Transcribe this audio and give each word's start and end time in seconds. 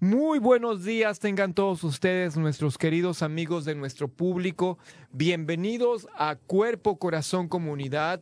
Muy 0.00 0.38
buenos 0.40 0.84
días 0.84 1.20
tengan 1.20 1.54
todos 1.54 1.84
ustedes, 1.84 2.36
nuestros 2.36 2.76
queridos 2.76 3.22
amigos 3.22 3.64
de 3.64 3.74
nuestro 3.74 4.08
público. 4.08 4.78
Bienvenidos 5.12 6.08
a 6.16 6.34
Cuerpo 6.34 6.98
Corazón 6.98 7.48
Comunidad, 7.48 8.20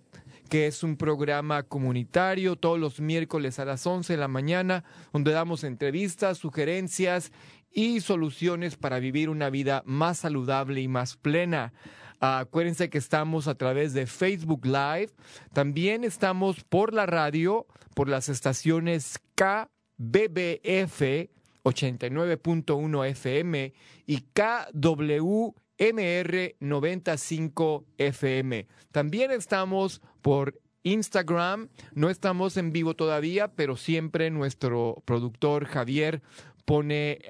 que 0.51 0.67
es 0.67 0.83
un 0.83 0.97
programa 0.97 1.63
comunitario 1.63 2.57
todos 2.57 2.79
los 2.79 3.01
miércoles 3.01 3.59
a 3.59 3.65
las 3.65 3.87
11 3.87 4.13
de 4.13 4.19
la 4.19 4.29
mañana, 4.29 4.85
donde 5.13 5.33
damos 5.33 5.65
entrevistas, 5.65 6.39
sugerencias 6.39 7.33
y 7.73 8.01
soluciones 8.01 8.77
para 8.77 8.99
vivir 8.99 9.31
una 9.31 9.49
vida 9.51 9.83
más 9.87 10.19
saludable 10.19 10.81
y 10.83 10.89
más 10.89 11.17
plena. 11.17 11.73
Acuérdense 12.21 12.91
que 12.91 12.99
estamos 12.99 13.49
a 13.49 13.55
través 13.57 13.95
de 13.95 14.07
Facebook 14.07 14.67
Live. 14.67 15.11
También 15.53 16.05
estamos 16.05 16.63
por 16.63 16.93
la 16.93 17.07
radio, 17.07 17.67
por 17.95 18.09
las 18.09 18.29
estaciones 18.29 19.19
KBBF 19.99 21.31
89.1 21.65 23.07
FM 23.09 23.73
y 24.07 24.21
KWMR 24.33 25.55
95 26.61 27.87
FM. 27.99 28.67
También 28.93 29.31
estamos 29.31 30.03
por 30.21 30.61
Instagram, 30.83 31.71
no 31.95 32.11
estamos 32.11 32.59
en 32.59 32.73
vivo 32.73 32.95
todavía, 32.95 33.49
pero 33.49 33.77
siempre 33.77 34.31
nuestro 34.31 35.03
productor 35.07 35.65
Javier 35.65 36.23
pone 36.67 37.21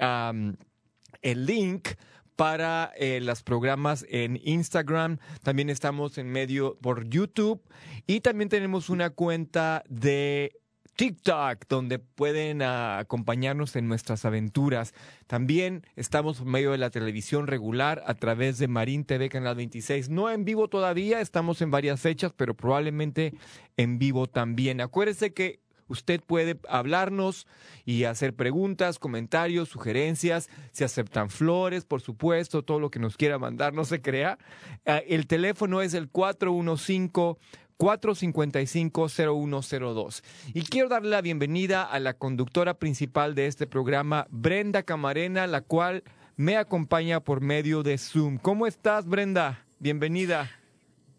el 1.22 1.46
link 1.46 1.90
para 2.34 2.92
eh, 2.96 3.20
los 3.20 3.44
programas 3.44 4.04
en 4.08 4.40
Instagram. 4.42 5.18
También 5.44 5.70
estamos 5.70 6.18
en 6.18 6.30
medio 6.30 6.76
por 6.80 7.08
YouTube 7.08 7.62
y 8.08 8.20
también 8.20 8.48
tenemos 8.48 8.90
una 8.90 9.10
cuenta 9.10 9.84
de 9.88 10.60
TikTok, 10.96 11.66
donde 11.68 11.98
pueden 11.98 12.62
uh, 12.62 12.98
acompañarnos 12.98 13.76
en 13.76 13.88
nuestras 13.88 14.24
aventuras. 14.24 14.94
También 15.26 15.82
estamos 15.96 16.40
en 16.40 16.48
medio 16.48 16.72
de 16.72 16.78
la 16.78 16.90
televisión 16.90 17.46
regular 17.46 18.02
a 18.06 18.14
través 18.14 18.58
de 18.58 18.68
Marín 18.68 19.04
TV 19.04 19.28
Canal 19.28 19.56
26. 19.56 20.08
No 20.08 20.30
en 20.30 20.44
vivo 20.44 20.68
todavía, 20.68 21.20
estamos 21.20 21.60
en 21.62 21.70
varias 21.70 22.00
fechas, 22.00 22.32
pero 22.36 22.54
probablemente 22.54 23.34
en 23.76 23.98
vivo 23.98 24.26
también. 24.26 24.80
Acuérdese 24.80 25.32
que 25.32 25.64
Usted 25.86 26.20
puede 26.22 26.58
hablarnos 26.68 27.46
y 27.84 28.04
hacer 28.04 28.34
preguntas, 28.34 28.98
comentarios, 28.98 29.68
sugerencias. 29.68 30.48
Se 30.72 30.84
aceptan 30.84 31.28
flores, 31.28 31.84
por 31.84 32.00
supuesto, 32.00 32.62
todo 32.62 32.80
lo 32.80 32.90
que 32.90 32.98
nos 32.98 33.16
quiera 33.16 33.38
mandar, 33.38 33.74
no 33.74 33.84
se 33.84 34.00
crea. 34.00 34.38
Uh, 34.86 35.00
el 35.06 35.26
teléfono 35.26 35.82
es 35.82 35.94
el 35.94 36.08
415 36.08 37.36
455-0102. 37.78 40.22
Y 40.54 40.62
quiero 40.62 40.88
darle 40.88 41.10
la 41.10 41.20
bienvenida 41.20 41.82
a 41.82 42.00
la 42.00 42.14
conductora 42.14 42.74
principal 42.74 43.34
de 43.34 43.46
este 43.46 43.66
programa, 43.66 44.26
Brenda 44.30 44.82
Camarena, 44.82 45.46
la 45.46 45.60
cual 45.60 46.02
me 46.36 46.56
acompaña 46.56 47.20
por 47.20 47.40
medio 47.40 47.82
de 47.82 47.98
Zoom. 47.98 48.38
¿Cómo 48.38 48.66
estás, 48.66 49.06
Brenda? 49.06 49.64
Bienvenida. 49.78 50.50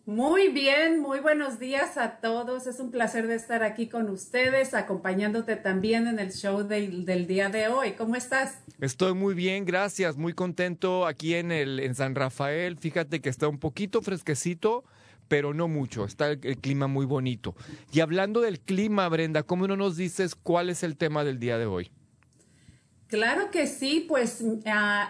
Muy 0.06 0.50
bien, 0.50 1.00
muy 1.00 1.20
buenos 1.20 1.58
días 1.58 1.98
a 1.98 2.18
todos. 2.18 2.68
Es 2.68 2.80
un 2.80 2.92
placer 2.92 3.26
de 3.26 3.34
estar 3.34 3.64
aquí 3.64 3.88
con 3.88 4.08
ustedes, 4.10 4.76
acompañándote 4.76 5.56
también 5.56 6.06
en 6.06 6.20
el 6.20 6.32
show 6.32 6.62
del, 6.62 7.06
del 7.06 7.26
día 7.26 7.50
de 7.50 7.70
hoy. 7.70 7.94
¿Cómo 7.94 8.16
estás? 8.16 8.60
Estoy 8.80 9.16
muy 9.16 9.34
bien, 9.34 9.66
gracias. 9.66 10.16
Muy 10.16 10.34
contento 10.34 11.08
aquí 11.08 11.34
en, 11.34 11.52
el, 11.52 11.80
en 11.80 11.96
San 11.96 12.14
Rafael. 12.14 12.78
Fíjate 12.78 13.20
que 13.20 13.30
está 13.30 13.48
un 13.48 13.58
poquito 13.58 14.04
fresquecito 14.04 14.84
pero 15.28 15.53
no 15.53 15.68
mucho. 15.68 16.06
Está 16.06 16.31
el, 16.31 16.58
clima 16.58 16.88
muy 16.88 17.06
bonito. 17.06 17.56
Y 17.91 18.00
hablando 18.00 18.41
del 18.41 18.59
clima, 18.59 19.08
Brenda, 19.09 19.44
¿cómo 19.44 19.68
no 19.68 19.75
nos 19.75 19.97
dices 19.97 20.36
cuál 20.36 20.69
es 20.69 20.84
el 20.84 20.97
tema 20.97 21.24
del 21.24 21.40
día 21.40 21.58
de 21.58 21.66
hoy? 21.66 21.91
Claro 23.08 23.52
que 23.52 23.68
sí, 23.68 24.03
pues 24.08 24.41
uh, 24.41 24.59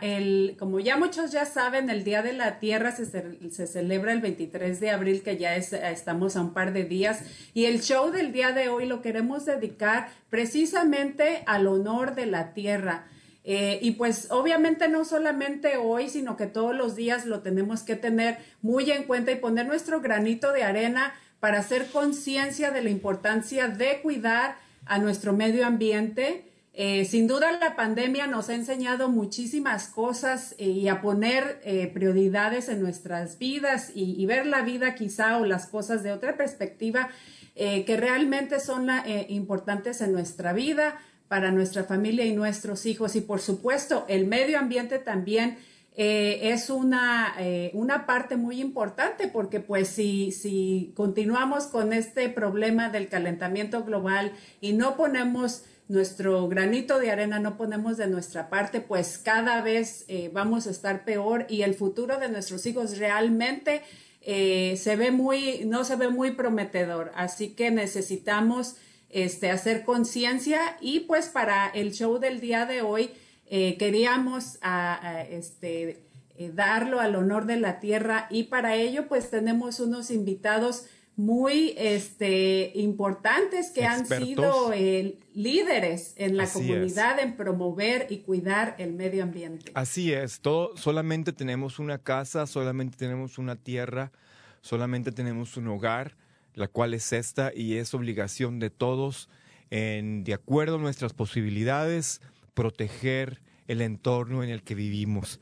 el, 0.01 0.57
como 0.59 0.81
ya 0.81 0.97
muchos 0.97 1.31
ya 1.31 1.45
saben, 1.45 1.89
el 1.89 2.03
Día 2.03 2.21
de 2.21 2.33
la 2.33 2.59
Tierra 2.59 2.91
se, 2.91 3.05
se, 3.05 3.67
celebra 3.67 4.11
el 4.11 4.19
23 4.19 4.81
de 4.81 4.89
abril, 4.89 5.23
que 5.23 5.37
ya 5.37 5.55
es, 5.55 5.71
estamos 5.71 6.35
a 6.35 6.41
un 6.41 6.53
par 6.53 6.73
de 6.73 6.83
días, 6.83 7.21
y 7.53 7.65
el 7.65 7.81
show 7.81 8.11
del 8.11 8.33
día 8.33 8.51
de 8.51 8.67
hoy 8.67 8.85
lo 8.85 9.01
queremos 9.01 9.45
dedicar 9.45 10.09
precisamente 10.29 11.43
al 11.47 11.67
honor 11.67 12.15
de 12.15 12.25
la 12.25 12.53
tierra. 12.53 13.07
Eh, 13.47 13.77
y 13.83 13.91
pues 13.91 14.27
obviamente 14.31 14.87
no 14.89 15.05
solamente 15.05 15.77
hoy, 15.77 16.09
sino 16.09 16.35
que 16.35 16.47
todos 16.47 16.75
los 16.75 16.95
días 16.95 17.27
lo 17.27 17.41
tenemos 17.41 17.83
que 17.83 17.95
tener 17.95 18.39
muy 18.63 18.89
en 18.89 19.03
cuenta 19.03 19.31
y 19.31 19.35
poner 19.35 19.67
nuestro 19.67 20.01
granito 20.01 20.51
de 20.51 20.63
arena 20.63 21.13
para 21.39 21.59
hacer 21.59 21.85
conciencia 21.91 22.71
de 22.71 22.81
la 22.81 22.89
importancia 22.89 23.67
de 23.67 24.01
cuidar 24.01 24.57
a 24.87 24.97
nuestro 24.97 25.31
medio 25.31 25.67
ambiente. 25.67 26.51
Eh, 26.73 27.05
sin 27.05 27.27
duda 27.27 27.51
la 27.51 27.75
pandemia 27.75 28.25
nos 28.25 28.49
ha 28.49 28.55
enseñado 28.55 29.09
muchísimas 29.09 29.89
cosas 29.89 30.55
eh, 30.57 30.65
y 30.65 30.87
a 30.87 31.01
poner 31.01 31.61
prioridades 31.93 32.67
en 32.67 32.81
nuestras 32.81 33.37
vidas 33.37 33.91
y, 33.93 34.25
ver 34.25 34.47
la 34.47 34.63
vida 34.63 34.95
quizá 34.95 35.37
o 35.37 35.45
las 35.45 35.67
cosas 35.67 36.01
de 36.01 36.11
otra 36.11 36.35
perspectiva 36.35 37.09
que 37.55 37.95
realmente 37.95 38.59
son 38.59 38.89
importantes 39.29 40.01
en 40.01 40.11
nuestra 40.11 40.51
vida 40.51 40.99
para 41.27 41.51
nuestra 41.51 41.83
familia 41.83 42.25
y 42.25 42.33
nuestros 42.33 42.85
hijos. 42.85 43.15
Y 43.15 43.21
por 43.21 43.41
supuesto, 43.41 44.05
el 44.07 44.27
medio 44.27 44.59
ambiente 44.59 44.99
también 44.99 45.57
eh, 45.97 46.51
es 46.51 46.69
una, 46.69 47.35
eh, 47.39 47.71
una 47.73 48.05
parte 48.05 48.35
muy 48.35 48.59
importante 48.59 49.29
porque 49.29 49.61
pues 49.61 49.87
si, 49.87 50.33
si 50.33 50.91
continuamos 50.93 51.67
con 51.67 51.93
este 51.93 52.27
problema 52.27 52.89
del 52.89 53.07
calentamiento 53.07 53.85
global 53.85 54.33
y 54.59 54.73
no 54.73 54.97
ponemos 54.97 55.63
nuestro 55.87 56.49
granito 56.49 56.99
de 56.99 57.11
arena, 57.11 57.39
no 57.39 57.55
ponemos 57.55 57.95
de 57.95 58.07
nuestra 58.07 58.49
parte, 58.49 58.81
pues 58.81 59.17
cada 59.17 59.61
vez 59.61 60.03
eh, 60.09 60.29
vamos 60.33 60.67
a 60.67 60.71
estar 60.71 61.05
peor 61.05 61.45
y 61.47 61.61
el 61.61 61.75
futuro 61.75 62.19
de 62.19 62.27
nuestros 62.27 62.65
hijos 62.65 62.97
realmente 62.97 63.81
se 64.27 64.95
ve 64.95 65.11
muy, 65.11 65.65
no 65.65 65.83
se 65.83 65.95
ve 65.97 66.09
muy 66.09 66.31
prometedor. 66.31 67.11
Así 67.15 67.49
que 67.49 67.69
necesitamos 67.69 68.75
este, 69.15 69.49
hacer 69.49 69.85
conciencia 69.85 70.77
y 70.81 70.99
pues 71.01 71.29
para 71.29 71.69
el 71.69 71.93
show 71.93 72.19
del 72.19 72.41
día 72.41 72.65
de 72.65 72.81
hoy 72.81 73.11
eh, 73.45 73.77
queríamos 73.77 74.57
a, 74.61 75.07
a, 75.07 75.21
este, 75.21 76.03
eh, 76.37 76.51
darlo 76.53 76.99
al 76.99 77.15
honor 77.15 77.45
de 77.45 77.55
la 77.55 77.79
tierra 77.79 78.27
y 78.29 78.43
para 78.43 78.75
ello 78.75 79.07
pues 79.07 79.29
tenemos 79.29 79.79
unos 79.79 80.11
invitados 80.11 80.87
muy 81.15 81.73
este, 81.77 82.73
importantes 82.75 83.71
que 83.71 83.85
han 83.85 84.05
sido 84.05 84.73
eh, 84.73 85.17
líderes 85.33 86.13
en 86.17 86.35
la 86.35 86.45
comunidad 86.45 87.17
en 87.19 87.37
promover 87.37 88.07
y 88.09 88.17
cuidar 88.17 88.75
el 88.79 88.91
medio 88.91 89.23
ambiente. 89.23 89.71
Así 89.75 90.11
es, 90.11 90.41
todo, 90.41 90.75
solamente 90.75 91.31
tenemos 91.31 91.79
una 91.79 91.99
casa, 91.99 92.45
solamente 92.47 92.97
tenemos 92.97 93.37
una 93.37 93.55
tierra, 93.55 94.11
solamente 94.59 95.13
tenemos 95.13 95.55
un 95.55 95.69
hogar, 95.69 96.17
la 96.55 96.67
cual 96.67 96.93
es 96.93 97.13
esta 97.13 97.51
y 97.53 97.77
es 97.77 97.93
obligación 97.93 98.59
de 98.59 98.69
todos, 98.69 99.29
en, 99.69 100.23
de 100.23 100.33
acuerdo 100.33 100.75
a 100.75 100.79
nuestras 100.79 101.13
posibilidades, 101.13 102.21
proteger 102.53 103.41
el 103.67 103.81
entorno 103.81 104.43
en 104.43 104.49
el 104.49 104.63
que 104.63 104.75
vivimos. 104.75 105.39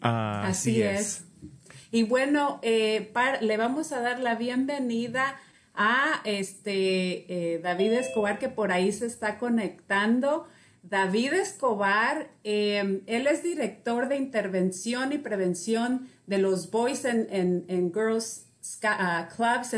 así, 0.00 0.82
es. 0.82 1.24
Y 1.90 2.02
bueno, 2.02 2.58
eh, 2.62 3.12
le 3.40 3.56
vamos 3.56 3.92
a 3.92 4.00
dar 4.00 4.18
la 4.20 4.34
bienvenida 4.34 5.36
a 5.74 6.20
este 6.24 7.54
eh, 7.54 7.60
David 7.60 7.92
Escobar, 7.92 8.38
que 8.38 8.48
por 8.48 8.72
ahí 8.72 8.92
se 8.92 9.06
está 9.06 9.38
conectando. 9.38 10.46
David 10.82 11.34
Escobar, 11.34 12.30
em, 12.44 13.00
él 13.06 13.26
es 13.26 13.42
director 13.42 14.08
de 14.08 14.16
intervención 14.16 15.12
y 15.12 15.18
prevención 15.18 16.08
de 16.26 16.38
los 16.38 16.70
Boys 16.70 17.04
and, 17.04 17.94
Girls 17.94 18.46
uh, 18.84 19.34
Clubs 19.34 19.70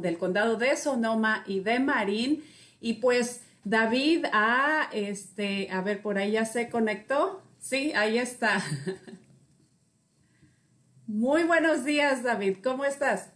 del 0.00 0.18
condado 0.18 0.56
de 0.56 0.76
Sonoma 0.76 1.44
y 1.46 1.60
de 1.60 1.80
Marín. 1.80 2.44
Y 2.80 2.94
pues 2.94 3.42
David, 3.64 4.26
ah, 4.32 4.88
este, 4.92 5.70
a 5.70 5.80
ver, 5.80 6.02
por 6.02 6.18
ahí 6.18 6.32
ya 6.32 6.44
se 6.44 6.68
conectó. 6.68 7.42
Sí, 7.58 7.92
ahí 7.94 8.18
está. 8.18 8.62
Muy 11.06 11.44
buenos 11.44 11.84
días, 11.84 12.22
David. 12.22 12.58
¿Cómo 12.62 12.84
estás? 12.84 13.32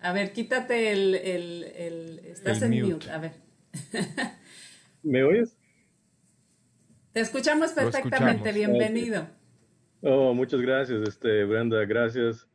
A 0.00 0.12
ver, 0.12 0.32
quítate 0.32 0.92
el... 0.92 1.14
el, 1.14 2.20
estás 2.26 2.62
en 2.62 2.82
mute. 2.82 3.10
A 3.10 3.18
ver. 3.18 3.32
¿Me 5.02 5.24
oyes? 5.24 5.56
Te 7.12 7.20
escuchamos 7.20 7.72
perfectamente. 7.72 8.52
Bienvenido. 8.52 9.26
Oh, 10.02 10.34
muchas 10.34 10.60
gracias, 10.60 11.08
este, 11.08 11.44
Brenda. 11.44 11.84
Gracias. 11.86 12.46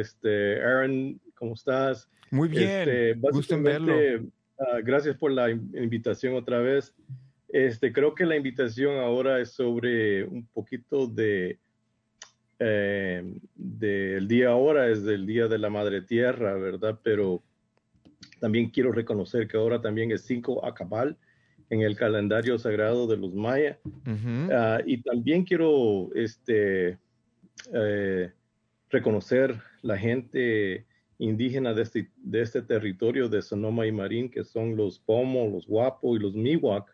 Este, 0.00 0.62
Aaron, 0.62 1.20
¿cómo 1.34 1.54
estás? 1.54 2.08
Muy 2.30 2.48
bien. 2.48 2.88
Este, 2.88 3.14
Gusto 3.14 3.54
en 3.54 3.62
verlo. 3.62 3.94
Ah, 4.58 4.78
gracias 4.82 5.16
por 5.16 5.32
la 5.32 5.50
invitación 5.50 6.34
otra 6.34 6.58
vez. 6.60 6.94
Este, 7.48 7.92
creo 7.92 8.14
que 8.14 8.24
la 8.24 8.36
invitación 8.36 8.98
ahora 8.98 9.40
es 9.40 9.50
sobre 9.50 10.24
un 10.24 10.46
poquito 10.46 11.06
de 11.06 11.58
eh, 12.58 13.38
del 13.54 14.28
día 14.28 14.50
ahora 14.50 14.88
es 14.88 15.02
del 15.02 15.26
Día 15.26 15.48
de 15.48 15.58
la 15.58 15.68
Madre 15.68 16.00
Tierra, 16.00 16.54
¿verdad? 16.54 16.98
Pero 17.02 17.42
también 18.40 18.70
quiero 18.70 18.92
reconocer 18.92 19.48
que 19.48 19.56
ahora 19.56 19.82
también 19.82 20.12
es 20.12 20.22
5 20.22 20.64
Acabal 20.64 21.16
en 21.70 21.82
el 21.82 21.96
calendario 21.96 22.58
sagrado 22.58 23.06
de 23.06 23.16
los 23.16 23.34
mayas. 23.34 23.78
Ah, 24.52 24.80
y 24.86 25.02
también 25.02 25.44
quiero 25.44 26.10
este, 26.14 26.98
eh, 27.74 28.30
reconocer 28.90 29.60
la 29.82 29.98
gente 29.98 30.86
indígena 31.18 31.74
de 31.74 31.82
este, 31.82 32.10
de 32.16 32.40
este 32.40 32.62
territorio 32.62 33.28
de 33.28 33.42
Sonoma 33.42 33.86
y 33.86 33.92
Marín, 33.92 34.30
que 34.30 34.44
son 34.44 34.76
los 34.76 34.98
Pomo, 34.98 35.48
los 35.48 35.66
Guapo 35.66 36.16
y 36.16 36.20
los 36.20 36.34
Miwak, 36.34 36.92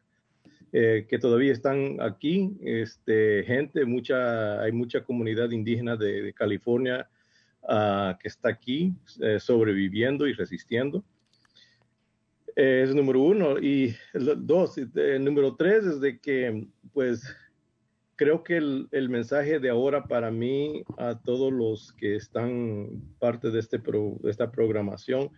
eh, 0.72 1.06
que 1.08 1.18
todavía 1.18 1.52
están 1.52 1.96
aquí, 2.00 2.54
este, 2.60 3.42
gente, 3.44 3.86
mucha, 3.86 4.60
hay 4.60 4.72
mucha 4.72 5.02
comunidad 5.02 5.50
indígena 5.50 5.96
de, 5.96 6.32
California 6.34 7.08
ah, 7.66 8.18
que 8.20 8.28
está 8.28 8.50
aquí 8.50 8.92
eh, 9.22 9.38
sobreviviendo 9.40 10.26
y 10.26 10.34
resistiendo. 10.34 11.02
Eh, 12.54 12.82
es 12.84 12.94
número 12.94 13.20
uno. 13.22 13.58
Y 13.58 13.94
dos, 14.12 14.76
el 14.76 15.24
número 15.24 15.56
tres 15.56 15.86
es 15.86 16.00
de 16.00 16.18
que, 16.18 16.66
pues, 16.92 17.22
creo 18.18 18.42
que 18.42 18.56
el, 18.56 18.88
el, 18.90 19.08
mensaje 19.08 19.60
de 19.60 19.70
ahora 19.70 20.04
para 20.04 20.30
mí, 20.32 20.82
a 20.98 21.18
todos 21.18 21.52
los 21.52 21.92
que 21.92 22.16
están 22.16 23.00
parte 23.20 23.50
de, 23.50 23.60
este 23.60 23.78
de 23.78 24.30
esta 24.30 24.50
programación, 24.50 25.30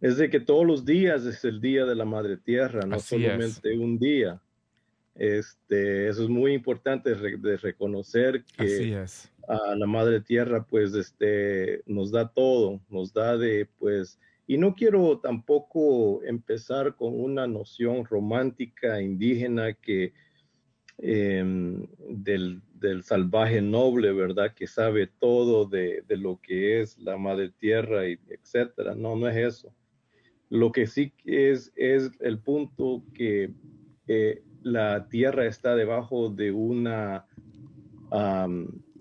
es 0.00 0.16
de 0.16 0.30
que 0.30 0.38
todos 0.38 0.64
los 0.64 0.84
días 0.84 1.26
es 1.26 1.44
el 1.44 1.60
Día 1.60 1.84
de 1.84 1.96
la 1.96 2.04
Madre 2.04 2.36
Tierra, 2.36 2.86
no 2.86 3.00
solamente 3.00 3.76
un 3.76 3.98
día. 3.98 4.40
Este, 5.16 6.08
eso 6.08 6.22
es 6.22 6.28
muy 6.28 6.52
importante 6.52 7.14
de 7.14 7.56
reconocer 7.56 8.44
que 8.56 8.96
a 9.48 9.74
la 9.74 9.86
Madre 9.86 10.20
Tierra 10.20 10.64
pues 10.64 10.94
este, 10.94 11.82
nos 11.86 12.12
da 12.12 12.28
todo, 12.28 12.80
nos 12.88 13.12
da 13.12 13.36
de 13.36 13.68
pues, 13.78 14.20
y 14.46 14.56
no 14.56 14.76
quiero 14.76 15.18
tampoco 15.18 16.22
empezar 16.22 16.94
con 16.94 17.18
una 17.18 17.48
noción 17.48 18.04
romántica 18.04 19.02
indígena 19.02 19.72
que 19.72 20.12
em, 20.98 21.86
del, 22.08 22.60
del, 22.74 23.02
salvaje 23.02 23.60
noble, 23.60 24.12
¿verdad? 24.12 24.54
Que 24.54 24.66
sabe 24.66 25.06
todo 25.06 25.66
de, 25.66 26.02
de, 26.06 26.16
lo 26.16 26.40
que 26.40 26.80
es 26.80 26.98
la 26.98 27.16
Madre 27.16 27.50
Tierra 27.50 28.08
y 28.08 28.18
etcétera. 28.28 28.94
No, 28.94 29.16
no 29.16 29.28
es 29.28 29.36
eso. 29.36 29.74
Lo 30.50 30.70
que 30.70 30.86
sí 30.86 31.12
es, 31.24 31.72
es 31.74 32.10
el 32.20 32.38
punto 32.38 33.02
que 33.14 33.50
eh, 34.06 34.42
la 34.62 35.08
tierra 35.08 35.46
está 35.46 35.74
debajo 35.74 36.28
de 36.28 36.52
una, 36.52 37.26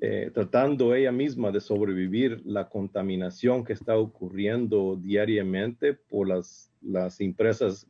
eh, 0.02 0.32
tratando 0.34 0.94
ella 0.94 1.12
misma 1.12 1.52
de 1.52 1.62
sobrevivir 1.62 2.42
la 2.46 2.68
contaminación 2.70 3.64
que 3.64 3.74
está 3.74 3.98
ocurriendo 3.98 4.98
diariamente 5.02 5.94
por 5.94 6.28
las, 6.28 6.72
las 6.82 7.22
empresas 7.22 7.88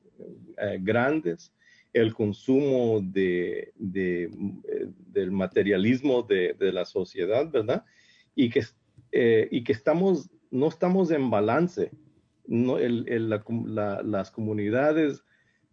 eh, 0.57 0.77
grandes, 0.81 1.53
el 1.93 2.13
consumo 2.13 3.01
de, 3.01 3.71
de, 3.75 4.23
eh, 4.23 4.87
del 5.07 5.31
materialismo 5.31 6.23
de, 6.23 6.55
de, 6.59 6.73
la 6.73 6.85
sociedad, 6.85 7.49
¿verdad? 7.51 7.85
Y 8.35 8.49
que, 8.49 8.63
y 9.51 9.63
que 9.63 9.71
estamos, 9.71 10.29
no 10.49 10.67
estamos 10.67 11.11
en 11.11 11.29
balance. 11.29 11.91
No, 12.45 12.77
el, 12.77 13.07
el, 13.07 13.29
la, 13.29 14.01
las 14.03 14.31
comunidades 14.31 15.23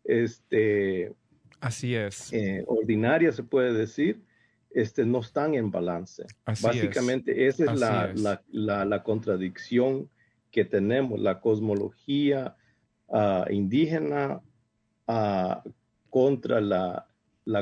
este, 0.05 1.15
Así 1.61 1.95
es. 1.95 2.33
Eh, 2.33 2.65
ordinaria, 2.67 3.33
se 3.33 3.43
puede 3.43 3.73
decir, 3.73 4.23
este, 4.71 5.05
no 5.05 5.21
están 5.21 5.55
en 5.55 5.71
balance. 5.71 6.25
Básicamente, 6.45 7.47
esa 7.47 7.73
es, 7.73 7.79
la, 7.79 8.43
La, 8.51 9.03
contradicción 9.03 10.09
que 10.51 10.65
tenemos, 10.65 11.21
la 11.21 11.41
cosmología 11.41 12.57
ah, 13.09 13.45
indígena 13.51 14.41
ah, 15.07 15.63
contra 16.11 16.61
la, 16.61 17.07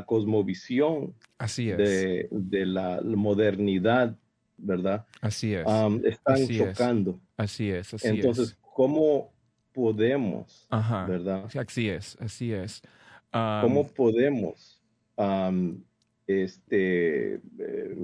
cosmovisión 0.07 1.15
Así 1.39 1.71
De, 1.71 2.29
la 2.67 3.01
modernidad, 3.05 4.17
¿verdad? 4.57 5.07
Así 5.21 5.55
es. 5.55 5.65
están 6.05 6.49
chocando. 6.49 7.21
Así 7.37 7.71
es, 7.71 7.95
así 7.95 8.09
Entonces, 8.09 8.57
¿cómo 8.75 9.33
podemos, 9.73 10.67
verdad? 10.71 11.45
Así 11.57 11.89
es, 11.89 12.17
así 12.21 12.53
es. 12.53 12.83
¿Cómo 13.31 13.87
podemos 13.87 14.83
este, 16.27 17.35
eh, 17.35 17.95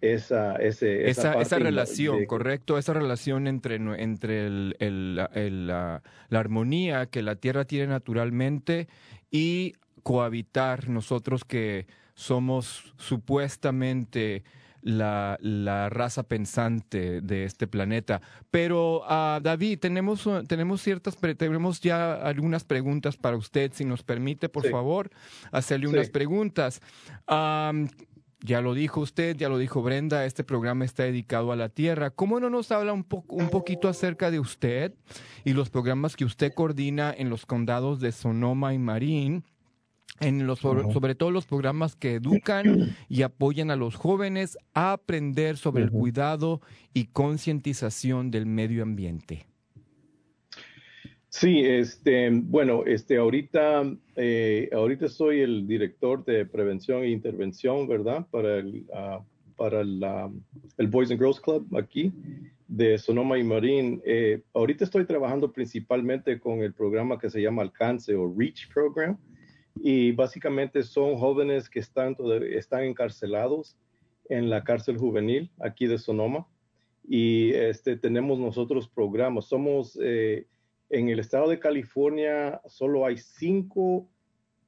esa, 0.00 0.56
esa, 0.56 1.58
relación, 1.58 2.24
correcto, 2.26 2.76
esa 2.76 2.92
relación 2.92 3.46
entre, 3.46 3.76
entre 3.76 4.46
el, 4.46 5.14
la, 5.66 6.02
armonía 6.32 7.06
que 7.06 7.22
la 7.22 7.36
Tierra 7.36 7.64
tiene 7.64 7.86
naturalmente 7.86 8.88
y 9.30 9.74
cohabitar 10.02 10.88
nosotros 10.88 11.44
que 11.44 11.86
somos 12.14 12.94
supuestamente 12.98 14.42
la, 14.82 15.38
la 15.40 15.88
raza 15.88 16.24
pensante 16.24 17.20
de 17.20 17.44
este 17.44 17.68
planeta. 17.68 18.20
Pero, 18.50 19.02
uh, 19.02 19.40
David, 19.40 19.78
tenemos, 19.78 20.28
tenemos 20.48 20.82
ciertas, 20.82 21.16
tenemos 21.38 21.80
ya 21.80 22.14
algunas 22.14 22.64
preguntas 22.64 23.16
para 23.16 23.36
usted, 23.36 23.72
si 23.72 23.84
nos 23.84 24.02
permite, 24.02 24.48
por 24.48 24.68
favor, 24.68 25.10
hacerle 25.52 25.86
unas 25.86 26.10
preguntas. 26.10 26.82
Ya 28.44 28.60
lo 28.60 28.74
dijo 28.74 29.00
usted, 29.00 29.36
ya 29.36 29.48
lo 29.48 29.56
dijo 29.56 29.82
Brenda, 29.82 30.26
este 30.26 30.44
programa 30.44 30.84
está 30.84 31.04
dedicado 31.04 31.50
a 31.50 31.56
la 31.56 31.70
Tierra. 31.70 32.10
¿Cómo 32.10 32.40
no 32.40 32.50
nos 32.50 32.70
habla 32.72 32.92
un, 32.92 33.06
un 33.28 33.48
poquito 33.48 33.88
acerca 33.88 34.30
de 34.30 34.38
usted 34.38 34.92
y 35.44 35.54
los 35.54 35.70
programas 35.70 36.14
que 36.14 36.26
usted 36.26 36.52
coordina 36.52 37.12
en 37.16 37.30
los 37.30 37.46
condados 37.46 38.00
de 38.00 38.12
Sonoma 38.12 38.74
y 38.74 38.78
Marín? 38.78 39.44
en 40.20 40.46
los, 40.46 40.60
sobre, 40.60 41.14
todo 41.14 41.30
los 41.30 41.46
programas 41.46 41.96
que 41.96 42.14
educan 42.14 42.94
y 43.08 43.22
apoyan 43.22 43.70
a 43.72 43.76
los 43.76 43.96
jóvenes 43.96 44.56
a 44.72 44.92
aprender 44.92 45.56
sobre 45.56 45.82
el 45.82 45.90
cuidado 45.90 46.60
y 46.92 47.06
concientización 47.06 48.30
del 48.30 48.46
medio 48.46 48.84
ambiente. 48.84 49.48
Sí, 51.36 51.64
este, 51.64 52.30
bueno, 52.30 52.84
este, 52.86 53.16
ahorita, 53.16 53.92
eh, 54.14 54.70
ahorita 54.72 55.08
soy 55.08 55.40
el 55.40 55.66
director 55.66 56.24
de 56.24 56.46
prevención 56.46 57.02
e 57.02 57.10
intervención, 57.10 57.88
¿verdad? 57.88 58.24
Para 58.30 58.58
el, 58.58 58.86
ah, 58.94 59.20
para 59.56 59.82
la, 59.82 60.30
el 60.78 60.86
Boys 60.86 61.10
and 61.10 61.18
Girls 61.18 61.40
Club 61.40 61.66
aquí 61.76 62.12
de 62.68 62.96
Sonoma 62.98 63.36
y 63.36 63.42
Marín. 63.42 64.00
Eh, 64.06 64.42
ahorita 64.52 64.84
estoy 64.84 65.06
trabajando 65.06 65.50
principalmente 65.50 66.38
con 66.38 66.60
el 66.60 66.72
programa 66.72 67.18
que 67.18 67.28
se 67.28 67.42
llama 67.42 67.62
Alcance 67.62 68.14
o 68.14 68.32
REACH 68.32 68.72
Program 68.72 69.18
y 69.82 70.12
básicamente 70.12 70.84
son 70.84 71.16
jóvenes 71.16 71.68
que 71.68 71.80
están, 71.80 72.16
están 72.48 72.84
encarcelados 72.84 73.76
en 74.28 74.50
la 74.50 74.62
cárcel 74.62 74.98
juvenil 74.98 75.50
aquí 75.58 75.88
de 75.88 75.98
Sonoma 75.98 76.46
y 77.02 77.50
este, 77.54 77.96
tenemos 77.96 78.38
nosotros 78.38 78.88
programas. 78.88 79.46
Somos 79.46 79.98
eh, 80.00 80.46
en 80.94 81.08
el 81.08 81.18
estado 81.18 81.48
de 81.48 81.58
California, 81.58 82.60
solo 82.66 83.04
hay 83.04 83.16
cinco 83.18 84.06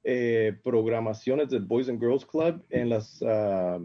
eh, 0.02 0.56
programaciones 0.62 1.49
del 1.50 1.64
Boys 1.64 1.88
and 1.88 2.00
Girls 2.00 2.26
Club 2.26 2.64
en 2.71 2.88
las 2.88 3.23
ah, 3.23 3.78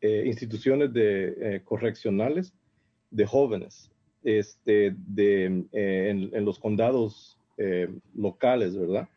eh, 0.00 0.24
instituciones 0.26 0.92
de, 0.92 1.62
correccionales 1.64 2.54
de 3.10 3.26
jóvenes 3.26 3.90
este, 4.22 4.94
de, 4.96 5.44
en, 5.44 6.30
en, 6.32 6.44
los 6.44 6.58
condados 6.58 7.38
locales, 8.14 8.76
¿verdad? 8.76 9.08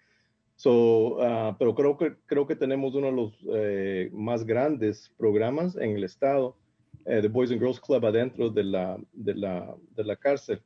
So, 0.55 1.21
ah, 1.21 1.55
pero 1.59 1.75
creo 1.75 1.97
que, 1.97 2.15
creo 2.25 2.47
que 2.47 2.55
tenemos 2.55 2.95
uno 2.95 3.07
de 3.07 3.13
los 3.13 4.13
más 4.13 4.45
grandes 4.45 5.11
programas 5.17 5.75
en 5.75 5.91
el 5.91 6.03
estado 6.03 6.55
eh, 7.05 7.21
The 7.21 7.27
Boys 7.27 7.51
and 7.51 7.59
Girls 7.59 7.79
Club 7.79 8.05
adentro 8.05 8.49
de 8.49 8.63
la, 8.63 8.97
de 9.11 9.35
la, 9.35 9.75
de 9.95 10.03
la 10.03 10.15
cárcel. 10.15 10.61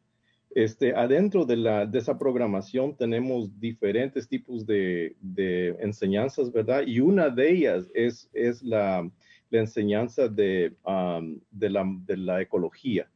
Este, 0.58 0.92
adentro 0.96 1.46
de, 1.46 1.56
la, 1.56 1.86
de 1.86 2.00
esa 2.00 2.18
programación 2.18 2.96
tenemos 2.98 3.60
diferentes 3.60 4.28
tipos 4.28 4.66
de, 4.66 5.16
de 5.22 5.76
enseñanzas, 5.82 6.52
¿verdad? 6.52 6.82
Y 6.88 7.00
una 7.00 7.30
de 7.30 7.52
ellas 7.52 7.88
es, 7.94 8.28
es 8.34 8.64
la, 8.64 9.08
la 9.52 9.60
enseñanza 9.60 10.28
de, 10.28 10.74
um, 10.84 11.40
de, 11.52 11.70
la, 11.70 11.86
de 12.08 12.18
la 12.18 12.42
ecología. 12.42 13.08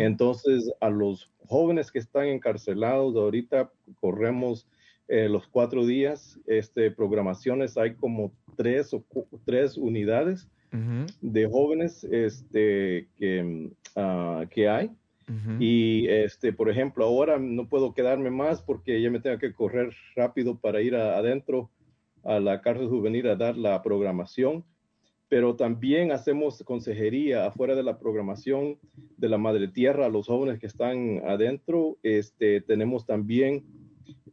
Entonces, 0.00 0.68
a 0.80 0.90
los 0.90 1.30
jóvenes 1.46 1.92
que 1.92 2.00
están 2.00 2.26
encarcelados, 2.26 3.14
ahorita 3.14 3.70
corremos 4.00 4.66
eh, 5.06 5.28
los 5.28 5.46
cuatro 5.46 5.86
días, 5.86 6.40
este, 6.48 6.90
programaciones, 6.90 7.78
hay 7.78 7.94
como 7.94 8.32
tres, 8.56 8.92
o 8.92 9.04
tres 9.44 9.76
unidades 9.76 10.48
de 11.20 11.46
jóvenes 11.46 12.02
este, 12.02 13.06
que, 13.16 13.70
uh, 13.94 14.48
que 14.48 14.68
hay. 14.68 14.90
Y, 15.58 16.08
este, 16.08 16.52
por 16.52 16.68
ejemplo, 16.70 17.04
ahora 17.04 17.38
no 17.38 17.68
puedo 17.68 17.94
quedarme 17.94 18.30
más 18.30 18.62
porque 18.62 19.00
ya 19.00 19.10
me 19.10 19.20
tengo 19.20 19.38
que 19.38 19.52
correr 19.52 19.92
rápido 20.16 20.58
para 20.58 20.80
ir 20.82 20.96
adentro 20.96 21.70
a 22.24 22.40
la 22.40 22.60
cárcel 22.60 22.88
juvenil 22.88 23.28
a 23.28 23.36
dar 23.36 23.56
la 23.56 23.82
programación. 23.82 24.64
Pero 25.28 25.54
también 25.54 26.10
hacemos 26.10 26.62
consejería 26.64 27.46
afuera 27.46 27.76
de 27.76 27.84
la 27.84 27.98
programación 27.98 28.78
de 29.16 29.28
la 29.28 29.38
Madre 29.38 29.68
Tierra 29.68 30.06
a 30.06 30.10
los 30.10 30.26
jóvenes 30.26 30.58
que 30.58 30.66
están 30.66 31.22
adentro. 31.24 31.98
Este, 32.02 32.60
tenemos 32.60 33.06
también 33.06 33.64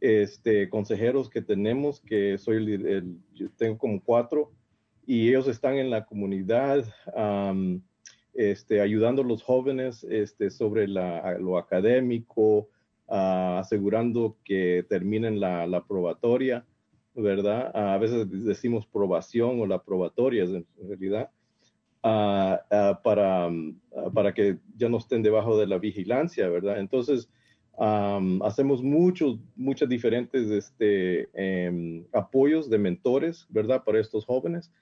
este, 0.00 0.68
consejeros 0.68 1.30
que 1.30 1.42
tenemos, 1.42 2.00
que 2.00 2.38
soy 2.38 2.56
el, 2.56 3.18
yo 3.34 3.48
tengo 3.56 3.78
como 3.78 4.02
cuatro, 4.02 4.50
y 5.06 5.28
ellos 5.28 5.48
están 5.48 5.76
en 5.76 5.90
la 5.90 6.04
comunidad 6.04 6.84
este, 8.34 8.80
ayudando 8.80 9.22
a 9.22 9.24
los 9.24 9.42
jóvenes 9.42 10.04
este, 10.04 10.50
sobre 10.50 10.86
lo 10.88 11.58
académico, 11.58 12.68
asegurando 13.06 14.36
que 14.44 14.84
terminen 14.88 15.40
la, 15.40 15.84
probatoria, 15.88 16.64
¿verdad? 17.14 17.70
a 17.74 17.98
veces 17.98 18.26
decimos 18.44 18.86
probación 18.86 19.60
o 19.60 19.66
la 19.66 19.82
probatoria 19.82 20.44
en 20.44 20.66
realidad. 20.86 21.30
Ah, 22.02 22.62
para, 23.02 23.50
para 24.14 24.32
que 24.32 24.58
ya 24.76 24.88
no 24.88 24.98
estén 24.98 25.22
debajo 25.22 25.58
de 25.58 25.66
la 25.66 25.78
vigilancia, 25.78 26.48
¿verdad? 26.48 26.78
Entonces, 26.78 27.28
hacemos 28.42 28.82
muchos, 28.82 29.38
muchas 29.56 29.88
diferentes 29.88 30.50
este, 30.50 31.28
em, 31.34 32.04
apoyos 32.12 32.68
de 32.70 32.78
mentores, 32.78 33.46
¿verdad? 33.48 33.84
Para 33.84 34.00
estos 34.00 34.24
jóvenes. 34.24 34.72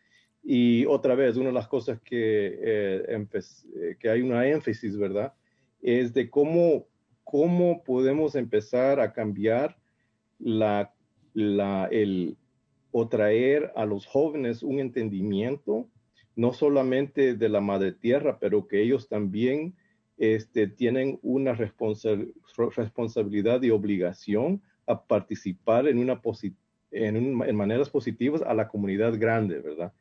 Y 0.49 0.87
otra 0.87 1.17
vez, 1.17 1.37
una 1.37 1.49
de 1.49 1.55
las 1.55 1.67
cosas 1.67 2.01
que, 2.03 2.61
eh, 2.63 3.05
eh, 3.09 3.97
que 3.99 4.09
hay 4.09 4.23
una 4.23 4.47
énfasis, 4.47 4.97
¿verdad? 4.97 5.35
Es 5.83 6.15
de 6.15 6.31
cómo, 6.31 6.87
cómo 7.25 7.83
podemos 7.83 8.37
empezar 8.37 9.01
a 9.01 9.13
cambiar 9.13 9.77
la, 10.39 10.95
la, 11.35 11.89
el, 11.91 12.37
o 12.93 13.09
traer 13.09 13.73
a 13.75 13.87
los 13.87 14.07
jóvenes 14.07 14.63
un 14.63 14.79
entendimiento, 14.79 15.89
no 16.37 16.53
solamente 16.53 17.35
de 17.35 17.49
la 17.49 17.61
madre 17.61 17.91
tierra, 17.91 18.39
pero 18.39 18.69
que 18.69 18.81
ellos 18.81 19.09
también 19.09 19.75
este, 20.17 20.69
tienen 20.69 21.19
una 21.23 21.55
responsabilidad 21.55 23.63
y 23.63 23.71
obligación 23.71 24.63
a 24.87 25.03
participar 25.03 25.89
en, 25.89 25.99
una 25.99 26.21
en, 26.93 27.17
en 27.17 27.57
maneras 27.57 27.91
positivas 27.91 28.43
a 28.43 28.55
la 28.55 28.69
comunidad 28.69 29.19
grande, 29.19 29.59
¿verdad? 29.59 29.93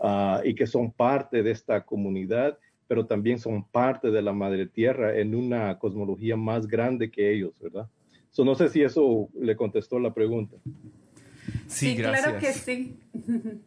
Ah, 0.00 0.40
y 0.44 0.54
que 0.54 0.66
son 0.66 0.92
parte 0.92 1.42
de 1.42 1.50
esta 1.50 1.84
comunidad, 1.84 2.58
pero 2.88 3.04
también 3.04 3.38
son 3.38 3.64
parte 3.64 4.10
de 4.10 4.22
la 4.22 4.32
madre 4.32 4.66
tierra 4.66 5.18
en 5.18 5.34
una 5.34 5.78
cosmología 5.78 6.36
más 6.36 6.66
grande 6.66 7.10
que 7.10 7.32
ellos, 7.32 7.52
¿verdad? 7.60 7.86
So, 8.30 8.44
no 8.44 8.54
sé 8.54 8.70
si 8.70 8.82
eso 8.82 9.28
le 9.38 9.54
contestó 9.56 9.98
la 9.98 10.14
pregunta. 10.14 10.56
Sí, 11.66 11.96
claro 11.96 12.38
que 12.38 12.52
sí. 12.52 12.96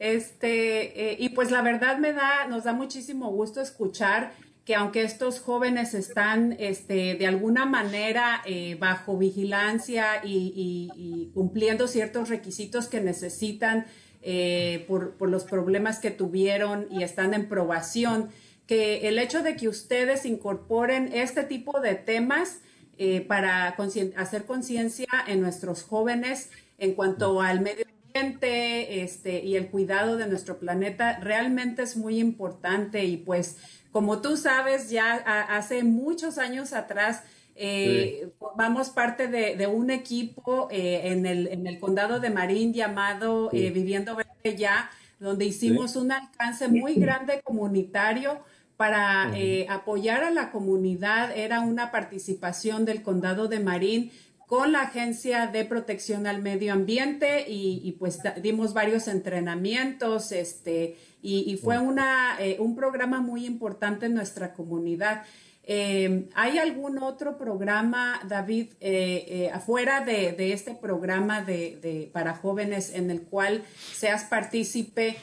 Este, 0.00 1.10
eh, 1.10 1.16
y 1.18 1.28
pues 1.28 1.50
la 1.50 1.60
verdad 1.60 1.98
me 1.98 2.14
da, 2.14 2.46
nos 2.48 2.64
da 2.64 2.72
muchísimo 2.72 3.30
gusto 3.32 3.60
escuchar 3.60 4.32
que 4.64 4.74
aunque 4.74 5.02
estos 5.02 5.40
jóvenes 5.40 5.92
están 5.92 6.56
este, 6.58 7.16
de 7.16 7.26
alguna 7.26 7.66
manera 7.66 8.40
eh, 8.46 8.76
bajo 8.80 9.18
vigilancia 9.18 10.22
y, 10.24 11.30
cumpliendo 11.34 11.86
ciertos 11.86 12.30
requisitos 12.30 12.88
que 12.88 13.02
necesitan 13.02 13.84
eh, 14.22 14.84
por, 14.86 15.14
los 15.28 15.44
problemas 15.44 15.98
que 15.98 16.10
tuvieron 16.10 16.86
y 16.90 17.02
están 17.02 17.34
en 17.34 17.48
probación, 17.48 18.28
que 18.66 19.08
el 19.08 19.18
hecho 19.18 19.42
de 19.42 19.56
que 19.56 19.68
ustedes 19.68 20.26
incorporen 20.26 21.10
este 21.12 21.42
tipo 21.42 21.80
de 21.80 21.94
temas 21.94 22.60
eh, 22.98 23.22
para 23.22 23.74
hacer 24.16 24.44
conciencia 24.44 25.08
en 25.26 25.40
nuestros 25.40 25.82
jóvenes 25.82 26.50
en 26.78 26.94
cuanto 26.94 27.40
al 27.40 27.60
medio 27.60 27.86
ambiente 28.06 29.02
este, 29.02 29.42
y 29.42 29.56
el 29.56 29.68
cuidado 29.68 30.16
de 30.16 30.26
nuestro 30.26 30.58
planeta 30.58 31.18
realmente 31.20 31.82
es 31.82 31.96
muy 31.96 32.18
importante. 32.18 33.04
Y 33.04 33.16
pues 33.16 33.56
como 33.90 34.20
tú 34.20 34.36
sabes 34.36 34.90
ya 34.90 35.14
hace 35.14 35.82
muchos 35.82 36.38
años 36.38 36.72
atrás 36.72 37.22
eh, 37.56 38.30
Vamos 38.56 38.90
parte 38.90 39.28
de, 39.28 39.66
un 39.66 39.90
equipo 39.90 40.68
eh, 40.70 41.00
en, 41.04 41.24
el, 41.24 41.46
en, 41.48 41.66
el, 41.66 41.78
condado 41.78 42.20
de 42.20 42.30
Marín 42.30 42.74
llamado 42.74 43.48
eh, 43.52 43.70
Viviendo 43.70 44.16
Verde 44.16 44.56
Ya, 44.56 44.90
donde 45.18 45.44
hicimos 45.46 45.96
un 45.96 46.12
alcance 46.12 46.68
muy 46.68 46.94
grande 46.94 47.40
comunitario 47.42 48.40
para 48.76 49.30
eh, 49.34 49.66
apoyar 49.68 50.24
a 50.24 50.30
la 50.30 50.50
comunidad. 50.50 51.36
Era 51.36 51.60
una 51.60 51.90
participación 51.90 52.84
del 52.84 53.02
condado 53.02 53.46
de 53.46 53.60
Marín 53.60 54.10
con 54.46 54.72
la 54.72 54.82
Agencia 54.82 55.46
de 55.46 55.64
Protección 55.64 56.26
al 56.26 56.42
Medio 56.42 56.72
Ambiente 56.72 57.44
y, 57.48 57.96
pues 57.98 58.18
dimos 58.42 58.74
varios 58.74 59.06
entrenamientos 59.06 60.32
este, 60.32 60.96
y, 61.22 61.50
y 61.50 61.56
fue 61.56 61.78
una, 61.78 62.36
un 62.58 62.74
programa 62.74 63.20
muy 63.20 63.46
importante 63.46 64.06
en 64.06 64.14
nuestra 64.14 64.52
comunidad. 64.52 65.22
Eh, 65.64 66.28
¿Hay 66.34 66.58
algún 66.58 66.98
otro 66.98 67.36
programa, 67.36 68.20
David, 68.26 68.72
eh, 68.80 69.24
eh, 69.28 69.50
afuera 69.52 70.04
de, 70.04 70.52
este 70.52 70.74
programa 70.74 71.42
de, 71.42 72.10
para 72.12 72.34
jóvenes 72.34 72.92
en 72.94 73.10
el 73.10 73.22
cual 73.22 73.62
seas 73.92 74.24
partícipe 74.24 75.16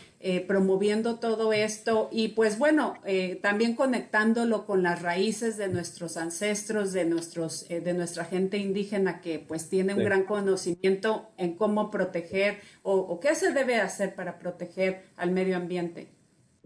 promoviendo 0.48 1.20
todo 1.20 1.54
esto 1.54 2.10
y 2.12 2.30
pues 2.30 2.58
bueno, 2.58 2.96
también 3.42 3.76
conectándolo 3.76 4.66
con 4.66 4.84
las 4.84 5.02
raíces 5.02 5.58
de 5.58 5.70
nuestros 5.70 6.18
ancestros, 6.18 6.92
de, 6.92 7.06
nuestros, 7.06 7.68
de 7.70 7.94
nuestra 7.94 8.26
gente 8.26 8.58
indígena 8.58 9.22
que 9.22 9.40
pues 9.40 9.70
tiene 9.70 9.94
un 9.94 10.04
gran 10.04 10.24
conocimiento 10.24 11.30
en 11.38 11.54
cómo 11.54 11.92
proteger 11.92 12.60
o 12.82 13.20
qué 13.22 13.36
se 13.36 13.54
debe 13.54 13.76
hacer 13.80 14.16
para 14.16 14.38
proteger 14.40 15.04
al 15.16 15.32
medio 15.32 15.56
ambiente? 15.56 16.17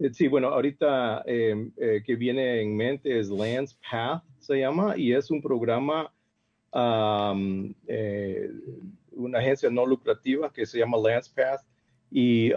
Eh, 0.02 0.10
sí, 0.12 0.26
bueno, 0.26 0.48
ahorita 0.48 1.22
em, 1.26 1.70
eh, 1.76 2.02
que 2.04 2.16
viene 2.16 2.60
en 2.60 2.76
mente 2.76 3.20
es 3.20 3.30
Lands 3.30 3.78
Path, 3.88 4.24
se 4.40 4.58
llama, 4.58 4.94
y 4.96 5.12
es 5.12 5.30
un 5.30 5.40
programa, 5.40 6.12
eh, 7.86 8.50
una 9.12 9.38
agencia 9.38 9.70
no 9.70 9.86
lucrativa 9.86 10.52
que 10.52 10.66
se 10.66 10.80
llama 10.80 10.98
Lands 10.98 11.28
Path, 11.28 11.60
y 12.10 12.52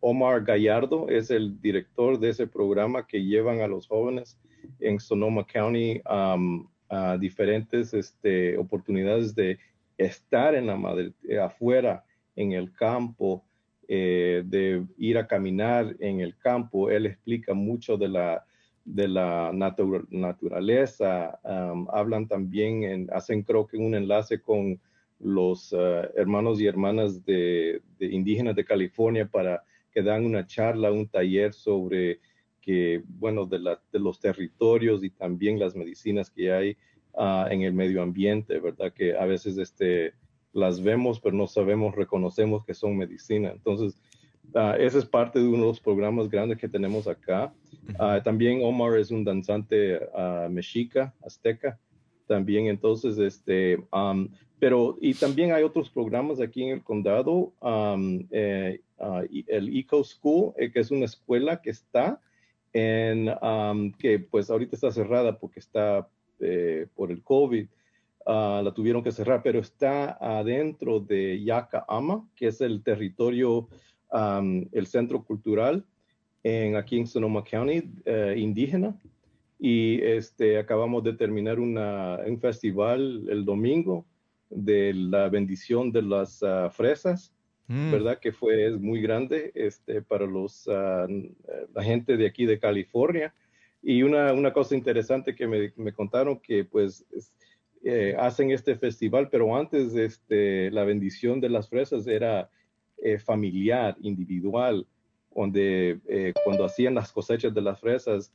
Omar 0.00 0.44
Gallardo 0.44 1.08
es 1.08 1.30
el 1.32 1.60
director 1.60 2.20
de 2.20 2.28
ese 2.28 2.46
programa 2.46 3.04
que 3.04 3.24
llevan 3.24 3.60
a 3.60 3.66
los 3.66 3.88
jóvenes 3.88 4.38
en 4.78 5.00
Sonoma 5.00 5.44
County 5.44 6.00
a 6.04 7.18
diferentes 7.18 7.92
este, 7.92 8.56
oportunidades 8.56 9.34
de 9.34 9.58
estar 9.98 10.54
en 10.54 10.68
la 10.68 10.76
madre, 10.76 11.12
afuera, 11.42 12.04
en 12.36 12.52
el 12.52 12.72
campo, 12.72 13.44
eh, 13.92 14.44
de 14.46 14.84
ir 14.98 15.18
a 15.18 15.26
caminar 15.26 15.96
en 15.98 16.20
el 16.20 16.36
campo. 16.38 16.90
Él 16.90 17.06
explica 17.06 17.54
mucho 17.54 17.96
de 17.96 18.06
la, 18.06 18.46
de 18.84 19.08
la 19.08 19.50
naturaleza. 19.52 21.40
hablan 21.92 22.28
también, 22.28 23.08
hacen 23.12 23.42
creo 23.42 23.66
que 23.66 23.78
un 23.78 23.96
enlace 23.96 24.40
con 24.40 24.78
los 25.18 25.72
uh, 25.72 26.06
hermanos 26.14 26.60
y 26.60 26.68
hermanas 26.68 27.24
de, 27.24 27.82
indígenas 27.98 28.54
de 28.54 28.64
California 28.64 29.26
para 29.26 29.64
que 29.92 30.02
dan 30.02 30.24
una 30.24 30.46
charla, 30.46 30.92
un 30.92 31.08
taller 31.08 31.52
sobre 31.52 32.20
que, 32.60 33.02
bueno, 33.04 33.44
de, 33.44 33.58
de 33.92 33.98
los 33.98 34.20
territorios 34.20 35.02
y 35.02 35.10
también 35.10 35.58
las 35.58 35.74
medicinas 35.74 36.30
que 36.30 36.52
hay 36.52 36.76
uh, 37.14 37.50
en 37.50 37.62
el 37.62 37.72
medio 37.72 38.02
ambiente, 38.02 38.60
¿verdad? 38.60 38.92
Que 38.92 39.16
a 39.16 39.26
veces 39.26 39.58
este, 39.58 40.14
las 40.52 40.82
vemos, 40.82 41.20
pero 41.20 41.36
no 41.36 41.46
sabemos, 41.46 41.94
reconocemos 41.94 42.64
que 42.64 42.74
son 42.74 42.96
medicina. 42.96 43.50
Entonces, 43.50 44.00
uh, 44.54 44.74
ese 44.78 44.98
es 44.98 45.06
parte 45.06 45.38
de 45.38 45.46
uno 45.46 45.58
de 45.58 45.68
los 45.68 45.80
programas 45.80 46.28
grandes 46.28 46.58
que 46.58 46.68
tenemos 46.68 47.06
acá. 47.06 47.52
Uh, 47.98 48.22
también 48.22 48.62
Omar 48.62 48.98
es 48.98 49.10
un 49.10 49.24
danzante 49.24 49.98
uh, 49.98 50.50
mexica, 50.50 51.14
azteca, 51.24 51.78
también. 52.30 52.68
Entonces, 52.68 53.18
este, 53.18 53.76
um, 53.92 54.28
pero, 54.60 54.96
y 55.00 55.14
también 55.14 55.52
hay 55.52 55.64
otros 55.64 55.90
programas 55.90 56.40
aquí 56.40 56.62
en 56.62 56.70
el 56.70 56.84
condado, 56.84 57.52
um, 57.60 58.24
eh, 58.30 58.80
el 59.46 59.76
Eco 59.76 60.04
School, 60.04 60.52
eh, 60.56 60.70
que 60.70 60.80
es 60.80 60.90
una 60.90 61.06
escuela 61.06 61.60
que 61.60 61.70
está 61.70 62.20
en, 62.72 63.30
um, 63.42 63.90
que 63.92 64.20
pues 64.20 64.48
ahorita 64.48 64.76
está 64.76 64.92
cerrada 64.92 65.38
porque 65.38 65.58
está 65.58 66.08
eh, 66.38 66.86
por 66.94 67.10
el 67.10 67.22
COVID, 67.22 67.66
Ah, 68.32 68.62
la 68.62 68.72
tuvieron 68.72 69.02
que 69.02 69.10
cerrar, 69.10 69.42
pero 69.42 69.58
está 69.58 70.12
adentro 70.20 71.00
de 71.00 71.44
Ama, 71.88 72.28
que 72.36 72.46
es 72.46 72.60
el 72.60 72.80
territorio, 72.84 73.68
el 74.12 74.86
centro 74.86 75.24
cultural 75.24 75.84
en, 76.44 76.76
aquí 76.76 76.96
en 76.96 77.08
Sonoma 77.08 77.42
County, 77.42 77.90
eh, 78.04 78.36
indígena. 78.38 78.96
Y 79.58 80.00
este, 80.02 80.58
acabamos 80.58 81.02
de 81.02 81.14
terminar 81.14 81.58
una, 81.58 82.20
un 82.24 82.38
festival 82.38 83.26
el 83.28 83.44
domingo 83.44 84.06
de 84.48 84.94
la 84.94 85.28
bendición 85.28 85.90
de 85.90 86.02
las 86.02 86.40
ah, 86.44 86.70
fresas, 86.70 87.34
mm. 87.66 87.90
¿verdad? 87.90 88.20
Que 88.20 88.30
fue 88.30 88.68
es 88.68 88.80
muy 88.80 89.02
grande 89.02 89.50
este, 89.56 90.02
para 90.02 90.24
los, 90.24 90.68
ah, 90.68 91.08
la 91.74 91.82
gente 91.82 92.16
de 92.16 92.26
aquí 92.28 92.46
de 92.46 92.60
California. 92.60 93.34
Y 93.82 94.04
una, 94.04 94.32
una 94.32 94.52
cosa 94.52 94.76
interesante 94.76 95.34
que 95.34 95.48
me, 95.48 95.72
me 95.74 95.92
contaron 95.92 96.38
que 96.38 96.64
pues 96.64 97.04
eh, 97.82 98.14
hacen 98.18 98.50
este 98.50 98.76
festival, 98.76 99.28
pero 99.30 99.56
antes 99.56 99.94
este, 99.94 100.70
la 100.70 100.84
bendición 100.84 101.40
de 101.40 101.48
las 101.48 101.68
fresas 101.68 102.06
era 102.06 102.50
eh, 102.98 103.18
familiar, 103.18 103.96
individual, 104.02 104.86
donde 105.34 105.98
eh, 106.06 106.34
cuando 106.44 106.66
hacían 106.66 106.94
las 106.94 107.10
cosechas 107.10 107.54
de 107.54 107.62
las 107.62 107.80
fresas, 107.80 108.32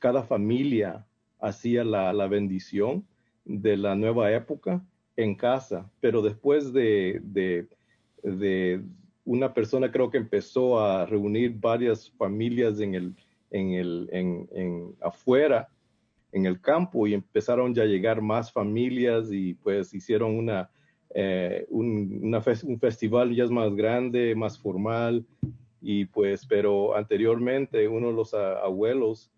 cada 0.00 0.24
familia 0.24 1.06
hacía 1.38 1.84
la, 1.84 2.12
la, 2.12 2.26
bendición 2.26 3.06
de 3.44 3.76
la 3.76 3.94
nueva 3.94 4.32
época 4.32 4.82
en 5.16 5.36
casa, 5.36 5.88
pero 6.00 6.20
después 6.20 6.72
de, 6.72 7.20
de, 7.22 7.68
de, 8.24 8.82
una 9.24 9.54
persona 9.54 9.92
creo 9.92 10.10
que 10.10 10.18
empezó 10.18 10.80
a 10.80 11.06
reunir 11.06 11.54
varias 11.60 12.10
familias 12.10 12.80
en 12.80 12.96
el, 12.96 13.14
en 13.52 13.72
el, 13.74 14.08
en, 14.10 14.48
en 14.52 14.96
afuera, 15.00 15.68
en 16.32 16.46
el 16.46 16.60
campo 16.60 17.06
y 17.06 17.14
empezaron 17.14 17.74
ya 17.74 17.82
a 17.82 17.86
llegar 17.86 18.22
más 18.22 18.50
familias 18.50 19.30
y 19.30 19.54
pues 19.54 19.92
hicieron 19.94 20.36
una, 20.36 20.70
eh, 21.14 21.66
un, 21.68 22.34
un, 22.34 22.80
festival 22.80 23.34
ya 23.34 23.46
más 23.48 23.74
grande, 23.74 24.34
más 24.34 24.58
formal 24.58 25.24
y 25.82 26.06
pues, 26.06 26.46
pero 26.46 26.96
anteriormente 26.96 27.86
uno 27.86 28.08
de 28.08 28.14
los 28.14 28.34
abuelos 28.34 29.30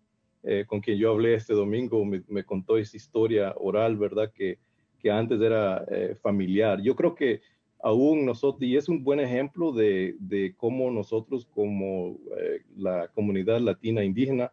eh, 0.43 0.63
con 0.67 0.79
quien 0.79 0.97
yo 0.97 1.11
hablé 1.11 1.33
este 1.33 1.53
domingo 1.53 2.05
me, 2.05 2.43
contó 2.43 2.77
esa 2.77 2.95
historia 2.95 3.53
oral, 3.57 3.97
¿verdad? 3.97 4.31
Que, 4.31 4.59
que 4.99 5.11
antes 5.11 5.41
era 5.41 5.83
eh, 5.89 6.15
familiar. 6.21 6.81
Yo 6.81 6.95
creo 6.95 7.13
que 7.13 7.41
aún 7.81 8.25
nosotros, 8.25 8.61
y 8.61 8.77
es 8.77 8.87
un 8.87 9.03
buen 9.03 9.19
ejemplo 9.19 9.71
de, 9.71 10.15
de 10.19 10.53
cómo 10.55 10.89
nosotros 10.91 11.45
como 11.47 12.17
la 12.77 13.09
comunidad 13.09 13.59
latina 13.59 14.03
indígena, 14.03 14.51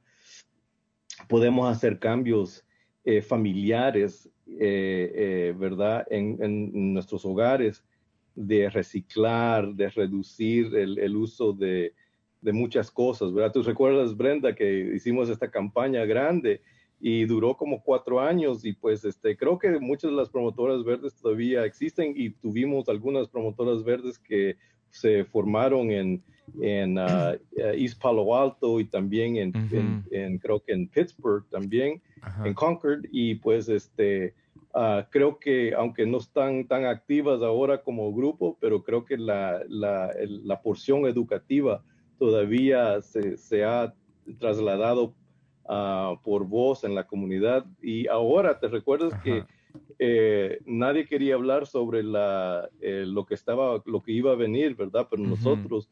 podemos 1.33 1.67
hacer 1.75 1.99
cambios 1.99 2.63
eh, 3.05 3.23
familiares, 3.23 4.29
eh, 4.47 5.13
eh, 5.15 5.55
¿verdad? 5.59 6.07
En, 6.11 6.93
nuestros 6.93 7.25
hogares, 7.25 7.83
de 8.35 8.69
reciclar, 8.69 9.73
de 9.75 9.89
reducir 9.89 10.77
el, 10.77 11.17
uso 11.17 11.55
de, 11.55 11.95
muchas 12.43 12.91
cosas, 12.91 13.33
¿verdad? 13.33 13.51
Tú 13.51 13.63
recuerdas, 13.63 14.15
Brenda, 14.15 14.55
que 14.55 14.93
hicimos 14.95 15.31
esta 15.31 15.51
campaña 15.51 16.05
grande 16.05 16.61
y 17.01 17.25
duró 17.25 17.57
como 17.57 17.83
cuatro 17.83 18.21
años 18.21 18.67
y 18.67 18.75
pues 18.75 19.03
este, 19.07 19.35
creo 19.35 19.59
que 19.59 19.81
muchas 19.81 20.11
de 20.11 20.17
las 20.19 20.29
promotoras 20.29 20.85
verdes 20.85 21.15
todavía 21.15 21.65
existen 21.65 22.13
y 22.15 22.29
tuvimos 22.29 22.91
algunas 22.91 23.29
promotoras 23.29 23.83
verdes 23.85 24.19
que 24.19 24.57
se 24.91 25.25
formaron 25.25 25.91
en, 25.93 26.23
en 26.61 26.99
uh, 26.99 27.37
uh, 27.57 27.75
East 27.75 28.01
Palo 28.01 28.37
Alto 28.37 28.81
y 28.81 28.85
también 28.85 29.37
en, 29.37 30.39
creo 30.39 30.61
que 30.61 30.73
en 30.73 30.89
Pittsburgh 30.89 31.45
también, 31.51 32.03
en 32.45 32.55
Concord. 32.55 33.05
Y 33.11 33.37
pues 33.37 33.69
este 33.69 34.35
uh, 34.75 35.03
creo 35.11 35.39
que 35.39 35.73
aunque 35.75 36.05
no 36.07 36.19
están 36.19 36.67
tan 36.67 36.85
activas 36.85 37.43
ahora 37.43 37.83
como 37.83 38.13
grupo, 38.13 38.57
pero 38.61 38.83
creo 38.83 39.05
que 39.05 39.17
la, 39.17 39.63
la, 39.69 40.11
la 40.45 40.61
porción 40.61 41.07
educativa 41.07 41.83
todavía 42.19 43.01
se, 43.01 43.37
se 43.37 43.65
ha 43.65 43.95
trasladado 44.39 45.15
por 46.23 46.45
voz 46.47 46.85
en 46.85 46.95
la 46.95 47.07
comunidad. 47.07 47.65
Y 47.81 48.07
ahora 48.09 48.59
te 48.59 48.69
recuerdas 48.69 49.19
que 49.23 49.45
eh, 49.99 50.59
nadie 50.67 51.07
quería 51.07 51.35
hablar 51.37 51.67
sobre 51.67 52.03
la, 52.03 52.69
eh, 52.81 53.05
lo 53.07 53.25
que 53.25 53.35
estaba, 53.35 53.81
lo 53.87 54.03
que 54.03 54.13
iba 54.13 54.33
a 54.33 54.37
venir, 54.37 54.75
¿verdad? 54.75 55.07
Pero 55.09 55.23
nosotros 55.23 55.89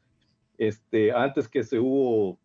este, 0.61 1.11
antes 1.11 1.49
que 1.49 1.65
se 1.65 1.79
hubo 1.79 2.39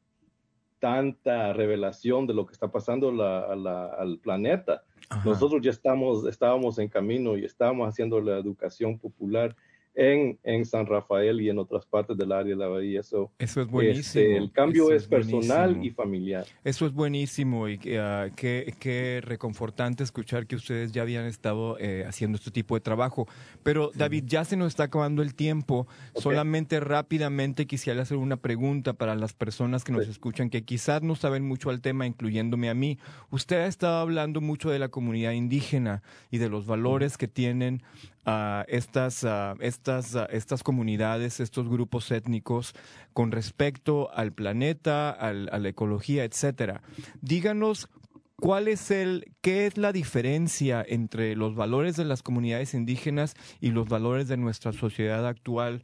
tanta 0.80 1.52
revelación 1.52 2.26
de 2.26 2.34
lo 2.34 2.46
que 2.46 2.54
está 2.54 2.72
pasando 2.72 3.10
al 3.10 4.20
planeta, 4.20 4.84
nosotros 5.26 5.62
ya 5.62 5.72
estamos, 5.72 6.26
estábamos 6.26 6.80
en 6.80 6.88
camino 6.88 7.36
y 7.36 7.44
estábamos 7.44 7.90
haciendo 7.90 8.22
la 8.22 8.38
educación 8.38 8.98
popular 8.98 9.54
en, 9.96 10.38
en, 10.44 10.66
San 10.66 10.86
Rafael 10.86 11.42
y 11.42 11.50
en 11.50 11.58
otras 11.58 11.86
partes 11.86 12.18
del 12.18 12.32
área 12.32 12.50
de 12.52 12.56
la 12.56 12.68
bahía. 12.68 13.00
eso 13.00 13.32
es 13.40 13.68
buenísimo. 13.68 14.00
Este, 14.00 14.38
el 14.38 14.52
cambio 14.52 14.92
es, 14.92 15.08
personal 15.08 15.84
y 15.84 15.92
familiar. 15.92 16.46
Eso 16.64 16.86
es 16.86 16.94
buenísimo 16.94 17.70
y 17.70 17.76
uh, 17.76 18.32
qué, 18.36 18.74
qué, 18.80 19.22
reconfortante 19.24 20.04
escuchar 20.04 20.48
que 20.48 20.56
ustedes 20.56 20.92
ya 20.92 21.02
habían 21.02 21.26
estado 21.26 21.78
eh, 21.80 22.04
haciendo 22.08 22.38
este 22.38 22.52
tipo 22.52 22.76
de 22.76 22.82
trabajo. 22.82 23.28
Pero 23.64 23.92
David, 23.96 24.26
ya 24.28 24.44
se 24.44 24.58
nos 24.58 24.68
está 24.68 24.84
acabando 24.84 25.22
el 25.22 25.34
tiempo. 25.34 25.88
Solamente 26.16 26.80
rápidamente 26.80 27.66
quisiera 27.66 28.02
hacer 28.02 28.18
una 28.18 28.38
pregunta 28.38 28.94
para 28.94 29.16
las 29.16 29.34
personas 29.34 29.84
que 29.84 29.94
nos 29.94 30.08
escuchan 30.08 30.50
que 30.50 30.64
quizás 30.64 31.02
no 31.02 31.16
saben 31.16 31.48
mucho 31.48 31.70
al 31.70 31.82
tema, 31.82 32.06
incluyéndome 32.06 32.70
a 32.70 32.74
mí. 32.74 33.00
Usted 33.30 33.58
ha 33.58 33.68
estado 33.68 34.00
hablando 34.00 34.42
mucho 34.42 34.70
de 34.70 34.80
la 34.80 34.90
comunidad 34.90 35.32
indígena 35.32 36.04
y 36.32 36.38
de 36.38 36.50
los 36.50 36.66
valores 36.66 37.18
que 37.18 37.28
tienen 37.28 37.82
a 38.26 38.66
estas, 38.68 39.26
estas, 39.60 40.16
estas 40.30 40.64
comunidades, 40.64 41.40
estos 41.40 41.70
grupos 41.70 42.12
étnicos 42.12 42.74
con 43.14 43.32
respecto 43.32 44.12
al 44.14 44.34
planeta, 44.34 45.12
a 45.12 45.34
la 45.34 45.70
ecología, 45.70 46.24
etcétera. 46.24 46.82
Díganos 47.22 47.90
¿Cuál 48.38 48.68
es 48.68 48.92
el, 48.92 49.32
qué 49.42 49.66
es 49.66 49.78
la 49.78 49.94
diferencia 49.94 50.84
entre 50.86 51.36
los 51.36 51.56
valores 51.56 51.96
de 51.96 52.04
las 52.04 52.22
comunidades 52.22 52.74
indígenas 52.74 53.34
y 53.62 53.72
los 53.72 53.88
valores 53.88 54.28
de 54.28 54.38
nuestra 54.38 54.74
sociedad 54.74 55.26
actual? 55.26 55.84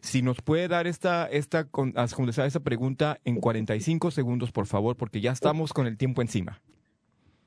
si 0.00 0.22
nos 0.22 0.40
puede 0.42 0.68
dar 0.68 0.86
esta, 0.86 1.26
esta, 1.26 1.66
esta 2.46 2.60
pregunta 2.60 3.18
en 3.24 3.40
45 3.40 4.12
segundos, 4.12 4.52
por 4.52 4.66
favor, 4.66 4.96
porque 4.96 5.20
ya 5.20 5.32
estamos 5.32 5.72
con 5.72 5.88
el 5.88 5.96
tiempo 5.96 6.22
encima. 6.22 6.60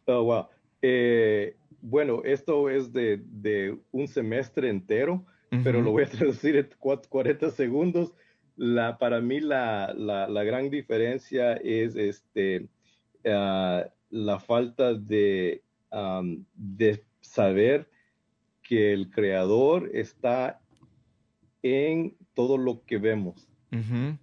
Oh, 0.06 0.24
wow. 0.24 0.48
Eh, 0.82 1.56
bueno, 1.88 2.22
esto 2.24 2.70
es 2.70 2.92
de, 2.92 3.78
un 3.92 4.08
semestre 4.08 4.70
entero, 4.70 5.24
pero 5.64 5.82
lo 5.82 5.92
voy 5.92 6.04
a 6.04 6.10
traducir 6.10 6.56
en 6.56 6.70
40 6.80 7.52
segundos. 7.52 8.12
La, 8.56 8.98
para 8.98 9.22
mí 9.22 9.40
la, 9.40 9.94
gran 10.46 10.70
diferencia 10.72 11.54
es 11.54 11.96
este, 11.96 12.68
ah, 13.26 13.86
la 14.10 14.40
falta 14.40 14.96
de, 14.96 15.62
de 16.56 17.04
saber 17.22 17.88
que 18.64 18.92
el 18.92 19.12
creador 19.12 19.92
está 19.94 20.60
en 21.62 22.16
todo 22.34 22.58
lo 22.58 22.84
que 22.86 22.98
vemos. 22.98 23.48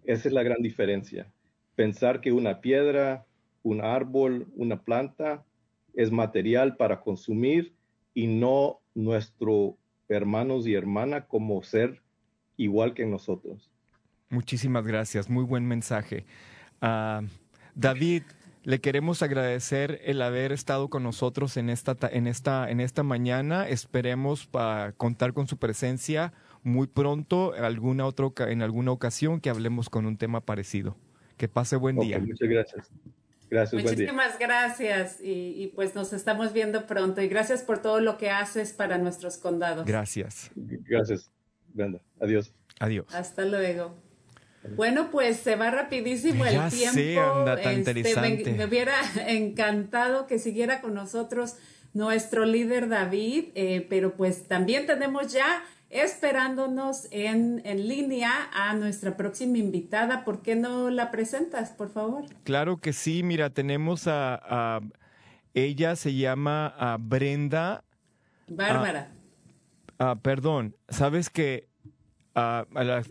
Esa 0.05 0.29
es 0.29 0.33
la 0.33 0.43
gran 0.43 0.63
diferencia. 0.63 1.31
Pensar 1.77 2.21
que 2.21 2.33
una 2.33 2.61
piedra, 2.61 3.27
un 3.63 3.83
árbol, 3.83 4.49
una 4.57 4.83
planta 4.83 5.45
es 5.95 6.11
material 6.11 6.77
para 6.77 7.01
consumir 7.01 7.75
y 8.15 8.27
no 8.27 8.81
nuestro 8.95 9.77
hermanos 10.09 10.67
y 10.67 10.75
hermana 10.75 11.27
como 11.27 11.63
ser 11.63 12.03
igual 12.57 12.95
que 12.95 13.07
nosotros. 13.07 13.71
Muchísimas 14.29 14.87
gracias, 14.87 15.29
muy 15.29 15.45
buen 15.45 15.67
mensaje. 15.67 16.25
Ah, 16.81 17.23
David, 17.75 18.23
le 18.65 18.81
queremos 18.81 19.23
agradecer 19.23 20.01
el 20.05 20.23
haber 20.23 20.53
estado 20.53 20.89
con 20.89 21.03
nosotros 21.03 21.57
en 21.57 21.69
esta, 21.69 21.97
en 22.11 22.27
esta, 22.27 22.71
en 22.71 22.81
esta 22.81 23.03
mañana. 23.03 23.69
Esperemos 23.69 24.47
para 24.47 24.93
contar 24.93 25.33
con 25.33 25.49
su 25.49 25.57
presencia 25.57 26.33
muy 26.63 26.87
pronto, 26.87 27.55
alguna 27.55 28.07
otra, 28.07 28.51
en 28.51 28.63
alguna 28.63 28.93
ocasión 28.93 29.41
que 29.41 29.51
hablemos 29.51 29.91
con 29.91 30.07
un 30.07 30.17
tema 30.17 30.41
parecido. 30.41 30.97
Que 31.37 31.49
pase 31.49 31.77
buen 31.77 31.99
día. 31.99 32.21
Muchas 32.21 32.49
gracias. 32.49 32.93
Gracias, 33.53 33.83
Muchísimas 33.83 34.39
gracias 34.39 35.19
y, 35.23 35.71
pues 35.75 35.95
nos 35.95 36.15
estamos 36.15 36.55
viendo 36.55 36.87
pronto 36.87 37.21
y 37.21 37.29
gracias 37.29 37.63
por 37.63 37.83
todo 37.83 38.01
lo 38.01 38.17
que 38.17 38.31
haces 38.31 38.73
para 38.73 38.97
nuestros 38.97 39.37
condados. 39.37 39.85
Gracias. 39.85 40.51
Gracias, 40.57 41.31
Brenda. 41.75 42.01
Adiós. 42.19 42.55
Adiós. 42.81 43.15
Hasta 43.15 43.45
luego. 43.45 43.95
Bueno, 44.75 45.11
pues 45.11 45.37
se 45.37 45.57
va 45.57 45.71
rapidísimo 45.71 46.47
el 46.47 46.71
tiempo. 46.71 46.95
Sé, 46.95 47.19
anda 47.19 47.61
tan 47.61 47.75
este, 47.75 47.91
interesante. 47.91 48.53
Me, 48.55 48.65
hubiera 48.65 48.95
encantado 49.29 50.27
que 50.27 50.39
siguiera 50.39 50.81
con 50.81 50.95
nosotros 50.95 51.57
nuestro 51.93 52.47
líder 52.47 52.89
David, 52.89 53.49
eh, 53.55 53.87
pero 53.91 54.17
pues 54.17 54.49
también 54.49 54.87
tenemos 54.87 55.31
ya 55.31 55.63
esperándonos 55.93 57.07
en, 57.11 57.61
en, 57.65 57.87
línea 57.87 58.49
a 58.53 58.75
nuestra 58.75 59.17
próxima 59.17 59.59
invitada. 59.59 60.25
¿Por 60.25 60.41
qué 60.41 60.57
no 60.57 60.91
la 60.91 61.11
presentas, 61.11 61.71
por 61.71 61.91
favor? 61.91 62.25
Claro 62.45 62.79
que 62.79 62.95
sí, 62.95 63.23
mira, 63.23 63.51
tenemos 63.51 64.05
a, 64.07 64.81
ella 65.53 65.95
se 65.97 66.15
llama 66.15 66.67
a 66.79 66.97
Brenda. 66.99 67.85
Bárbara. 68.49 69.13
Ah, 69.99 70.17
perdón, 70.21 70.75
sabes 70.89 71.29
que 71.29 71.69
a, 72.35 72.65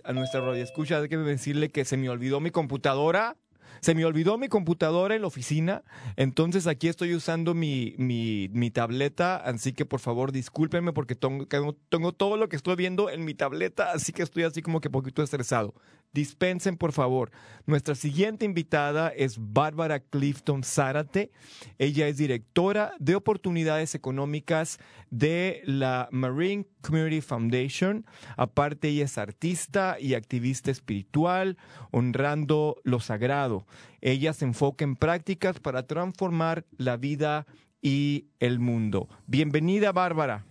a, 0.03 0.13
nuestra 0.13 0.41
radio 0.41 0.63
escucha, 0.63 0.97
hay 0.97 1.07
que 1.07 1.17
decirle 1.17 1.69
que 1.69 1.85
se 1.85 1.97
me 1.97 2.09
olvidó 2.09 2.39
mi 2.39 2.49
computadora 2.49 3.37
se 3.79 3.95
me 3.95 4.05
olvidó 4.05 4.37
mi 4.37 4.47
computadora 4.47 5.15
en 5.15 5.21
la 5.21 5.27
oficina, 5.27 5.83
entonces 6.15 6.67
aquí 6.67 6.87
estoy 6.87 7.15
usando 7.15 7.53
mi, 7.53 7.95
mi, 7.97 8.71
tableta, 8.71 9.37
así 9.37 9.73
que 9.73 9.85
por 9.85 9.99
favor 9.99 10.31
discúlpenme 10.31 10.93
porque 10.93 11.15
tengo, 11.15 11.45
tengo, 11.89 12.11
todo 12.13 12.37
lo 12.37 12.49
que 12.49 12.55
estoy 12.55 12.75
viendo 12.75 13.09
en 13.09 13.25
mi 13.25 13.33
tableta, 13.33 13.91
así 13.91 14.13
que 14.13 14.23
estoy 14.23 14.43
así 14.43 14.61
como 14.61 14.81
que 14.81 14.89
poquito 14.89 15.23
estresado. 15.23 15.73
Dispensen, 16.13 16.75
por 16.75 16.91
favor. 16.91 17.31
Nuestra 17.65 17.95
siguiente 17.95 18.43
invitada 18.43 19.09
es 19.09 19.37
Bárbara 19.39 20.01
Clifton 20.01 20.61
Zárate. 20.63 21.31
Ella 21.77 22.07
es 22.07 22.17
directora 22.17 22.93
de 22.99 23.15
oportunidades 23.15 23.95
económicas 23.95 24.79
de 25.09 25.61
la 25.63 26.09
Marine 26.11 26.67
Community 26.81 27.21
Foundation. 27.21 28.05
Aparte, 28.35 28.89
ella 28.89 29.05
es 29.05 29.17
artista 29.17 29.97
y 29.99 30.15
activista 30.15 30.69
espiritual, 30.69 31.57
honrando 31.91 32.75
lo 32.83 32.99
sagrado. 32.99 33.65
Ella 34.01 34.33
se 34.33 34.43
enfoca 34.43 34.83
en 34.83 34.97
prácticas 34.97 35.59
para 35.59 35.87
transformar 35.87 36.65
la 36.77 36.97
vida 36.97 37.45
y 37.81 38.27
el 38.39 38.59
mundo. 38.59 39.07
Bienvenida, 39.27 39.93
Bárbara. 39.93 40.45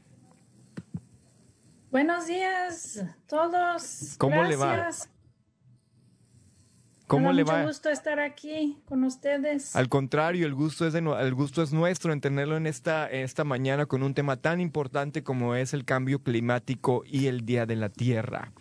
Buenos 1.91 2.27
días, 2.27 3.05
todos. 3.27 4.15
¿Cómo 4.17 4.43
le 4.45 4.57
va? 4.57 4.91
¿Cómo 7.11 7.33
le 7.33 7.43
va? 7.43 7.65
gusto 7.65 7.91
estar 7.91 8.21
aquí 8.21 8.79
con 8.87 9.03
ustedes. 9.05 9.75
Al 9.75 9.89
contrario, 9.89 10.47
el 10.47 10.55
gusto 10.55 10.87
es, 10.87 10.93
de, 10.93 11.01
el 11.01 11.35
gusto 11.35 11.63
es 11.63 11.73
nuestro 11.73 12.13
en 12.13 12.21
tenerlo 12.21 12.57
en 12.57 12.67
esta, 12.67 13.11
esta 13.11 13.43
mañana 13.45 13.87
con 13.87 14.03
un 14.03 14.15
tema 14.15 14.37
tan 14.37 14.61
importante 14.61 15.25
como 15.25 15.57
es 15.57 15.75
el 15.75 15.85
cambio 15.85 16.23
climático 16.23 17.03
y 17.05 17.27
el 17.27 17.45
Día 17.45 17.67
de 17.67 17.77
la 17.77 17.89
Tierra. 17.89 18.53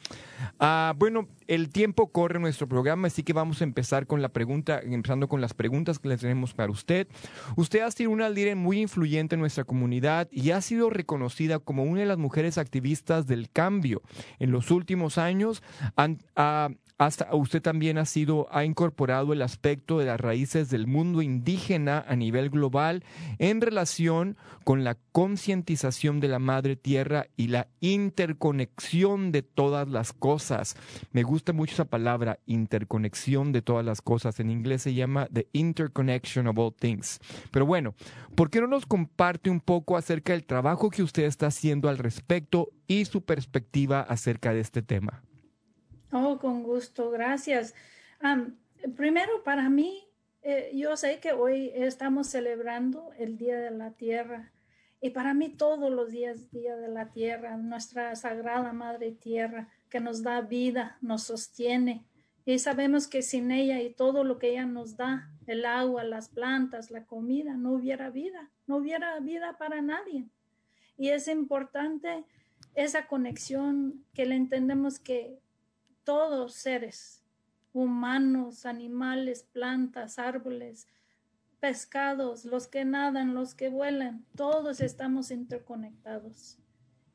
Ah, 0.59 0.93
bueno, 0.97 1.27
el 1.47 1.69
tiempo 1.69 2.12
corre 2.12 2.38
en 2.38 2.43
nuestro 2.43 2.67
programa, 2.67 3.07
así 3.07 3.23
que 3.23 3.33
vamos 3.33 3.62
a 3.62 3.65
empezar 3.65 4.07
con 4.07 4.21
la 4.21 4.29
pregunta, 4.29 4.79
empezando 4.79 5.27
con 5.27 5.41
las 5.41 5.53
preguntas 5.53 5.99
que 5.99 6.07
le 6.07 6.17
tenemos 6.17 6.53
para 6.53 6.71
usted. 6.71 7.07
Usted 7.55 7.81
ha 7.81 7.91
sido 7.91 8.09
una 8.09 8.29
líder 8.29 8.55
muy 8.55 8.81
influyente 8.81 9.35
en 9.35 9.41
nuestra 9.41 9.63
comunidad 9.63 10.27
y 10.31 10.51
ha 10.51 10.62
sido 10.62 10.89
reconocida 10.89 11.59
como 11.59 11.83
una 11.83 12.01
de 12.01 12.07
las 12.07 12.17
mujeres 12.17 12.57
activistas 12.57 13.27
del 13.27 13.49
cambio. 13.49 14.01
En 14.39 14.51
los 14.51 14.71
últimos 14.71 15.17
años 15.17 15.62
hasta 16.99 17.33
usted 17.33 17.62
también 17.62 17.97
ha 17.97 18.05
sido, 18.05 18.47
ha 18.51 18.65
incorporado 18.65 19.31
el 19.31 19.41
aspecto 19.41 19.99
de 19.99 20.05
las 20.05 20.19
raíces 20.19 20.69
del 20.69 20.85
mundo 20.85 21.21
indígena 21.21 22.03
a 22.05 22.17
nivel 22.17 22.49
global 22.49 23.05
en 23.38 23.62
relación 23.62 24.35
con 24.65 24.83
la 24.83 24.97
concientización 25.13 26.19
de 26.19 26.27
la 26.27 26.39
madre 26.39 26.75
tierra 26.75 27.27
y 27.38 27.47
la 27.47 27.69
interconexión 27.79 29.31
de 29.31 29.43
todas 29.43 29.88
las 29.88 30.12
cosas. 30.12 30.75
Me 31.13 31.23
gusta 31.23 31.53
mucho 31.53 31.73
esa 31.73 31.85
palabra, 31.85 32.39
interconexión 32.45 33.53
de 33.53 33.62
todas 33.62 33.85
las 33.85 34.01
cosas. 34.01 34.41
En 34.41 34.49
inglés 34.49 34.81
se 34.81 34.93
llama 34.93 35.29
the 35.33 35.47
interconnection 35.53 36.47
of 36.47 36.59
all 36.59 36.73
things. 36.73 37.21
Pero 37.49 37.65
bueno, 37.65 37.95
¿por 38.35 38.49
qué 38.49 38.59
no 38.59 38.67
nos 38.67 38.85
comparte 38.85 39.49
un 39.49 39.62
poco 39.62 39.95
acerca 39.95 40.33
del 40.33 40.45
trabajo 40.45 40.89
que 40.89 41.03
usted 41.03 41.23
está 41.23 41.47
haciendo 41.47 41.88
al 41.88 41.97
respecto 41.97 42.73
y 42.88 43.05
su 43.05 43.23
perspectiva 43.23 44.01
acerca 44.01 44.53
de 44.53 44.59
este 44.59 44.81
tema? 44.81 45.23
Oh, 46.11 46.39
con 46.39 46.63
gusto, 46.63 47.11
gracias. 47.11 47.75
primero, 48.95 49.43
para 49.43 49.69
mí, 49.69 50.07
eh, 50.41 50.71
yo 50.73 50.97
sé 50.97 51.19
que 51.19 51.33
hoy 51.33 51.71
estamos 51.75 52.27
celebrando 52.27 53.11
el 53.19 53.37
Día 53.37 53.57
de 53.57 53.69
la 53.69 53.91
Tierra 53.91 54.51
y 55.01 55.11
para 55.11 55.35
mí 55.35 55.49
todos 55.49 55.91
los 55.91 56.09
días 56.11 56.49
Día 56.49 56.75
de 56.77 56.87
la 56.87 57.11
Tierra, 57.11 57.57
nuestra 57.57 58.15
sagrada 58.15 58.73
Madre 58.73 59.11
Tierra 59.11 59.69
que 59.89 59.99
nos 59.99 60.23
da 60.23 60.41
vida, 60.41 60.97
nos 61.01 61.23
sostiene 61.23 62.05
y 62.43 62.57
sabemos 62.57 63.07
que 63.07 63.21
sin 63.21 63.51
ella 63.51 63.79
y 63.79 63.93
todo 63.93 64.23
lo 64.23 64.39
que 64.39 64.49
ella 64.49 64.65
nos 64.65 64.97
da, 64.97 65.29
el 65.45 65.63
agua, 65.63 66.03
las 66.03 66.29
plantas, 66.29 66.89
la 66.89 67.05
comida, 67.05 67.53
no 67.53 67.73
hubiera 67.73 68.09
vida, 68.09 68.49
no 68.65 68.77
hubiera 68.77 69.19
vida 69.19 69.57
para 69.59 69.83
nadie. 69.83 70.25
Y 70.97 71.09
es 71.09 71.27
importante 71.27 72.23
esa 72.73 73.05
conexión 73.05 74.03
que 74.15 74.25
le 74.25 74.35
entendemos 74.35 74.97
que 74.97 75.37
todos 76.09 76.55
seres, 76.55 77.23
humanos, 77.71 78.65
animales, 78.65 79.43
plantas, 79.43 80.17
árboles, 80.17 80.87
pescados, 81.59 82.45
los 82.45 82.65
que 82.65 82.83
nadan, 82.83 83.35
los 83.35 83.53
que 83.53 83.69
vuelan, 83.69 84.25
todos 84.35 84.81
estamos 84.81 85.29
interconectados. 85.29 86.57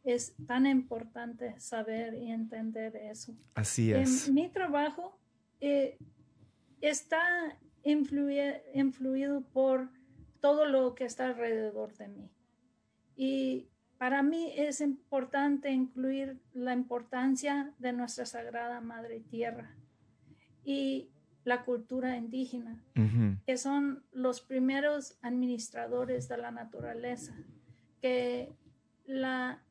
Es 0.04 0.36
tan 0.46 0.66
importante 0.66 1.58
saber 1.58 2.14
y 2.14 2.30
entender 2.30 2.94
eso. 2.94 3.34
Así 3.56 3.92
es. 3.92 4.30
mi 4.30 4.48
trabajo 4.48 5.18
eh, 5.58 5.98
está 6.80 7.58
influido 7.82 9.40
por 9.52 9.90
todo 10.38 10.66
lo 10.66 10.94
que 10.94 11.04
está 11.04 11.26
alrededor 11.26 11.96
de 11.96 12.06
mí. 12.06 12.30
Y 13.16 13.66
para 14.04 14.22
mí 14.22 14.52
es 14.54 14.82
importante 14.82 15.70
incluir 15.70 16.38
la 16.52 16.74
importancia 16.74 17.72
de 17.78 17.94
nuestra 17.94 18.26
Sagrada 18.26 18.82
Madre 18.82 19.20
Tierra 19.20 19.74
y 20.62 21.08
la 21.44 21.64
cultura 21.64 22.14
indígena, 22.14 22.84
que 23.46 23.56
son 23.56 24.04
los 24.12 24.42
primeros 24.42 25.16
administradores 25.22 26.28
de 26.28 26.36
la 26.36 26.50
naturaleza, 26.50 27.34
que 28.02 28.52
la, 29.06 29.64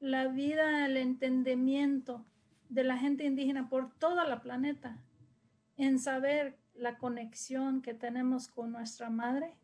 la 0.00 0.26
vida, 0.26 0.84
el 0.84 0.96
entendimiento 0.96 2.26
de 2.68 2.82
la 2.82 2.98
gente 2.98 3.26
indígena 3.26 3.68
por 3.68 3.96
toda 3.96 4.26
la 4.26 4.40
planeta, 4.40 5.00
en 5.76 6.00
saber 6.00 6.58
la 6.74 6.98
conexión 6.98 7.80
que 7.80 7.94
tenemos 7.94 8.48
con 8.48 8.72
nuestra 8.72 9.08
madre 9.08 9.54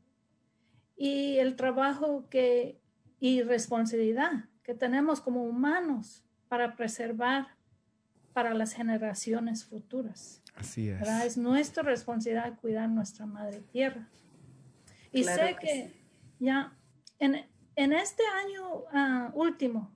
y 0.97 1.39
el 1.39 1.57
trabajo 1.57 2.29
que 2.29 2.81
y 3.23 3.41
responsabilidad 3.41 4.47
que 4.65 4.75
tenemos 4.75 5.21
como 5.21 5.45
humanos 5.45 6.25
para 6.49 6.75
preservar 6.75 7.47
para 8.33 8.53
las 8.53 8.73
generaciones 8.73 9.65
futuras. 9.65 10.43
Así 10.57 10.89
es. 10.89 11.01
Es 11.25 11.37
nuestra 11.37 11.85
responsabilidad 11.85 12.59
cuidar 12.61 12.89
nuestra 12.89 13.25
madre 13.25 13.61
tierra. 13.71 14.09
Y 15.13 15.23
sé 15.23 15.57
que, 15.61 15.93
ya 16.41 16.77
en, 17.21 17.47
en, 17.77 17.93
este 17.93 18.25
año 18.45 18.87
ah, 18.93 19.31
último, 19.35 19.93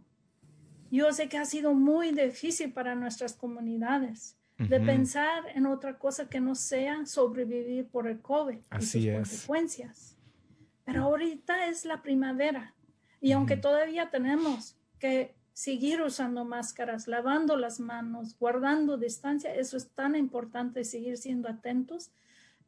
yo 0.92 1.12
sé 1.12 1.28
que 1.28 1.38
ha 1.38 1.46
sido 1.46 1.74
muy 1.74 2.12
difícil 2.12 2.72
para 2.72 2.94
nuestras 2.94 3.32
comunidades 3.32 4.38
de 4.56 4.78
pensar 4.78 5.42
en 5.52 5.66
otra 5.66 5.98
cosa 5.98 6.28
que 6.28 6.40
no 6.40 6.54
sea 6.54 7.04
sobrevivir 7.06 7.88
por 7.88 8.06
el 8.06 8.20
COVID 8.20 8.58
Así 8.70 8.98
y 8.98 9.02
sus 9.02 9.14
consecuencias. 9.14 10.16
Pero 10.84 11.02
ahorita 11.02 11.66
es 11.66 11.84
la 11.84 12.02
primavera 12.02 12.75
y 13.26 13.32
aunque 13.32 13.56
todavía 13.56 14.08
tenemos 14.08 14.76
que 15.00 15.34
seguir 15.52 16.00
usando 16.00 16.44
máscaras, 16.44 17.08
lavando 17.08 17.56
las 17.56 17.80
manos, 17.80 18.38
guardando 18.38 18.98
distancia, 18.98 19.52
eso 19.52 19.76
es 19.76 19.90
tan 19.90 20.14
importante, 20.14 20.84
seguir 20.84 21.16
siendo 21.16 21.48
atentos. 21.48 22.12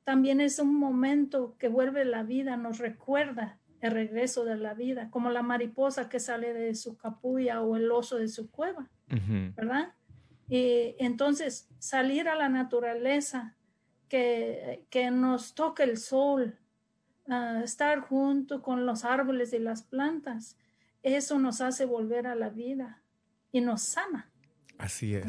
también 0.02 0.40
es 0.40 0.58
un 0.58 0.74
momento 0.74 1.54
que 1.60 1.68
vuelve 1.68 2.04
la 2.04 2.24
vida, 2.24 2.56
nos 2.56 2.78
recuerda 2.78 3.60
el 3.80 3.92
regreso 3.92 4.44
de 4.44 4.56
la 4.56 4.74
vida, 4.74 5.10
como 5.12 5.30
la 5.30 5.42
mariposa 5.42 6.08
que 6.08 6.18
sale 6.18 6.52
de 6.52 6.74
su 6.74 6.96
capulla 6.96 7.62
o 7.62 7.76
el 7.76 7.92
oso 7.92 8.16
de 8.16 8.26
su 8.26 8.50
cueva, 8.50 8.88
¿verdad? 9.54 9.92
Y 10.48 10.96
entonces 10.98 11.68
salir 11.78 12.28
a 12.28 12.34
la 12.34 12.48
naturaleza, 12.48 13.54
que, 14.08 14.86
que 14.90 15.12
nos 15.12 15.54
toque 15.54 15.84
el 15.84 15.98
sol, 15.98 16.58
uh, 17.28 17.62
estar 17.62 18.00
junto 18.00 18.62
con 18.62 18.86
los 18.86 19.04
árboles 19.04 19.52
y 19.52 19.58
las 19.58 19.82
plantas, 19.82 20.56
eso 21.02 21.38
nos 21.38 21.60
hace 21.60 21.84
volver 21.84 22.26
a 22.26 22.34
la 22.34 22.48
vida 22.48 23.02
y 23.52 23.60
nos 23.60 23.82
sana. 23.82 24.30
Así 24.78 25.14
es. 25.14 25.24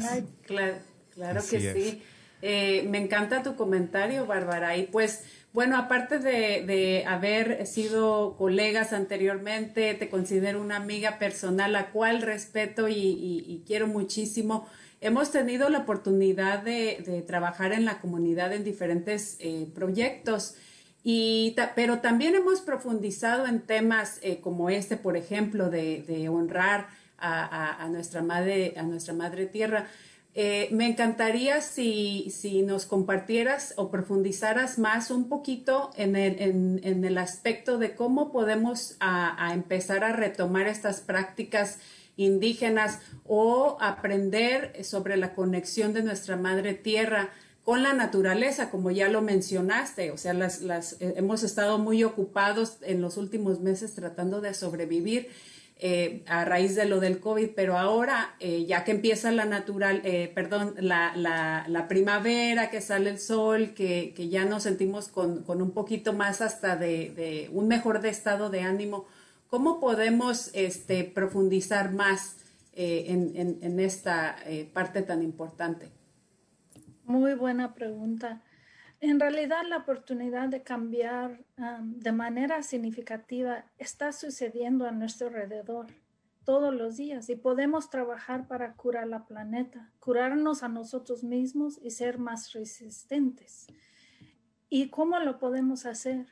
claro, 0.46 0.76
claro 1.10 1.40
que 1.48 1.72
sí. 1.72 2.02
Eh, 2.42 2.86
me 2.88 2.98
encanta 2.98 3.42
tu 3.42 3.54
comentario, 3.54 4.26
Bárbara. 4.26 4.76
Y 4.76 4.86
pues, 4.86 5.24
bueno, 5.52 5.76
aparte 5.76 6.18
de, 6.18 7.04
haber 7.06 7.66
sido 7.66 8.36
colegas 8.36 8.92
anteriormente, 8.92 9.94
te 9.94 10.08
considero 10.08 10.60
una 10.60 10.76
amiga 10.76 11.18
personal, 11.18 11.72
la 11.72 11.90
cual 11.90 12.22
respeto 12.22 12.88
y, 12.88 13.62
quiero 13.66 13.86
muchísimo. 13.86 14.66
Hemos 15.00 15.30
tenido 15.32 15.68
la 15.68 15.78
oportunidad 15.80 16.62
de, 16.62 17.24
trabajar 17.26 17.72
en 17.72 17.84
la 17.84 18.00
comunidad 18.00 18.52
en 18.52 18.64
diferentes 18.64 19.36
eh, 19.40 19.68
proyectos. 19.74 20.54
Y 21.02 21.56
pero 21.74 22.00
también 22.00 22.34
hemos 22.34 22.60
profundizado 22.60 23.46
en 23.46 23.60
temas 23.60 24.18
eh, 24.22 24.40
como 24.40 24.68
este, 24.68 24.96
por 24.96 25.16
ejemplo, 25.16 25.70
de, 25.70 26.28
honrar 26.28 26.88
a, 27.18 27.86
nuestra 27.90 28.22
madre, 28.22 28.74
a 28.76 28.82
nuestra 28.82 29.14
madre 29.14 29.46
tierra. 29.46 29.86
Eh, 30.34 30.68
me 30.70 30.86
encantaría 30.86 31.60
si, 31.60 32.30
si, 32.30 32.62
nos 32.62 32.86
compartieras 32.86 33.74
o 33.76 33.90
profundizaras 33.90 34.78
más 34.78 35.10
un 35.10 35.28
poquito 35.28 35.90
en 35.96 36.14
el, 36.14 36.80
en, 36.84 37.04
el 37.04 37.18
aspecto 37.18 37.78
de 37.78 37.96
cómo 37.96 38.30
podemos 38.30 38.96
a, 39.00 39.50
empezar 39.52 40.04
a 40.04 40.12
retomar 40.12 40.68
estas 40.68 41.00
prácticas 41.00 41.80
indígenas 42.16 43.00
o 43.26 43.76
aprender 43.80 44.84
sobre 44.84 45.16
la 45.16 45.34
conexión 45.34 45.92
de 45.92 46.04
nuestra 46.04 46.36
madre 46.36 46.74
tierra 46.74 47.30
con 47.70 47.84
la 47.84 47.92
naturaleza, 47.92 48.68
como 48.68 48.90
ya 48.90 49.08
lo 49.08 49.22
mencionaste. 49.22 50.10
O 50.10 50.16
sea, 50.16 50.34
las, 50.34 50.60
las, 50.60 50.94
eh, 50.94 51.14
hemos 51.16 51.44
estado 51.44 51.78
muy 51.78 52.02
ocupados 52.02 52.78
en 52.82 53.00
los 53.00 53.16
últimos 53.16 53.60
meses 53.60 53.94
tratando 53.94 54.40
de 54.40 54.54
sobrevivir 54.54 55.28
eh, 55.78 56.24
a 56.26 56.44
raíz 56.44 56.74
de 56.74 56.86
lo 56.86 56.98
del 56.98 57.20
COVID, 57.20 57.50
pero 57.54 57.78
ahora, 57.78 58.34
eh, 58.40 58.64
ya 58.66 58.82
que 58.82 58.90
empieza 58.90 59.30
la 59.30 59.44
natural, 59.44 60.02
perdón, 60.34 60.74
la, 60.80 61.86
primavera, 61.88 62.70
que 62.70 62.80
sale 62.80 63.08
el 63.08 63.20
sol, 63.20 63.72
que, 63.72 64.14
ya 64.28 64.44
nos 64.46 64.64
sentimos 64.64 65.06
con, 65.06 65.44
un 65.46 65.70
poquito 65.70 66.12
más 66.12 66.40
hasta 66.40 66.74
de, 66.74 67.48
un 67.52 67.68
mejor 67.68 68.00
de 68.00 68.08
estado 68.08 68.50
de 68.50 68.62
ánimo, 68.62 69.06
¿cómo 69.46 69.78
podemos 69.78 70.50
este, 70.54 71.04
profundizar 71.04 71.92
más 71.92 72.34
en, 72.74 73.78
esta 73.78 74.38
parte 74.72 75.02
tan 75.02 75.22
importante? 75.22 75.99
Muy 77.10 77.34
buena 77.34 77.74
pregunta. 77.74 78.40
En 79.00 79.18
realidad, 79.18 79.64
la 79.68 79.78
oportunidad 79.78 80.48
de 80.48 80.62
cambiar 80.62 81.44
de 81.80 82.12
manera 82.12 82.62
significativa 82.62 83.64
está 83.78 84.12
sucediendo 84.12 84.86
a 84.86 84.92
nuestro 84.92 85.26
alrededor 85.26 85.88
todos 86.44 86.72
los 86.72 86.98
días 86.98 87.28
y 87.28 87.34
podemos 87.34 87.90
trabajar 87.90 88.46
para 88.46 88.74
curar 88.74 89.08
la 89.08 89.26
planeta, 89.26 89.90
curarnos 89.98 90.62
a 90.62 90.68
nosotros 90.68 91.24
mismos 91.24 91.80
y 91.82 91.90
ser 91.90 92.18
más 92.18 92.52
resistentes. 92.52 93.66
¿Y 94.68 94.90
cómo 94.90 95.18
lo 95.18 95.40
podemos 95.40 95.86
hacer? 95.86 96.28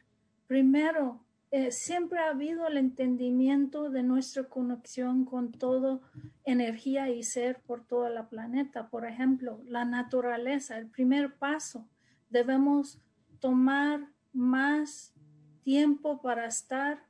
Primero, 0.46 1.24
eh, 1.50 1.72
siempre 1.72 2.18
ha 2.18 2.30
habido 2.30 2.66
el 2.66 2.76
entendimiento 2.76 3.88
de 3.88 4.02
nuestra 4.02 4.44
conexión 4.44 5.24
con 5.24 5.50
todo 5.52 6.02
energía 6.44 7.08
y 7.08 7.22
ser 7.22 7.60
por 7.60 7.84
toda 7.84 8.10
la 8.10 8.28
planeta. 8.28 8.88
Por 8.88 9.06
ejemplo, 9.06 9.60
la 9.64 9.86
naturaleza, 9.86 10.76
el 10.76 10.88
primer 10.88 11.36
paso 11.36 11.88
debemos 12.28 13.00
tomar 13.40 14.08
más 14.32 15.14
tiempo 15.62 16.20
para 16.20 16.46
estar 16.46 17.02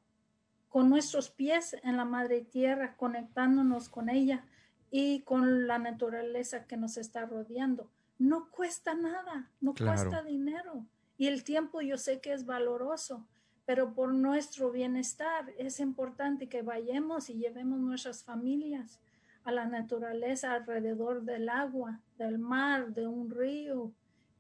con 0.69 0.89
nuestros 0.89 1.31
pies 1.31 1.77
en 1.83 1.97
la 1.97 2.05
madre 2.05 2.43
tierra, 2.43 2.97
conectándonos 2.97 3.89
con 3.89 4.09
ella 4.09 4.45
y 4.91 5.21
con 5.23 5.67
la 5.67 5.79
naturaleza 5.79 6.67
que 6.67 6.77
nos 6.77 6.97
está 6.97 7.27
rodeando. 7.27 7.91
No 8.19 8.51
cuesta 8.51 8.95
nada, 8.95 9.51
no 9.61 9.75
cuesta 9.75 10.23
dinero. 10.23 10.85
Y 11.17 11.27
el 11.27 11.43
tiempo 11.43 11.81
yo 11.81 11.99
sé 11.99 12.21
que 12.21 12.33
es 12.33 12.47
valoroso, 12.47 13.27
pero 13.69 13.93
por 13.93 14.15
nuestro 14.15 14.71
bienestar 14.71 15.53
es 15.59 15.79
importante 15.79 16.49
que 16.49 16.63
vayamos 16.63 17.29
y 17.29 17.35
llevemos 17.35 17.79
nuestras 17.79 18.25
familias 18.25 18.99
a 19.45 19.53
la 19.53 19.67
naturaleza 19.67 20.55
alrededor 20.55 21.21
del 21.21 21.51
agua, 21.51 22.01
del 22.17 22.39
mar, 22.39 22.95
de 22.95 23.07
un 23.07 23.29
río, 23.29 23.93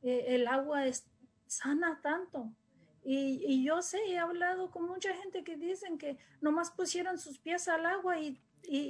eh, 0.02 0.24
el 0.28 0.46
agua 0.46 0.86
es, 0.86 1.04
sana 1.46 2.00
tanto. 2.02 2.50
Y, 3.04 3.62
yo 3.62 3.82
sé, 3.82 3.98
he 4.08 4.18
hablado 4.18 4.70
con 4.70 4.86
mucha 4.86 5.12
gente 5.16 5.44
que 5.44 5.58
dicen 5.58 5.98
que 5.98 6.16
nomás 6.40 6.70
pusieron 6.70 7.18
sus 7.18 7.38
pies 7.38 7.68
al 7.68 7.84
agua 7.84 8.18
y, 8.18 8.40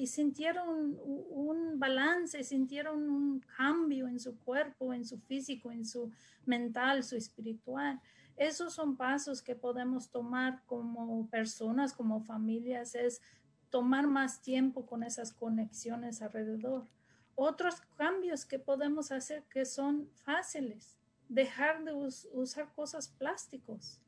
sintieron 0.06 0.96
un, 1.30 1.80
balance, 1.80 2.44
sintieron 2.44 3.10
un 3.10 3.40
cambio 3.56 4.06
en 4.06 4.20
su 4.20 4.38
cuerpo, 4.38 4.94
en 4.94 5.04
su 5.04 5.18
físico, 5.18 5.72
en 5.72 5.84
su 5.84 6.12
mental, 6.46 7.02
su 7.02 7.16
espiritual. 7.16 8.00
Esos 8.38 8.72
son 8.72 8.96
pasos 8.96 9.42
que 9.42 9.56
podemos 9.56 10.10
tomar 10.10 10.62
como 10.66 11.28
personas, 11.28 11.92
como 11.92 12.20
familias, 12.20 12.94
es 12.94 13.20
tomar 13.68 14.06
más 14.06 14.42
tiempo 14.42 14.86
con 14.86 15.02
esas 15.02 15.32
conexiones 15.32 16.22
alrededor. 16.22 16.86
Otros 17.34 17.80
cambios 17.96 18.44
que 18.44 18.58
podemos 18.58 19.12
hacer 19.12 19.44
que 19.50 19.64
son 19.64 20.08
fáciles 20.24 20.98
dejar 21.28 21.84
de 21.84 21.92
usar 22.32 22.72
cosas 22.74 23.08
plásticos. 23.08 24.00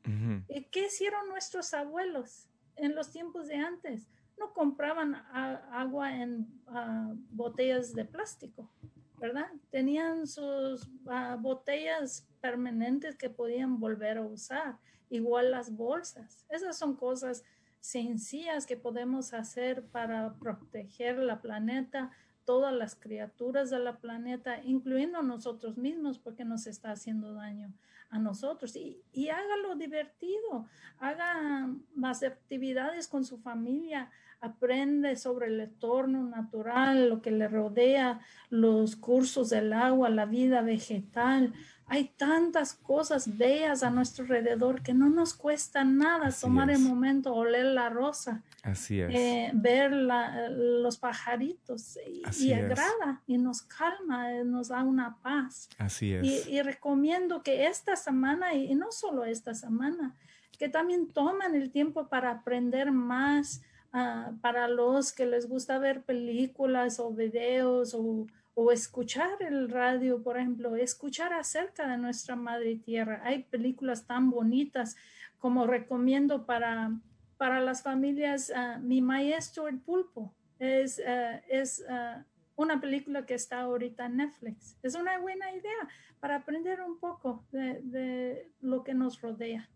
¿Y 0.47 0.63
¿Qué 0.65 0.87
hicieron 0.87 1.29
nuestros 1.29 1.73
abuelos 1.73 2.47
en 2.75 2.95
los 2.95 3.11
tiempos 3.11 3.47
de 3.47 3.55
antes? 3.55 4.07
No 4.39 4.53
compraban 4.53 5.13
agua 5.13 6.15
en 6.15 6.47
ah, 6.67 7.13
botellas 7.29 7.93
de 7.93 8.05
plástico, 8.05 8.71
¿verdad? 9.19 9.51
Tenían 9.69 10.25
sus 10.25 10.89
ah, 11.05 11.37
botellas 11.39 12.27
permanentes 12.41 13.15
que 13.15 13.29
podían 13.29 13.79
volver 13.79 14.17
a 14.17 14.25
usar, 14.25 14.77
igual 15.09 15.51
las 15.51 15.75
bolsas. 15.75 16.45
Esas 16.49 16.77
son 16.77 16.95
cosas 16.95 17.43
sencillas 17.79 18.65
que 18.65 18.77
podemos 18.77 19.33
hacer 19.33 19.85
para 19.85 20.33
proteger 20.35 21.17
la 21.17 21.41
planeta, 21.41 22.11
todas 22.45 22.73
las 22.73 22.95
criaturas 22.95 23.69
de 23.69 23.79
la 23.79 23.97
planeta, 23.97 24.61
incluyendo 24.63 25.21
nosotros 25.21 25.77
mismos, 25.77 26.19
porque 26.19 26.43
nos 26.43 26.67
está 26.67 26.91
haciendo 26.91 27.33
daño 27.33 27.73
a 28.09 28.19
nosotros. 28.19 28.75
Y, 28.75 29.01
y 29.13 29.29
hágalo 29.29 29.75
divertido, 29.75 30.67
haga 30.99 31.69
más 31.95 32.23
actividades 32.23 33.07
con 33.07 33.23
su 33.25 33.37
familia, 33.37 34.09
aprende 34.41 35.15
sobre 35.15 35.47
el 35.47 35.59
entorno 35.59 36.23
natural, 36.23 37.09
lo 37.09 37.21
que 37.21 37.31
le 37.31 37.47
rodea, 37.47 38.19
los 38.49 38.95
cursos 38.95 39.49
del 39.49 39.71
agua, 39.71 40.09
la 40.09 40.25
vida 40.25 40.61
vegetal, 40.61 41.53
hay 41.91 42.05
tantas 42.05 42.73
cosas 42.73 43.37
bellas 43.37 43.83
a 43.83 43.89
nuestro 43.89 44.23
alrededor 44.23 44.81
que 44.81 44.93
no 44.93 45.09
nos 45.09 45.33
cuesta 45.33 45.83
nada 45.83 46.31
tomar 46.31 46.71
el 46.71 46.79
momento, 46.79 47.33
oler 47.33 47.65
la 47.65 47.89
rosa, 47.89 48.41
Así 48.63 49.01
es. 49.01 49.13
Eh, 49.13 49.51
ver 49.53 49.91
los 49.91 50.97
pajaritos 50.97 51.99
y, 52.39 52.53
agrada 52.53 53.21
y 53.27 53.37
nos 53.37 53.63
calma, 53.63 54.31
eh, 54.31 54.45
nos 54.45 54.69
da 54.69 54.83
una 54.83 55.17
paz. 55.21 55.67
Así 55.77 56.13
es. 56.13 56.47
Y, 56.47 56.61
recomiendo 56.61 57.43
que 57.43 57.67
esta 57.67 57.97
semana, 57.97 58.53
y, 58.53 58.73
no 58.73 58.93
solo 58.93 59.25
esta 59.25 59.53
semana, 59.53 60.15
que 60.57 60.69
también 60.69 61.11
tomen 61.11 61.55
el 61.55 61.71
tiempo 61.71 62.07
para 62.07 62.31
aprender 62.31 62.93
más, 62.93 63.63
ah, 63.91 64.31
para 64.39 64.69
los 64.69 65.11
que 65.11 65.25
les 65.25 65.49
gusta 65.49 65.77
ver 65.77 66.03
películas 66.03 67.01
o 67.01 67.11
videos 67.11 67.93
o 67.95 68.27
o 68.53 68.71
escuchar 68.71 69.41
el 69.41 69.69
radio, 69.69 70.21
por 70.21 70.37
ejemplo, 70.37 70.75
escuchar 70.75 71.33
acerca 71.33 71.87
de 71.87 71.97
nuestra 71.97 72.35
madre 72.35 72.75
tierra. 72.75 73.21
Hay 73.23 73.43
películas 73.43 74.05
tan 74.05 74.29
bonitas 74.29 74.95
como 75.39 75.65
recomiendo 75.67 76.45
para, 76.45 76.91
para 77.37 77.59
las 77.59 77.81
familias. 77.81 78.51
Ah, 78.55 78.79
Mi 78.81 79.01
maestro 79.01 79.67
el 79.67 79.79
pulpo 79.79 80.33
es, 80.59 81.01
ah, 81.05 81.41
es 81.47 81.83
ah, 81.89 82.25
una 82.55 82.81
película 82.81 83.25
que 83.25 83.33
está 83.33 83.61
ahorita 83.61 84.05
en 84.05 84.17
Netflix. 84.17 84.77
Es 84.83 84.95
una 84.95 85.17
buena 85.19 85.51
idea 85.51 85.87
para 86.19 86.35
aprender 86.35 86.81
un 86.81 86.99
poco 86.99 87.45
de, 87.51 87.81
de 87.81 88.51
lo 88.59 88.83
que 88.83 88.93
nos 88.93 89.21
rodea. 89.21 89.69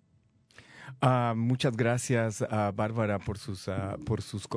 Uh, 1.02 1.36
muchas 1.36 1.76
gracias, 1.76 2.42
uh, 2.42 2.72
Bárbara, 2.74 3.20
por 3.20 3.38
sus, 3.38 3.68
uh, 3.68 3.98
por 4.06 4.22
sus 4.22 4.48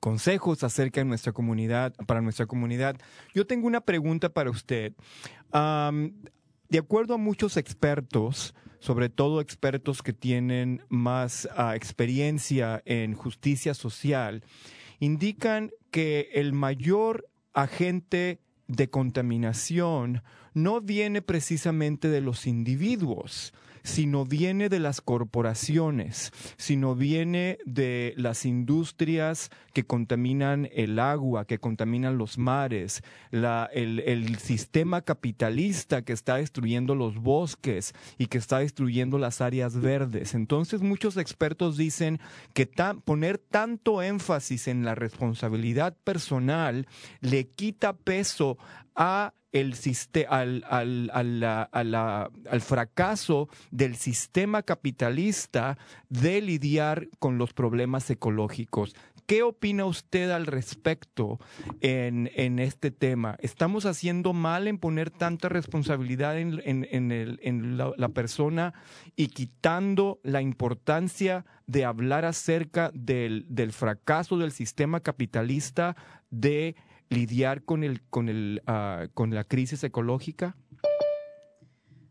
consejos 0.00 0.62
acerca 0.64 1.00
de 1.00 1.04
nuestra 1.04 1.32
comunidad, 1.32 1.94
para 2.06 2.20
nuestra 2.20 2.46
comunidad. 2.46 2.96
Yo 3.34 3.46
tengo 3.46 3.66
una 3.66 3.80
pregunta 3.80 4.28
para 4.28 4.50
usted. 4.50 4.92
De 6.68 6.78
acuerdo 6.78 7.14
a 7.14 7.18
muchos 7.18 7.56
expertos, 7.56 8.54
sobre 8.80 9.08
todo 9.08 9.40
expertos 9.40 10.02
que 10.02 10.12
tienen 10.12 10.82
más 10.88 11.48
ah, 11.56 11.76
experiencia 11.76 12.82
en 12.84 13.14
justicia 13.14 13.72
social, 13.74 14.42
indican 14.98 15.70
que 15.90 16.30
el 16.34 16.52
mayor 16.52 17.28
agente 17.52 18.40
de 18.66 18.90
contaminación 18.90 20.22
no 20.54 20.80
viene 20.80 21.22
precisamente 21.22 22.08
de 22.08 22.20
los 22.20 22.46
individuos, 22.46 23.52
sino 23.86 24.24
viene 24.24 24.68
de 24.68 24.80
las 24.80 25.00
corporaciones, 25.00 26.32
sino 26.56 26.96
viene 26.96 27.58
de 27.64 28.14
las 28.16 28.44
industrias 28.44 29.50
que 29.72 29.84
contaminan 29.84 30.68
el 30.72 30.98
agua, 30.98 31.44
que 31.44 31.58
contaminan 31.58 32.18
los 32.18 32.36
mares, 32.36 33.02
el, 33.30 34.38
sistema 34.38 35.02
capitalista 35.02 36.02
que 36.02 36.12
está 36.12 36.36
destruyendo 36.36 36.94
los 36.94 37.18
bosques 37.18 37.94
y 38.18 38.26
que 38.26 38.38
está 38.38 38.58
destruyendo 38.58 39.18
las 39.18 39.40
áreas 39.40 39.80
verdes. 39.80 40.34
Entonces 40.34 40.82
muchos 40.82 41.16
expertos 41.16 41.76
dicen 41.76 42.18
que 42.54 42.68
poner 43.04 43.38
tanto 43.38 44.02
énfasis 44.02 44.66
en 44.66 44.84
la 44.84 44.96
responsabilidad 44.96 45.96
personal 46.02 46.88
le 47.20 47.46
quita 47.46 47.92
peso 47.92 48.58
a 48.96 49.34
el 49.52 49.74
al, 50.28 50.64
al, 50.68 51.44
al, 51.44 52.60
fracaso 52.60 53.48
del 53.70 53.96
sistema 53.96 54.62
capitalista 54.62 55.78
de 56.08 56.42
lidiar 56.42 57.08
con 57.18 57.38
los 57.38 57.52
problemas 57.52 58.10
ecológicos. 58.10 58.94
¿Qué 59.26 59.42
opina 59.42 59.86
usted 59.86 60.30
al 60.30 60.46
respecto 60.46 61.40
en, 61.80 62.30
en, 62.36 62.60
este 62.60 62.92
tema? 62.92 63.36
¿Estamos 63.40 63.84
haciendo 63.84 64.32
mal 64.32 64.68
en 64.68 64.78
poner 64.78 65.10
tanta 65.10 65.48
responsabilidad 65.48 66.38
en, 66.38 66.60
en, 66.64 67.10
en 67.10 67.76
la, 67.76 67.92
la, 67.96 68.08
persona 68.10 68.72
y 69.16 69.28
quitando 69.28 70.20
la 70.22 70.42
importancia 70.42 71.44
de 71.66 71.84
hablar 71.84 72.24
acerca 72.24 72.92
del, 72.94 73.46
del 73.48 73.72
fracaso 73.72 74.38
del 74.38 74.52
sistema 74.52 75.00
capitalista 75.00 75.96
de 76.30 76.76
lidiar 77.08 77.62
con, 77.62 77.84
el, 77.84 78.00
con, 78.08 78.28
el, 78.28 78.62
uh, 78.66 79.08
con 79.14 79.34
la 79.34 79.44
crisis 79.44 79.84
ecológica? 79.84 80.56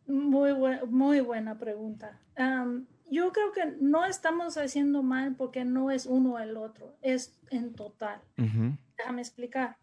Muy, 0.07 0.53
bu 0.53 0.87
muy 0.87 1.19
buena 1.21 1.57
pregunta. 1.57 2.19
Um, 2.37 2.85
yo 3.09 3.31
creo 3.31 3.51
que 3.51 3.77
no 3.79 4.05
estamos 4.05 4.57
haciendo 4.57 5.03
mal 5.03 5.35
porque 5.35 5.65
no 5.65 5.91
es 5.91 6.05
uno 6.05 6.39
el 6.39 6.57
otro, 6.57 6.97
es 7.01 7.39
en 7.49 7.73
total. 7.73 8.21
Uh 8.37 8.43
-huh. 8.43 8.77
Déjame 8.97 9.21
explicar. 9.21 9.77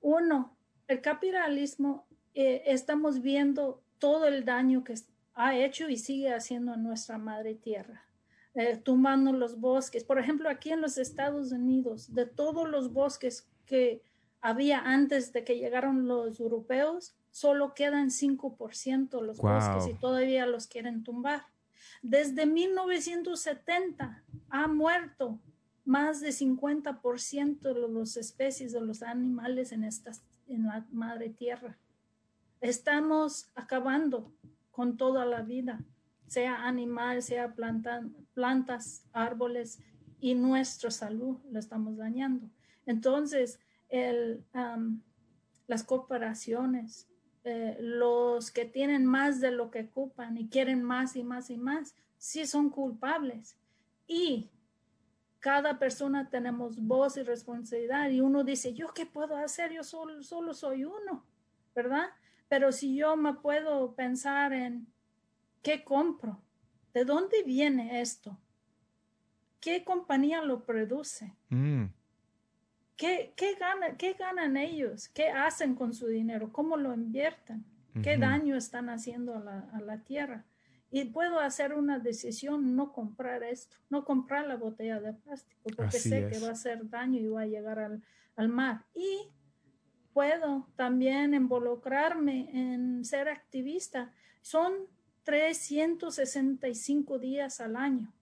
Uno, 0.00 0.56
el 0.88 1.00
capitalismo, 1.00 2.06
eh, 2.34 2.62
estamos 2.66 3.20
viendo 3.20 3.82
todo 3.98 4.26
el 4.26 4.44
daño 4.44 4.82
que 4.82 4.94
ha 5.34 5.54
hecho 5.56 5.88
y 5.88 5.96
sigue 5.96 6.32
haciendo 6.32 6.72
a 6.72 6.76
nuestra 6.76 7.18
madre 7.18 7.54
tierra. 7.54 8.02
Eh, 8.54 8.76
tumbando 8.76 9.32
los 9.32 9.60
bosques. 9.60 10.02
Por 10.02 10.18
ejemplo, 10.18 10.48
aquí 10.48 10.72
en 10.72 10.80
los 10.80 10.98
Estados 10.98 11.52
Unidos, 11.52 12.12
de 12.12 12.26
todos 12.26 12.68
los 12.68 12.92
bosques 12.92 13.48
que 13.64 14.02
había 14.40 14.80
antes 14.80 15.32
de 15.32 15.44
que 15.44 15.58
llegaron 15.58 16.08
los 16.08 16.40
europeos, 16.40 17.14
solo 17.30 17.74
quedan 17.74 18.08
5% 18.10 19.22
los 19.22 19.38
wow. 19.38 19.52
bosques 19.54 19.94
y 19.94 19.98
todavía 19.98 20.46
los 20.46 20.66
quieren 20.66 21.04
tumbar. 21.04 21.44
Desde 22.02 22.46
1970 22.46 24.22
ha 24.48 24.68
muerto 24.68 25.38
más 25.84 26.20
de 26.20 26.30
50% 26.30 27.60
de 27.60 27.88
las 27.88 28.16
especies 28.16 28.72
de 28.72 28.80
los 28.80 29.02
animales 29.02 29.72
en, 29.72 29.84
estas, 29.84 30.22
en 30.48 30.66
la 30.66 30.86
madre 30.90 31.30
tierra. 31.30 31.76
Estamos 32.60 33.50
acabando 33.54 34.32
con 34.70 34.96
toda 34.96 35.24
la 35.24 35.42
vida, 35.42 35.80
sea 36.26 36.66
animal, 36.66 37.22
sea 37.22 37.54
planta, 37.54 38.02
plantas, 38.34 39.04
árboles 39.12 39.80
y 40.20 40.34
nuestra 40.34 40.90
salud 40.90 41.38
lo 41.50 41.58
estamos 41.58 41.96
dañando. 41.96 42.48
Entonces, 42.86 43.58
el, 43.90 44.44
um, 44.54 45.00
las 45.66 45.84
corporaciones, 45.84 47.08
eh, 47.44 47.76
los 47.80 48.50
que 48.50 48.64
tienen 48.64 49.06
más 49.06 49.40
de 49.40 49.50
lo 49.50 49.70
que 49.70 49.82
ocupan 49.82 50.36
y 50.36 50.48
quieren 50.48 50.82
más 50.82 51.16
y 51.16 51.22
más 51.22 51.50
y 51.50 51.56
más, 51.56 51.94
sí 52.16 52.46
son 52.46 52.70
culpables. 52.70 53.56
Y 54.06 54.50
cada 55.38 55.78
persona 55.78 56.28
tenemos 56.28 56.80
voz 56.80 57.16
y 57.16 57.22
responsabilidad 57.22 58.10
y 58.10 58.20
uno 58.20 58.44
dice, 58.44 58.74
¿yo 58.74 58.88
qué 58.94 59.06
puedo 59.06 59.36
hacer? 59.36 59.72
Yo 59.72 59.82
solo, 59.82 60.22
solo 60.22 60.54
soy 60.54 60.84
uno, 60.84 61.24
¿verdad? 61.74 62.10
Pero 62.48 62.72
si 62.72 62.94
yo 62.94 63.16
me 63.16 63.34
puedo 63.34 63.94
pensar 63.94 64.52
en 64.52 64.86
qué 65.62 65.82
compro, 65.82 66.42
¿de 66.92 67.04
dónde 67.04 67.42
viene 67.42 68.00
esto? 68.00 68.36
¿Qué 69.60 69.84
compañía 69.84 70.42
lo 70.42 70.64
produce? 70.64 71.34
Mm. 71.48 71.86
¿Qué, 73.00 73.32
qué, 73.34 73.54
gana, 73.54 73.96
¿Qué 73.96 74.12
ganan 74.12 74.58
ellos? 74.58 75.08
¿Qué 75.08 75.30
hacen 75.30 75.74
con 75.74 75.94
su 75.94 76.06
dinero? 76.06 76.52
¿Cómo 76.52 76.76
lo 76.76 76.92
invierten? 76.92 77.64
¿Qué 78.02 78.10
uh 78.10 78.18
-huh. 78.18 78.20
daño 78.20 78.56
están 78.56 78.90
haciendo 78.90 79.34
a 79.34 79.40
la, 79.40 79.70
a 79.72 79.80
la, 79.80 80.04
tierra? 80.04 80.44
Y 80.90 81.06
puedo 81.06 81.40
hacer 81.40 81.72
una 81.72 81.98
decisión, 81.98 82.76
no 82.76 82.92
comprar 82.92 83.42
esto, 83.42 83.78
no 83.88 84.04
comprar 84.04 84.46
la 84.46 84.56
botella 84.56 85.00
de 85.00 85.14
plástico, 85.14 85.62
porque 85.74 85.96
Así 85.96 86.10
sé 86.10 86.26
es. 86.26 86.30
que 86.30 86.44
va 86.44 86.48
a 86.48 86.52
hacer 86.52 86.90
daño 86.90 87.18
y 87.18 87.26
va 87.26 87.40
a 87.40 87.46
llegar 87.46 87.78
al, 87.78 88.02
al 88.36 88.48
mar. 88.50 88.84
Y 88.94 89.30
puedo 90.12 90.68
también 90.76 91.32
involucrarme 91.32 92.50
en 92.52 93.02
ser 93.06 93.30
activista. 93.30 94.12
Son 94.42 94.74
365 95.22 97.18
días 97.18 97.62
al 97.62 97.76
año. 97.76 98.12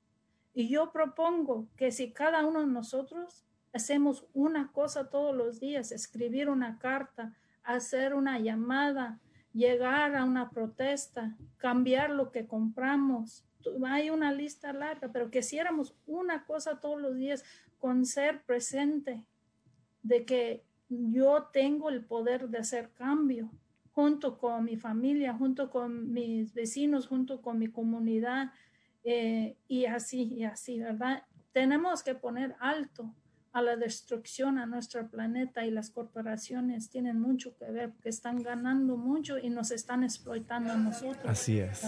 Y 0.54 0.68
yo 0.68 0.92
propongo 0.92 1.66
que 1.76 1.90
si 1.90 2.12
cada 2.12 2.46
uno 2.46 2.60
de 2.60 2.68
nosotros 2.68 3.47
hacemos 3.72 4.26
una 4.34 4.72
cosa 4.72 5.10
todos 5.10 5.34
los 5.34 5.60
días, 5.60 5.92
escribir 5.92 6.48
una 6.48 6.78
carta, 6.78 7.34
hacer 7.62 8.14
una 8.14 8.38
llamada, 8.38 9.20
llegar 9.52 10.16
a 10.16 10.24
una 10.24 10.50
protesta, 10.50 11.36
cambiar 11.56 12.10
lo 12.10 12.30
que 12.30 12.46
compramos. 12.46 13.44
Hay 13.86 14.10
una 14.10 14.32
lista 14.32 14.72
larga, 14.72 15.10
pero 15.12 15.30
que 15.30 15.40
hiciéramos 15.40 15.94
una 16.06 16.44
cosa 16.44 16.80
todos 16.80 17.00
los 17.00 17.16
días 17.16 17.44
con 17.78 18.06
ser 18.06 18.42
presente 18.42 19.24
de 20.02 20.24
que 20.24 20.64
yo 20.88 21.48
tengo 21.52 21.90
el 21.90 22.04
poder 22.04 22.48
de 22.48 22.58
hacer 22.58 22.90
cambio 22.92 23.50
junto 23.92 24.38
con 24.38 24.64
mi 24.64 24.76
familia, 24.76 25.34
junto 25.34 25.70
con 25.70 26.12
mis 26.12 26.54
vecinos, 26.54 27.06
junto 27.08 27.42
con 27.42 27.58
mi 27.58 27.68
comunidad 27.68 28.52
eh, 29.04 29.56
y 29.66 29.86
así, 29.86 30.22
y 30.22 30.44
así, 30.44 30.78
¿verdad? 30.78 31.24
Tenemos 31.52 32.02
que 32.02 32.14
poner 32.14 32.54
alto 32.60 33.12
a 33.58 33.62
la 33.62 33.76
destrucción 33.76 34.58
a 34.58 34.66
nuestro 34.66 35.08
planeta 35.08 35.66
y 35.66 35.70
las 35.70 35.90
corporaciones 35.90 36.90
tienen 36.90 37.20
mucho 37.20 37.56
que 37.56 37.66
ver 37.70 37.90
porque 37.90 38.08
están 38.08 38.42
ganando 38.42 38.96
mucho 38.96 39.38
y 39.38 39.50
nos 39.50 39.70
están 39.70 40.04
explotando 40.04 40.72
a 40.72 40.76
nosotros. 40.76 41.24
Así 41.26 41.58
es. 41.58 41.82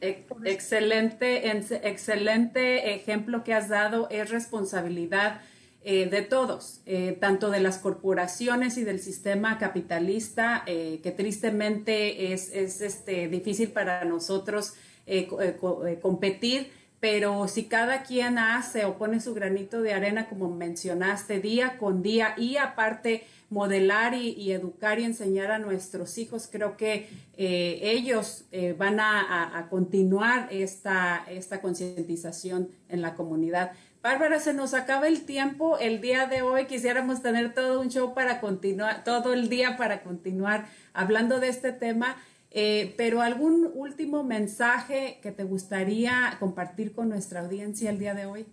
Excelente, 0.00 1.50
excelente 1.88 2.94
ejemplo 2.94 3.44
que 3.44 3.54
has 3.54 3.68
dado. 3.68 4.08
Es 4.10 4.30
responsabilidad 4.30 5.40
eh, 5.82 6.06
de 6.06 6.22
todos, 6.22 6.82
eh, 6.86 7.16
tanto 7.20 7.50
de 7.50 7.60
las 7.60 7.78
corporaciones 7.78 8.76
y 8.78 8.84
del 8.84 9.00
sistema 9.00 9.58
capitalista, 9.58 10.62
eh, 10.66 11.00
que 11.02 11.10
tristemente 11.10 12.32
es, 12.32 12.50
es 12.52 12.80
este, 12.80 13.28
difícil 13.28 13.70
para 13.70 14.04
nosotros 14.04 14.74
eh, 15.06 15.28
eh, 15.38 15.98
competir 16.00 16.72
pero 17.04 17.48
si 17.48 17.64
cada 17.64 18.02
quien 18.02 18.38
hace 18.38 18.86
o 18.86 18.96
pone 18.96 19.20
su 19.20 19.34
granito 19.34 19.82
de 19.82 19.92
arena, 19.92 20.26
como 20.26 20.48
mencionaste, 20.48 21.38
día 21.38 21.76
con 21.76 22.02
día 22.02 22.32
y 22.38 22.56
aparte 22.56 23.26
modelar 23.50 24.14
y, 24.14 24.52
educar 24.52 24.98
y 24.98 25.04
enseñar 25.04 25.50
a 25.50 25.58
nuestros 25.58 26.16
hijos, 26.16 26.48
creo 26.50 26.78
que 26.78 27.10
eh, 27.36 27.78
ellos 27.82 28.46
eh, 28.52 28.74
van 28.78 29.00
a, 29.00 29.58
a, 29.58 29.68
continuar 29.68 30.48
esta, 30.50 31.26
esta 31.28 31.60
concientización 31.60 32.70
en 32.88 33.02
la 33.02 33.16
comunidad. 33.16 33.72
Bárbara, 34.02 34.40
se 34.40 34.54
nos 34.54 34.72
acaba 34.72 35.06
el 35.06 35.26
tiempo. 35.26 35.76
El 35.78 36.00
día 36.00 36.26
de 36.26 36.40
hoy 36.40 36.64
quisiéramos 36.64 37.20
tener 37.20 37.52
todo 37.52 37.82
un 37.82 37.90
show 37.90 38.14
para 38.14 38.40
continuar, 38.40 39.04
todo 39.04 39.34
el 39.34 39.50
día 39.50 39.76
para 39.76 40.02
continuar 40.02 40.64
hablando 40.94 41.38
de 41.38 41.48
este 41.50 41.72
tema. 41.72 42.16
Eh, 42.56 42.94
pero 42.96 43.20
algún 43.20 43.68
último 43.74 44.22
mensaje 44.22 45.18
que 45.20 45.32
te 45.32 45.42
gustaría 45.42 46.36
compartir 46.38 46.92
con 46.92 47.08
nuestra 47.08 47.40
audiencia 47.40 47.90
el 47.90 47.98
día 47.98 48.14
de 48.14 48.26
hoy. 48.26 48.46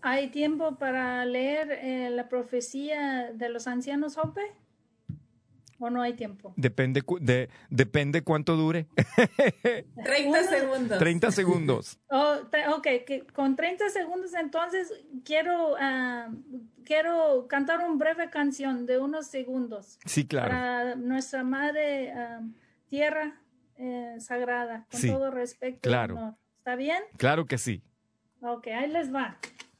¿Hay 0.00 0.28
tiempo 0.28 0.76
para 0.76 1.22
leer 1.26 1.70
eh, 1.70 2.08
la 2.10 2.30
profecía 2.30 3.30
de 3.30 3.50
los 3.50 3.66
ancianos 3.66 4.16
Hope? 4.16 4.40
¿O 5.78 5.90
no 5.90 6.00
hay 6.00 6.14
tiempo? 6.14 6.54
Depende, 6.56 7.02
de, 7.20 7.50
depende 7.68 8.22
cuánto 8.22 8.56
dure. 8.56 8.86
30 10.02 10.44
segundos. 10.44 10.98
30 10.98 11.30
segundos. 11.30 11.98
Oh, 12.08 12.36
ok, 12.76 12.86
que 13.06 13.26
con 13.34 13.56
30 13.56 13.90
segundos 13.90 14.32
entonces 14.34 14.92
quiero, 15.24 15.72
uh, 15.72 16.62
quiero 16.84 17.46
cantar 17.48 17.80
una 17.80 17.96
breve 17.96 18.30
canción 18.30 18.86
de 18.86 18.98
unos 18.98 19.26
segundos. 19.26 19.98
Sí, 20.06 20.26
claro. 20.26 20.48
Para 20.48 20.94
nuestra 20.94 21.42
madre. 21.42 22.14
Uh, 22.14 22.62
tierra 22.92 23.41
eh, 23.76 24.16
sagrada, 24.20 24.86
con 24.90 25.00
Sí, 25.00 25.08
todo 25.10 25.30
respeto. 25.30 25.76
y 25.76 25.80
claro. 25.90 26.14
honor. 26.16 26.34
¿Está 26.58 26.76
bien? 26.76 27.02
Claro 27.16 27.46
que 27.46 27.58
sí. 27.58 27.82
Ok, 28.40 28.66
ahí 28.68 28.88
les 28.90 29.12
va. 29.12 29.36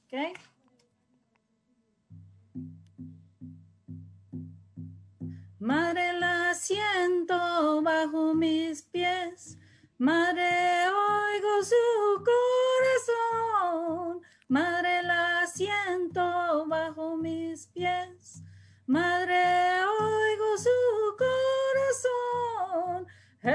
Ok. 0.07 0.39
Madre, 5.59 6.13
la 6.15 6.55
siento 6.55 7.83
bajo 7.83 8.35
mis 8.35 8.83
pies. 8.83 9.59
Madre, 9.99 10.89
oigo 10.89 11.63
su 11.63 12.25
corazón. 13.61 14.21
Madre, 14.49 15.03
la 15.05 15.47
siento 15.47 16.67
bajo 16.67 17.17
mis 17.17 17.69
pies. 17.69 18.43
Madre, 18.87 19.85
oigo 19.85 20.59
su 20.59 21.17
corazón. 21.17 23.07
Oh, 23.45 23.49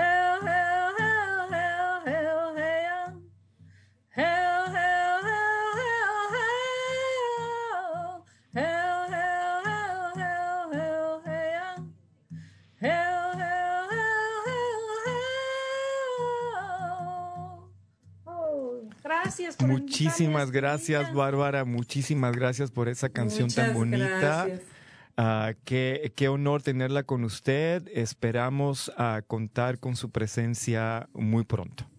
gracias 19.03 19.55
por 19.55 19.67
Muchísimas 19.69 20.45
este 20.47 20.57
gracias. 20.57 21.13
Bárbara. 21.13 21.63
Muchísimas 21.63 22.35
gracias 22.35 22.71
por 22.71 22.89
esa 22.89 23.07
canción 23.07 23.49
tan 23.49 23.73
bonita. 23.73 24.19
gracias. 24.19 24.76
Ah, 25.17 25.53
qué, 25.65 26.13
qué 26.15 26.27
honor 26.27 26.61
tenerla 26.61 27.03
con 27.03 27.23
usted. 27.23 27.87
Esperamos 27.91 28.91
ah, 28.97 29.23
contar 29.25 29.79
con 29.79 29.95
su 29.95 30.11
presencia 30.11 31.09
muy 31.13 31.43
pronto. 31.43 31.89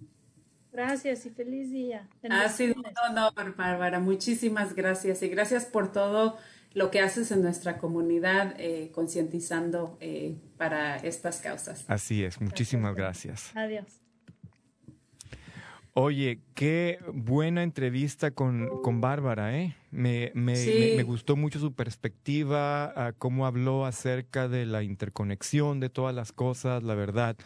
Gracias 0.72 1.26
y 1.26 1.30
feliz 1.30 1.72
día. 1.72 2.08
Ha 2.30 2.48
sido 2.48 2.76
un 2.76 2.84
honor, 3.10 3.56
Bárbara. 3.56 3.98
Muchísimas 3.98 4.76
gracias 4.76 5.22
y 5.24 5.28
gracias 5.28 5.64
por 5.64 5.90
todo 5.90 6.38
lo 6.74 6.92
que 6.92 7.00
haces 7.00 7.32
en 7.32 7.42
nuestra 7.42 7.78
comunidad, 7.78 8.54
eh, 8.58 8.92
concientizando 8.94 9.98
eh, 10.00 10.36
para 10.56 10.98
estas 10.98 11.40
causas. 11.40 11.84
Así 11.88 12.22
es, 12.22 12.40
muchísimas 12.40 12.94
gracias. 12.94 13.50
Adiós. 13.56 14.07
Oye, 16.00 16.38
qué 16.54 17.00
buena 17.12 17.64
entrevista 17.64 18.30
con, 18.30 18.68
con 18.82 19.00
Bárbara, 19.00 19.58
¿eh? 19.58 19.74
Me, 19.90 20.30
me, 20.32 20.54
Sí. 20.54 20.72
me- 20.78 20.94
me 20.94 21.02
gustó 21.02 21.34
mucho 21.34 21.58
su 21.58 21.72
perspectiva, 21.72 23.14
cómo 23.18 23.46
habló 23.46 23.84
acerca 23.84 24.46
de 24.46 24.64
la 24.64 24.84
interconexión 24.84 25.80
de 25.80 25.90
todas 25.90 26.14
las 26.14 26.30
cosas, 26.30 26.84
la 26.84 26.94
verdad. 26.94 27.36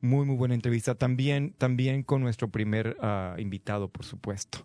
Muy, 0.00 0.24
muy 0.24 0.36
buena 0.36 0.54
entrevista. 0.54 0.94
También, 0.94 1.52
también 1.58 2.04
con 2.04 2.20
nuestro 2.20 2.48
primer 2.48 2.96
ah, 3.00 3.34
invitado, 3.38 3.88
por 3.88 4.04
supuesto. 4.04 4.64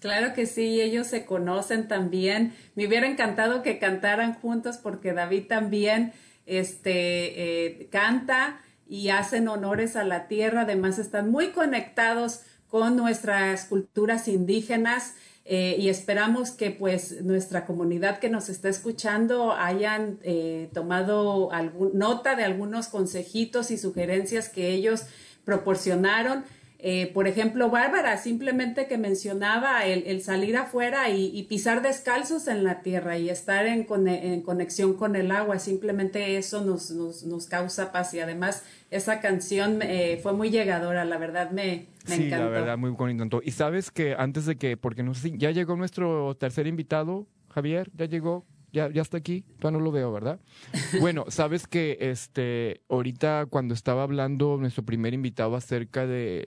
Claro 0.00 0.34
que 0.34 0.44
sí, 0.44 0.82
ellos 0.82 1.06
se 1.06 1.24
conocen 1.24 1.88
también. 1.88 2.52
Me 2.74 2.86
hubiera 2.86 3.06
encantado 3.06 3.62
que 3.62 3.78
cantaran 3.78 4.34
juntos 4.34 4.76
porque 4.76 5.14
David 5.14 5.46
también 5.46 6.12
este, 6.44 7.70
eh, 7.82 7.88
canta 7.90 8.60
y 8.86 9.08
hacen 9.08 9.48
honores 9.48 9.96
a 9.96 10.04
la 10.04 10.28
tierra. 10.28 10.62
Además, 10.62 10.98
están 10.98 11.30
muy 11.30 11.52
conectados 11.52 12.42
con 12.70 12.96
nuestras 12.96 13.64
culturas 13.66 14.28
indígenas. 14.28 15.14
eh, 15.46 15.74
y 15.80 15.88
esperamos 15.88 16.50
que 16.52 16.70
pues 16.70 17.22
nuestra 17.22 17.64
comunidad 17.66 18.18
que 18.20 18.28
nos 18.28 18.48
está 18.48 18.68
escuchando 18.68 19.52
hayan 19.52 20.18
eh, 20.22 20.68
tomado 20.72 21.48
nota 21.92 22.36
de 22.36 22.44
algunos 22.44 22.86
consejitos 22.88 23.70
y 23.72 23.78
sugerencias 23.78 24.48
que 24.48 24.68
ellos 24.68 25.06
proporcionaron. 25.44 26.44
Eh, 26.82 27.10
por 27.12 27.26
ejemplo, 27.26 27.68
Bárbara, 27.68 28.16
simplemente 28.16 28.86
que 28.86 28.96
mencionaba 28.96 29.84
el, 29.84 30.04
el 30.06 30.22
salir 30.22 30.56
afuera 30.56 31.10
y, 31.10 31.26
y 31.36 31.42
pisar 31.44 31.82
descalzos 31.82 32.46
en 32.48 32.62
la 32.64 32.80
tierra 32.82 33.18
y 33.18 33.28
estar 33.28 33.66
en, 33.66 33.84
cone- 33.84 34.32
en 34.32 34.40
conexión 34.42 34.94
con 34.94 35.14
el 35.16 35.30
agua, 35.30 35.58
simplemente 35.58 36.36
eso 36.38 36.62
nos, 36.64 36.90
nos, 36.90 37.24
nos 37.24 37.46
causa 37.46 37.92
paz 37.92 38.14
y 38.14 38.20
además 38.20 38.62
esa 38.90 39.20
canción 39.20 39.80
eh, 39.82 40.18
fue 40.22 40.32
muy 40.32 40.50
llegadora, 40.50 41.04
la 41.04 41.16
verdad 41.18 41.50
me, 41.50 41.86
me 42.08 42.16
sí, 42.16 42.26
encantó. 42.26 42.44
la 42.44 42.50
verdad, 42.50 42.78
muy 42.78 42.90
bonito. 42.90 43.40
Y 43.44 43.52
sabes 43.52 43.90
que 43.90 44.14
antes 44.18 44.46
de 44.46 44.56
que, 44.56 44.76
porque 44.76 45.02
no 45.02 45.14
sé 45.14 45.28
si 45.30 45.38
ya 45.38 45.50
llegó 45.50 45.76
nuestro 45.76 46.34
tercer 46.36 46.66
invitado, 46.66 47.26
Javier, 47.50 47.90
ya 47.94 48.06
llegó, 48.06 48.46
ya, 48.72 48.90
ya 48.90 49.02
está 49.02 49.16
aquí, 49.18 49.44
todavía 49.58 49.78
no 49.78 49.84
lo 49.84 49.92
veo, 49.92 50.12
¿verdad? 50.12 50.40
Bueno, 51.00 51.24
sabes 51.28 51.66
que 51.66 51.98
este, 52.00 52.80
ahorita 52.88 53.46
cuando 53.48 53.74
estaba 53.74 54.02
hablando 54.02 54.56
nuestro 54.58 54.82
primer 54.84 55.14
invitado 55.14 55.54
acerca 55.56 56.06
de, 56.06 56.46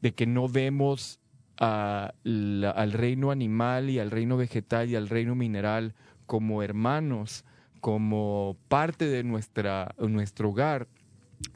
de 0.00 0.12
que 0.14 0.26
no 0.26 0.48
vemos 0.48 1.20
a 1.60 2.14
la- 2.22 2.70
al 2.70 2.92
reino 2.92 3.30
animal 3.30 3.90
y 3.90 3.98
al 3.98 4.10
reino 4.10 4.36
vegetal 4.36 4.88
y 4.88 4.96
al 4.96 5.08
reino 5.08 5.34
mineral 5.34 5.94
como 6.26 6.62
hermanos, 6.62 7.44
como 7.80 8.56
parte 8.68 9.06
de 9.06 9.22
nuestra, 9.24 9.94
nuestro 9.98 10.50
hogar, 10.50 10.88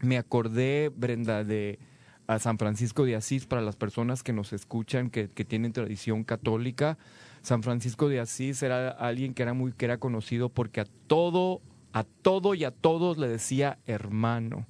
me 0.00 0.18
acordé, 0.18 0.90
Brenda, 0.94 1.44
de 1.44 1.78
a 2.26 2.38
San 2.38 2.58
Francisco 2.58 3.04
de 3.04 3.16
Asís, 3.16 3.46
para 3.46 3.62
las 3.62 3.76
personas 3.76 4.22
que 4.22 4.32
nos 4.32 4.52
escuchan, 4.52 5.10
que, 5.10 5.28
que 5.28 5.44
tienen 5.44 5.72
tradición 5.72 6.24
católica. 6.24 6.96
San 7.42 7.62
Francisco 7.62 8.08
de 8.08 8.20
Asís 8.20 8.62
era 8.62 8.90
alguien 8.90 9.34
que 9.34 9.42
era 9.42 9.54
muy, 9.54 9.72
que 9.72 9.84
era 9.84 9.98
conocido 9.98 10.48
porque 10.48 10.80
a 10.80 10.86
todo, 11.06 11.60
a 11.92 12.04
todo 12.04 12.54
y 12.54 12.64
a 12.64 12.70
todos 12.70 13.18
le 13.18 13.28
decía 13.28 13.78
hermano. 13.86 14.66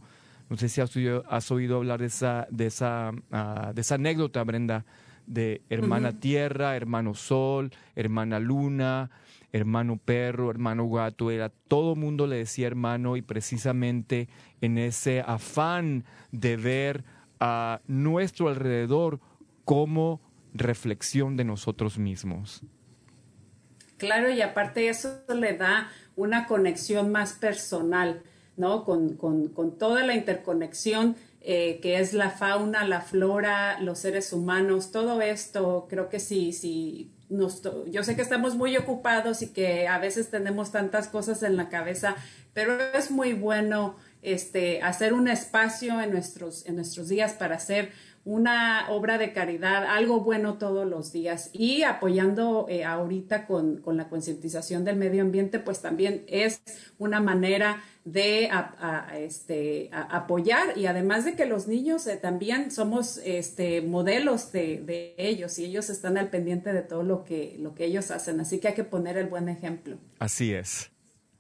No 0.48 0.56
sé 0.56 0.68
si 0.68 0.80
has 0.80 0.94
oído, 0.96 1.24
has 1.28 1.50
oído 1.50 1.76
hablar 1.76 2.00
de 2.00 2.06
esa, 2.06 2.46
de 2.50 2.66
esa, 2.66 3.12
ah, 3.30 3.72
de 3.74 3.80
esa 3.80 3.94
anécdota, 3.94 4.42
Brenda, 4.44 4.84
de 5.26 5.62
hermana 5.70 6.12
tierra, 6.12 6.76
hermano 6.76 7.14
sol, 7.14 7.70
hermana 7.94 8.38
luna, 8.38 9.10
hermano 9.53 9.98
perro, 9.98 10.50
hermano 10.50 10.88
gato, 10.88 11.30
era 11.30 11.50
todo 11.50 11.94
mundo 11.94 12.26
le 12.26 12.36
decía 12.36 12.66
hermano 12.66 13.16
y 13.16 13.22
precisamente 13.22 14.28
en 14.61 14.78
ese 14.78 15.20
afán 15.20 16.05
de 16.30 16.57
ver 16.57 17.05
a 17.40 17.80
nuestro 17.86 18.48
alrededor 18.48 19.20
como 19.64 20.20
reflexión 20.55 21.36
de 21.36 21.44
nosotros 21.44 21.98
mismos. 21.98 22.62
Claro, 23.98 24.30
y 24.30 24.40
aparte 24.42 24.88
eso 24.88 25.22
le 25.34 25.57
da 25.57 25.88
una 26.16 26.46
conexión 26.46 27.12
más 27.12 27.34
personal, 27.34 28.22
¿no? 28.57 28.84
Con, 28.84 29.16
con- 29.16 29.48
con 29.48 29.78
toda 29.78 30.05
la 30.05 30.14
interconexión 30.14 31.16
eh, 31.45 31.80
que 31.82 31.99
es 31.99 32.12
la 32.12 32.30
fauna, 32.30 32.86
la 32.86 33.01
flora, 33.01 33.80
los 33.80 33.99
seres 33.99 34.32
humanos, 34.32 34.93
todo 34.93 35.20
esto, 35.20 35.86
creo 35.90 36.09
que 36.09 36.20
sí, 36.20 36.53
sí. 36.53 37.11
Nos, 37.28 37.62
yo 37.90 38.05
sé 38.05 38.14
que 38.14 38.22
estamos 38.22 38.55
muy 38.57 38.76
ocupados 38.76 39.40
y 39.43 39.49
que 39.49 39.88
a 39.88 39.99
veces 39.99 40.30
tenemos 40.30 40.70
tantas 40.70 41.09
cosas 41.09 41.43
en 41.43 41.57
la 41.57 41.70
cabeza, 41.70 42.14
pero 42.53 42.78
es 42.93 43.11
muy 43.11 43.32
bueno 43.32 43.97
este, 44.20 44.82
hacer 44.82 45.14
un 45.14 45.28
espacio 45.28 46.01
en 46.01 46.12
nuestros, 46.12 46.66
en 46.66 46.76
nuestros 46.76 47.09
días 47.09 47.32
para 47.32 47.57
hacer 47.57 47.90
una 48.25 48.87
obra 48.91 49.18
de 49.18 49.33
caridad, 49.33 49.85
algo 49.85 50.20
bueno 50.20 50.55
todos 50.57 50.87
los 50.87 51.12
días 51.12 51.51
y 51.53 51.83
apoyando 51.83 52.66
eh, 52.68 52.85
ahorita 52.85 53.47
con, 53.49 53.79
con 53.79 53.97
la 53.97 54.09
concientización 54.09 54.85
del 54.85 54.95
medio 54.97 55.23
ambiente, 55.23 55.59
pues 55.59 55.81
también 55.83 56.25
es 56.29 56.62
una 56.99 57.20
manera 57.20 57.83
de 58.05 58.49
a- 58.53 58.75
a- 59.11 59.18
este, 59.18 59.89
a- 59.93 60.03
apoyar 60.18 60.79
y 60.79 60.87
además 60.87 61.25
de 61.25 61.35
que 61.35 61.47
los 61.47 61.66
niños 61.66 62.07
eh, 62.07 62.16
también 62.16 62.70
somos 62.70 63.18
este, 63.25 63.81
modelos 63.83 64.53
de, 64.53 64.81
de 64.85 65.14
ellos 65.18 65.59
y 65.59 65.64
ellos 65.64 65.91
están 65.91 66.16
al 66.16 66.31
pendiente 66.31 66.73
de 66.73 66.83
todo 66.83 67.03
lo 67.03 67.25
que, 67.25 67.57
lo 67.59 67.75
que 67.75 67.87
ellos 67.87 68.12
hacen, 68.12 68.39
así 68.39 68.61
que 68.61 68.68
hay 68.68 68.75
que 68.75 68.85
poner 68.85 69.16
el 69.16 69.27
buen 69.27 69.49
ejemplo. 69.49 69.99
Así 70.20 70.55
es, 70.55 70.91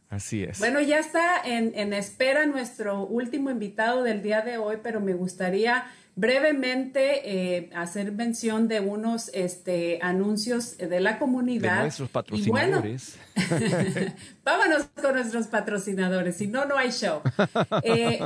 así 0.08 0.42
es. 0.42 0.58
Bueno, 0.58 0.80
ya 0.80 0.98
está 0.98 1.40
en, 1.44 1.72
en 1.76 1.92
espera 1.92 2.44
nuestro 2.46 3.06
último 3.06 3.50
invitado 3.50 4.02
del 4.02 4.20
día 4.20 4.40
de 4.42 4.58
hoy, 4.58 4.78
pero 4.82 5.00
me 5.00 5.14
gustaría 5.14 5.84
brevemente 6.14 7.22
eh, 7.24 7.70
hacer 7.74 8.12
mención 8.12 8.68
de 8.68 8.80
unos 8.80 9.30
este, 9.34 9.98
anuncios 10.02 10.76
de 10.76 11.00
la 11.00 11.14
de 11.14 11.18
comunidad. 11.18 11.82
nuestros 11.82 12.10
Y 12.32 12.50
bueno, 12.50 12.82
patrocinadores. 12.82 13.18
Vámonos 14.44 14.88
con 15.00 15.14
nuestros 15.14 15.46
patrocinadores, 15.46 16.36
si 16.36 16.46
no, 16.48 16.64
no 16.66 16.76
hay 16.76 16.90
show. 16.90 17.20
Eh, 17.82 18.20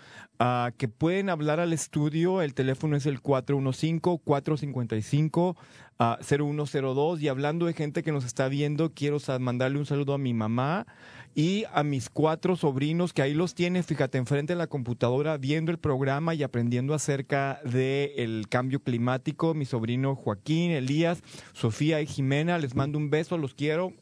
uh, 0.41 0.73
que 0.77 0.89
pueden 0.89 1.29
hablar 1.29 1.61
al 1.61 1.73
estudio, 1.73 2.43
el 2.43 2.55
teléfono 2.55 2.97
es 2.97 3.07
el 3.07 3.23
415-455 3.23 5.57
a 5.99 6.19
0102 6.21 7.21
y 7.23 7.29
hablando 7.29 7.67
de 7.67 7.73
gente 7.73 8.03
que 8.03 8.13
nos 8.13 8.25
está 8.25 8.49
viendo, 8.49 8.93
quiero 8.93 9.19
mandarle 9.41 9.79
un 9.79 9.87
saludo 9.87 10.15
a 10.15 10.19
mi 10.19 10.35
mamá 10.35 10.87
y 11.35 11.65
a 11.73 11.83
mis 11.83 12.09
cuatro 12.11 12.57
sobrinos 12.57 13.13
que 13.13 13.23
ahí 13.23 13.35
los 13.35 13.55
tiene, 13.55 13.83
fíjate, 13.83 14.19
enfrente 14.19 14.53
de 14.53 14.59
la 14.59 14.69
computadora 14.69 15.37
viendo 15.37 15.73
el 15.73 15.79
programa 15.79 16.35
y 16.35 16.43
aprendiendo 16.43 16.95
acerca 16.95 17.61
del 17.65 18.47
cambio 18.49 18.81
climático. 18.81 19.55
Mi 19.55 19.65
sobrino 19.65 20.15
Joaquín, 20.15 20.71
Elías, 20.71 21.23
Sofía 21.53 22.01
y 22.01 22.07
Jimena, 22.07 22.59
les 22.59 22.75
mando 22.75 22.99
un 22.99 23.11
beso, 23.11 23.37
los 23.37 23.55
quiero. 23.55 23.93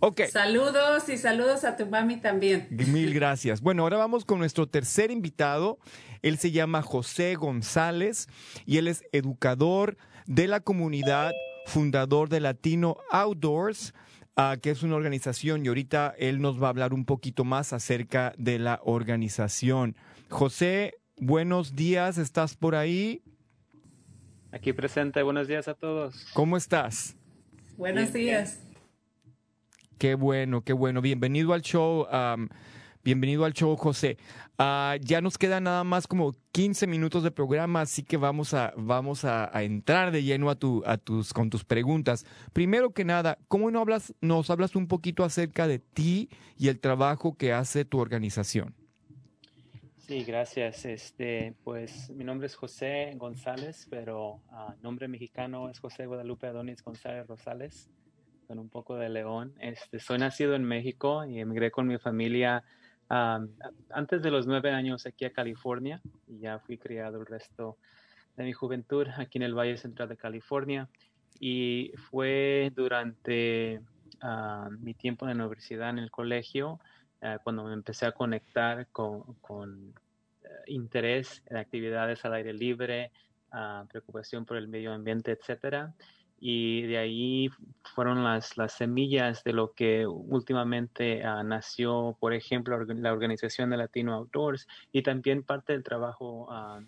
Ok. 0.00 0.22
Saludos 0.32 1.08
y 1.08 1.18
saludos 1.18 1.64
a 1.64 1.76
tu 1.76 1.86
mami 1.86 2.16
también. 2.16 2.66
Mil 2.70 3.12
gracias. 3.12 3.60
Bueno, 3.60 3.82
ahora 3.82 3.98
vamos 3.98 4.24
con 4.24 4.38
nuestro 4.38 4.66
tercer 4.66 5.10
invitado. 5.10 5.78
Él 6.22 6.38
se 6.38 6.50
llama 6.50 6.82
José 6.82 7.34
González 7.34 8.28
y 8.66 8.78
él 8.78 8.88
es 8.88 9.04
educador 9.12 9.96
de 10.30 10.46
la 10.46 10.60
comunidad, 10.60 11.32
fundador 11.66 12.28
de 12.28 12.38
Latino 12.38 12.98
Outdoors, 13.10 13.92
uh, 14.36 14.60
que 14.60 14.70
es 14.70 14.84
una 14.84 14.94
organización 14.94 15.64
y 15.64 15.68
ahorita 15.68 16.14
él 16.18 16.40
nos 16.40 16.62
va 16.62 16.68
a 16.68 16.70
hablar 16.70 16.94
un 16.94 17.04
poquito 17.04 17.42
más 17.42 17.72
acerca 17.72 18.32
de 18.38 18.60
la 18.60 18.80
organización. 18.84 19.96
José, 20.28 20.94
buenos 21.16 21.74
días, 21.74 22.16
¿estás 22.16 22.54
por 22.54 22.76
ahí? 22.76 23.24
Aquí 24.52 24.72
presente, 24.72 25.20
buenos 25.24 25.48
días 25.48 25.66
a 25.66 25.74
todos. 25.74 26.28
¿Cómo 26.32 26.56
estás? 26.56 27.16
Buenos 27.76 28.12
Bien, 28.12 28.26
días. 28.26 28.60
Qué 29.98 30.14
bueno, 30.14 30.62
qué 30.62 30.72
bueno. 30.72 31.00
Bienvenido 31.00 31.54
al 31.54 31.62
show. 31.62 32.06
um, 32.06 32.48
bienvenido 33.02 33.44
al 33.44 33.52
show, 33.52 33.74
José. 33.76 34.16
Ah, 34.62 34.98
ya 35.00 35.22
nos 35.22 35.38
quedan 35.38 35.64
nada 35.64 35.84
más 35.84 36.06
como 36.06 36.36
15 36.52 36.86
minutos 36.86 37.22
de 37.22 37.30
programa, 37.30 37.80
así 37.80 38.02
que 38.02 38.18
vamos 38.18 38.52
a, 38.52 38.74
vamos 38.76 39.24
a 39.24 39.50
entrar 39.62 40.10
de 40.12 40.22
lleno 40.22 40.50
a, 40.50 40.54
tu, 40.54 40.82
a 40.84 40.98
tus, 40.98 41.32
con 41.32 41.48
tus 41.48 41.64
preguntas. 41.64 42.26
Primero 42.52 42.92
que 42.92 43.06
nada, 43.06 43.38
¿cómo 43.48 43.70
no 43.70 43.80
hablas, 43.80 44.14
nos 44.20 44.50
hablas 44.50 44.76
un 44.76 44.86
poquito 44.86 45.24
acerca 45.24 45.66
de 45.66 45.78
ti 45.78 46.28
y 46.58 46.68
el 46.68 46.78
trabajo 46.78 47.38
que 47.38 47.54
hace 47.54 47.86
tu 47.86 48.00
organización? 48.00 48.74
Sí, 49.96 50.24
gracias. 50.24 50.84
Este, 50.84 51.54
pues 51.64 52.10
mi 52.10 52.24
nombre 52.24 52.46
es 52.46 52.54
José 52.54 53.14
González, 53.16 53.86
pero 53.88 54.42
ah, 54.50 54.74
nombre 54.82 55.08
mexicano 55.08 55.70
es 55.70 55.80
José 55.80 56.04
Guadalupe 56.04 56.48
Adonis 56.48 56.82
González 56.82 57.26
Rosales, 57.26 57.88
con 58.46 58.58
un 58.58 58.68
poco 58.68 58.96
de 58.96 59.08
león. 59.08 59.54
Este, 59.58 60.00
soy 60.00 60.18
nacido 60.18 60.54
en 60.54 60.64
México 60.64 61.24
y 61.24 61.40
emigré 61.40 61.70
con 61.70 61.86
mi 61.86 61.96
familia 61.96 62.62
ah, 63.10 63.44
antes 63.90 64.22
de 64.22 64.30
los 64.30 64.46
nueve 64.46 64.70
años 64.70 65.06
aquí 65.06 65.24
a 65.24 65.32
California 65.32 66.00
ya 66.26 66.58
fui 66.58 66.78
criado 66.78 67.20
el 67.20 67.26
resto 67.26 67.76
de 68.36 68.44
mi 68.44 68.52
juventud 68.52 69.06
aquí 69.16 69.38
en 69.38 69.42
el 69.42 69.54
Valle 69.54 69.76
Central 69.76 70.08
de 70.08 70.16
California. 70.16 70.88
Y 71.38 71.92
fue 72.10 72.72
durante 72.74 73.80
ah, 74.20 74.68
mi 74.80 74.94
tiempo 74.94 75.28
en 75.28 75.38
la 75.38 75.44
universidad, 75.44 75.90
en 75.90 75.98
el 75.98 76.10
colegio, 76.10 76.80
eh, 77.20 77.38
cuando 77.42 77.64
me 77.64 77.72
empecé 77.72 78.06
a 78.06 78.12
conectar 78.12 78.86
con, 78.88 79.34
con, 79.34 79.94
eh, 80.42 80.48
interés 80.66 81.42
en 81.46 81.58
actividades 81.58 82.24
al 82.24 82.34
aire 82.34 82.52
libre, 82.52 83.12
ah, 83.52 83.84
preocupación 83.88 84.44
por 84.44 84.56
el 84.56 84.68
medio 84.68 84.92
ambiente, 84.92 85.32
etcétera. 85.32 85.94
Y 86.40 86.82
de 86.82 86.96
ahí 86.98 87.50
fueron 87.94 88.24
las, 88.24 88.56
las 88.56 88.72
semillas 88.72 89.44
de 89.44 89.52
lo 89.52 89.72
que 89.72 90.06
últimamente 90.06 91.22
ah, 91.22 91.42
nació, 91.42 92.16
por 92.18 92.32
ejemplo, 92.32 92.82
la 92.82 93.12
organización 93.12 93.70
de 93.70 93.76
Latino 93.76 94.14
Outdoors 94.14 94.66
y 94.90 95.02
también 95.02 95.42
parte 95.42 95.74
del 95.74 95.84
trabajo 95.84 96.46
ah, 96.50 96.80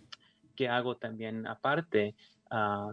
que 0.57 0.69
hago 0.69 0.97
también 0.97 1.47
aparte, 1.47 2.15
ah, 2.51 2.93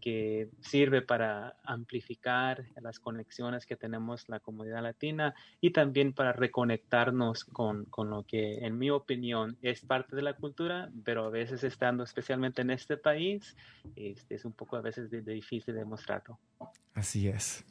que 0.00 0.48
sirve 0.60 1.02
para 1.02 1.56
amplificar 1.64 2.64
las 2.80 2.98
conexiones 2.98 3.66
que 3.66 3.76
tenemos 3.76 4.28
la 4.28 4.40
comunidad 4.40 4.82
latina 4.82 5.34
y 5.60 5.70
también 5.70 6.12
para 6.12 6.32
reconectarnos 6.32 7.44
con, 7.44 7.84
con 7.86 8.10
lo 8.10 8.24
que, 8.24 8.64
en 8.66 8.78
mi 8.78 8.90
opinión, 8.90 9.56
es 9.62 9.82
parte 9.82 10.16
de 10.16 10.22
la 10.22 10.34
cultura, 10.34 10.90
pero 11.04 11.24
a 11.26 11.30
veces 11.30 11.62
estando 11.64 12.02
especialmente 12.04 12.62
en 12.62 12.70
este 12.70 12.96
país, 12.96 13.56
este, 13.96 14.34
es 14.36 14.44
un 14.44 14.52
poco 14.52 14.76
a 14.76 14.80
veces 14.80 15.10
de- 15.10 15.22
de 15.22 15.32
difícil 15.34 15.74
demostrarlo. 15.74 16.38
Así 16.94 17.28
es. 17.28 17.64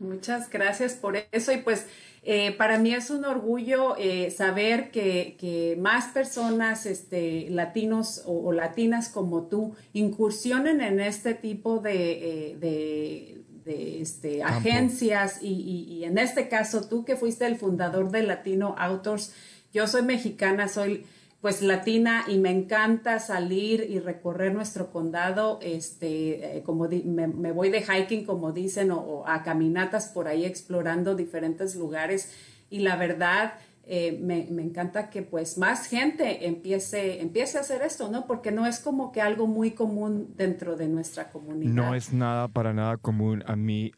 Muchas 0.00 0.48
gracias 0.50 0.94
por 0.94 1.16
eso. 1.30 1.52
Y 1.52 1.58
pues 1.58 1.86
eh, 2.22 2.52
para 2.52 2.78
mí 2.78 2.92
es 2.94 3.10
un 3.10 3.24
orgullo 3.24 3.96
eh, 3.98 4.30
saber 4.30 4.90
que, 4.90 5.36
que 5.38 5.76
más 5.78 6.06
personas 6.06 6.86
este, 6.86 7.48
latinos 7.50 8.22
o, 8.26 8.48
o 8.48 8.52
latinas 8.52 9.08
como 9.10 9.42
tú 9.48 9.74
incursionen 9.92 10.80
en 10.80 11.00
este 11.00 11.34
tipo 11.34 11.78
de, 11.80 12.50
eh, 12.52 12.56
de, 12.58 13.42
de, 13.64 14.00
este, 14.00 14.42
agencias 14.42 15.42
y, 15.42 15.48
y- 15.48 15.92
y 15.98 16.04
en 16.04 16.16
este 16.18 16.48
caso 16.48 16.88
tú 16.88 17.04
que 17.04 17.16
fuiste 17.16 17.46
el 17.46 17.56
fundador 17.56 18.10
de 18.10 18.22
Latino 18.22 18.74
Outdoors, 18.78 19.34
yo 19.72 19.86
soy 19.86 20.02
mexicana, 20.02 20.66
soy 20.68 21.04
pues 21.40 21.62
latina 21.62 22.24
y 22.28 22.38
me 22.38 22.50
encanta 22.50 23.18
salir 23.18 23.86
y 23.88 23.98
recorrer 23.98 24.52
nuestro 24.52 24.90
condado, 24.90 25.58
este, 25.62 26.58
eh, 26.58 26.62
como 26.62 26.86
di- 26.86 27.02
me, 27.02 27.26
voy 27.52 27.70
de 27.70 27.82
hiking, 27.82 28.24
como 28.24 28.52
dicen, 28.52 28.90
o, 28.90 29.24
a 29.26 29.42
caminatas 29.42 30.08
por 30.08 30.28
ahí 30.28 30.44
explorando 30.44 31.14
diferentes 31.14 31.74
lugares 31.76 32.30
y 32.68 32.80
la 32.80 32.96
verdad 32.96 33.54
eh, 33.84 34.18
me, 34.20 34.46
encanta 34.62 35.08
que 35.08 35.22
pues 35.22 35.56
más 35.56 35.86
gente 35.86 36.46
empiece, 36.46 37.22
empiece 37.22 37.56
a 37.56 37.62
hacer 37.62 37.80
esto, 37.82 38.10
¿no? 38.10 38.26
Porque 38.26 38.52
no 38.52 38.66
es 38.66 38.78
como 38.78 39.10
que 39.10 39.22
algo 39.22 39.46
muy 39.46 39.70
común 39.70 40.34
dentro 40.36 40.76
de 40.76 40.88
nuestra 40.88 41.30
comunidad. 41.30 41.72
No 41.72 41.94
es 41.94 42.12
nada 42.12 42.48
para 42.48 42.74
nada 42.74 42.98
común. 42.98 43.42
A 43.46 43.56
mí, 43.56 43.92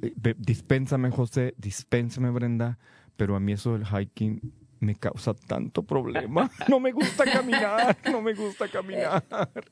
eh, 0.00 0.34
dispénsame 0.38 1.10
José, 1.10 1.54
dispénsame 1.58 2.30
Brenda, 2.30 2.78
pero 3.16 3.34
a 3.34 3.40
mí 3.40 3.52
eso 3.52 3.72
del 3.72 3.84
hiking 3.84 4.40
me 4.84 4.94
causa 4.94 5.34
tanto 5.34 5.82
problema. 5.82 6.50
No 6.68 6.80
me 6.80 6.92
gusta 6.92 7.24
caminar, 7.24 7.96
no 8.10 8.22
me 8.22 8.34
gusta 8.34 8.68
caminar. 8.68 9.22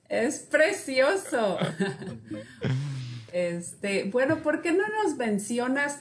Es 0.09 0.41
precioso. 0.41 1.59
Este, 3.33 4.05
bueno, 4.05 4.43
¿por 4.43 4.61
qué 4.63 4.73
no 4.73 4.85
nos 5.03 5.17
mencionas 5.17 6.01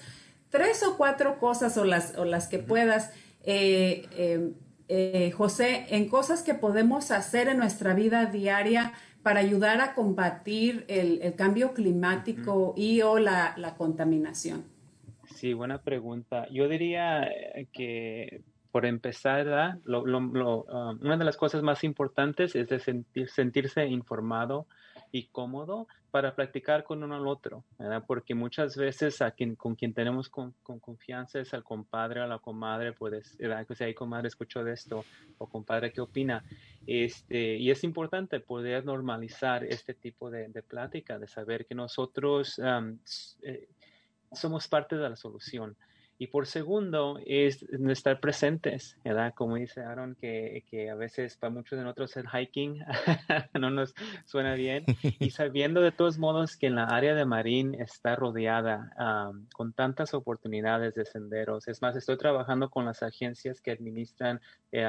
tres 0.49 0.84
o 0.84 0.97
cuatro 0.97 1.39
cosas 1.39 1.78
o 1.78 1.86
las, 1.86 2.18
o 2.18 2.26
las 2.26 2.47
que 2.47 2.59
puedas, 2.59 3.12
eh, 3.43 4.05
eh, 4.18 4.51
eh, 4.89 5.32
José, 5.32 5.86
en 5.89 6.09
cosas 6.09 6.43
que 6.43 6.53
podemos 6.53 7.12
hacer 7.12 7.47
en 7.47 7.57
nuestra 7.57 7.93
vida 7.93 8.26
diaria 8.26 8.93
para 9.24 9.39
ayudar 9.39 9.80
a 9.82 9.93
combatir 9.93 10.84
el, 10.88 11.22
el 11.22 11.36
cambio 11.36 11.74
climático 11.74 12.74
y 12.76 13.01
o 13.01 13.18
la, 13.18 13.53
la 13.57 13.76
contaminación? 13.76 14.66
Sí, 15.41 15.53
buena 15.53 15.82
pregunta. 15.82 16.47
Yo 16.51 16.68
diría 16.68 17.24
eh, 17.24 17.68
que 17.74 18.43
por 18.72 18.86
empezar. 18.86 19.78
Lo- 19.84 20.05
lo- 20.05 20.19
lo, 20.19 20.63
um, 20.63 20.99
una 21.01 21.17
de 21.17 21.26
las 21.26 21.38
cosas 21.38 21.61
más 21.61 21.84
importantes 21.84 22.55
es 22.55 22.67
de 22.67 22.80
sentir- 22.80 23.28
sentirse 23.28 23.86
informado 23.86 24.67
y 25.11 25.28
cómodo 25.28 25.88
para 26.09 26.36
practicar 26.36 26.84
con 26.84 27.03
uno 27.03 27.15
al 27.15 27.28
otro, 27.28 27.63
¿verdad? 27.78 28.03
Porque 28.05 28.34
muchas 28.36 28.76
veces 28.76 29.22
a 29.22 29.32
quien, 29.32 29.55
con 29.55 29.76
quien 29.76 29.93
tenemos 29.93 30.30
con, 30.30 30.53
con 30.63 30.80
confianza 30.80 31.39
es 31.39 31.53
al 31.53 31.63
compadre 31.63 32.19
o 32.19 32.24
a 32.24 32.28
la 32.28 32.39
comadre, 32.39 32.93
puedes, 32.93 33.38
¿verdad? 33.38 33.65
Que 33.65 33.76
si 33.76 33.84
hay 33.84 33.93
comadre 33.93 34.28
escuchó 34.28 34.63
de 34.63 34.74
esto 34.74 35.03
o 35.38 35.47
compadre, 35.47 35.91
¿qué 35.91 36.01
opina? 36.01 36.43
Este, 36.86 37.55
y 37.57 37.72
es 37.72 37.84
importante 37.84 38.39
poder 38.39 38.86
normalizar 38.86 39.63
este 39.63 39.93
tipo 39.93 40.30
de, 40.30 40.47
de 40.49 40.63
plática, 40.63 41.19
de 41.19 41.28
saber 41.28 41.65
que 41.65 41.76
nosotros 41.76 42.57
um, 42.59 42.97
eh, 43.43 43.67
somos 44.32 44.67
parte 44.67 44.95
de 44.97 45.09
la 45.09 45.15
solución. 45.15 45.76
Y 46.22 46.28
por 46.28 46.45
segundo, 46.45 47.19
es 47.26 47.65
no 47.80 47.91
estar 47.91 48.19
presentes, 48.19 48.95
¿verdad? 49.03 49.34
Como 49.34 49.55
dice 49.55 49.82
Aaron, 49.82 50.13
que, 50.13 50.63
que 50.69 50.91
a 50.91 50.93
veces 50.93 51.36
para 51.36 51.49
muchos 51.49 51.80
de 51.80 51.84
nosotros 51.84 52.15
el 52.15 52.28
hiking 52.30 52.78
no 53.59 53.72
nos 53.72 53.95
suena 54.26 54.53
bien. 54.53 54.86
Y 55.01 55.30
sabiendo 55.32 55.82
de 55.82 55.91
todos 55.91 56.19
modos 56.19 56.57
que 56.57 56.67
en 56.67 56.76
la 56.76 56.84
área 56.84 57.15
de 57.15 57.26
Marín 57.26 57.74
está 57.74 58.15
rodeada 58.15 58.93
am, 58.97 59.47
con 59.51 59.74
tantas 59.74 60.13
oportunidades 60.13 60.93
de 60.93 61.05
senderos. 61.05 61.67
Es 61.67 61.82
más, 61.82 61.95
estoy 61.95 62.17
trabajando 62.17 62.69
con 62.69 62.86
las 62.86 63.01
agencias 63.01 63.59
que 63.59 63.72
administran 63.72 64.39
eh, 64.72 64.88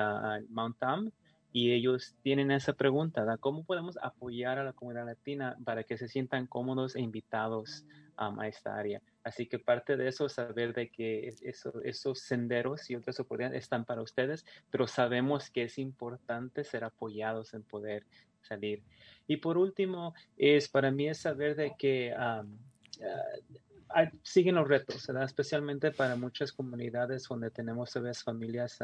Mount 0.51 0.79
Tam 0.81 1.13
y 1.53 1.73
ellos 1.73 2.17
tienen 2.23 2.51
esa 2.51 2.73
pregunta, 2.73 3.21
¿verdad? 3.21 3.39
¿Cómo 3.41 3.65
podemos 3.65 3.99
apoyar 4.03 4.59
a 4.59 4.65
la 4.65 4.73
comunidad 4.73 5.07
latina 5.07 5.57
para 5.65 5.85
que 5.85 5.99
se 5.99 6.09
sientan 6.09 6.47
cómodos 6.47 6.97
e 6.97 7.01
invitados 7.01 7.85
a 8.17 8.49
esta 8.49 8.75
área? 8.77 9.03
Así 9.25 9.47
que 9.47 9.59
parte 9.59 9.97
de 9.97 10.09
eso 10.09 10.27
es 10.27 10.33
saber 10.33 10.73
de 10.75 10.89
que 10.89 11.29
es- 11.29 11.43
eso- 11.43 11.83
esos 11.83 12.21
senderos 12.21 12.89
y 12.91 12.97
otras 12.97 13.21
oportunidades 13.21 13.65
están 13.65 13.85
para 13.85 14.03
ustedes, 14.03 14.45
pero 14.71 14.87
sabemos 14.87 15.51
que 15.51 15.65
es 15.65 15.79
importante 15.79 16.65
ser 16.65 16.85
apoyados 16.85 17.53
en 17.55 17.63
poder 17.65 18.07
salir. 18.41 18.83
Y 19.29 19.37
por 19.37 19.57
último, 19.59 20.15
es 20.37 20.69
para 20.69 20.91
mí 20.91 21.09
es 21.09 21.19
saber 21.19 21.55
de 21.55 21.75
que 21.79 22.13
ah, 22.17 22.45
siguen 24.23 24.55
los 24.55 24.67
retos, 24.69 25.09
especialmente 25.09 25.91
para 25.93 26.17
muchas 26.17 26.53
comunidades 26.53 27.25
donde 27.29 27.51
tenemos 27.51 27.95
a 27.97 28.01
veces 28.01 28.23
familias 28.25 28.79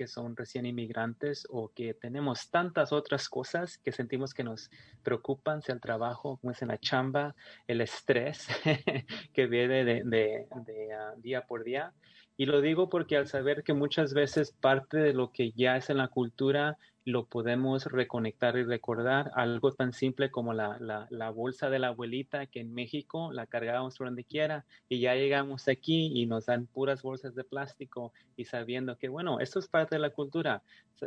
que 0.00 0.06
son 0.06 0.34
recién 0.34 0.64
inmigrantes 0.64 1.46
o 1.50 1.68
que 1.74 1.92
tenemos 1.92 2.48
tantas 2.48 2.90
otras 2.90 3.28
cosas 3.28 3.76
que 3.76 3.92
sentimos 3.92 4.32
que 4.32 4.42
nos 4.42 4.70
preocupan, 5.02 5.60
sea 5.60 5.74
el 5.74 5.82
trabajo, 5.82 6.38
como 6.38 6.52
es 6.52 6.62
en 6.62 6.68
la 6.68 6.78
chamba, 6.78 7.34
el 7.66 7.82
estrés 7.82 8.48
que 9.34 9.46
viene 9.46 9.84
de, 9.84 10.46
ah, 10.50 11.12
día 11.18 11.42
por 11.42 11.64
día. 11.64 11.92
Y 12.38 12.46
lo 12.46 12.62
digo 12.62 12.88
porque 12.88 13.18
al 13.18 13.26
saber 13.26 13.62
que 13.62 13.74
muchas 13.74 14.14
veces 14.14 14.52
parte 14.52 14.96
de 14.96 15.12
lo 15.12 15.32
que 15.32 15.52
ya 15.52 15.76
es 15.76 15.90
en 15.90 15.98
la 15.98 16.08
cultura 16.08 16.78
lo 17.04 17.24
podemos 17.24 17.86
reconectar 17.86 18.56
y 18.56 18.64
recordar. 18.64 19.30
Algo 19.34 19.72
tan 19.72 19.92
simple 19.92 20.30
como 20.30 20.52
la, 20.52 20.78
la, 20.80 21.06
la, 21.10 21.30
bolsa 21.30 21.70
de 21.70 21.78
la 21.78 21.88
abuelita 21.88 22.46
que 22.46 22.60
en 22.60 22.74
México 22.74 23.32
la 23.32 23.46
cargábamos 23.46 23.96
por 23.96 24.08
donde 24.08 24.24
quiera 24.24 24.66
y 24.88 25.00
ya 25.00 25.14
llegamos 25.14 25.66
aquí 25.68 26.12
y 26.14 26.26
nos 26.26 26.46
dan 26.46 26.66
puras 26.66 27.02
bolsas 27.02 27.34
de 27.34 27.44
plástico 27.44 28.12
y 28.36 28.44
sabiendo 28.44 28.96
que, 28.98 29.08
bueno, 29.08 29.40
esto 29.40 29.58
es 29.58 29.68
parte 29.68 29.96
de 29.96 30.00
la 30.00 30.10
cultura. 30.10 30.62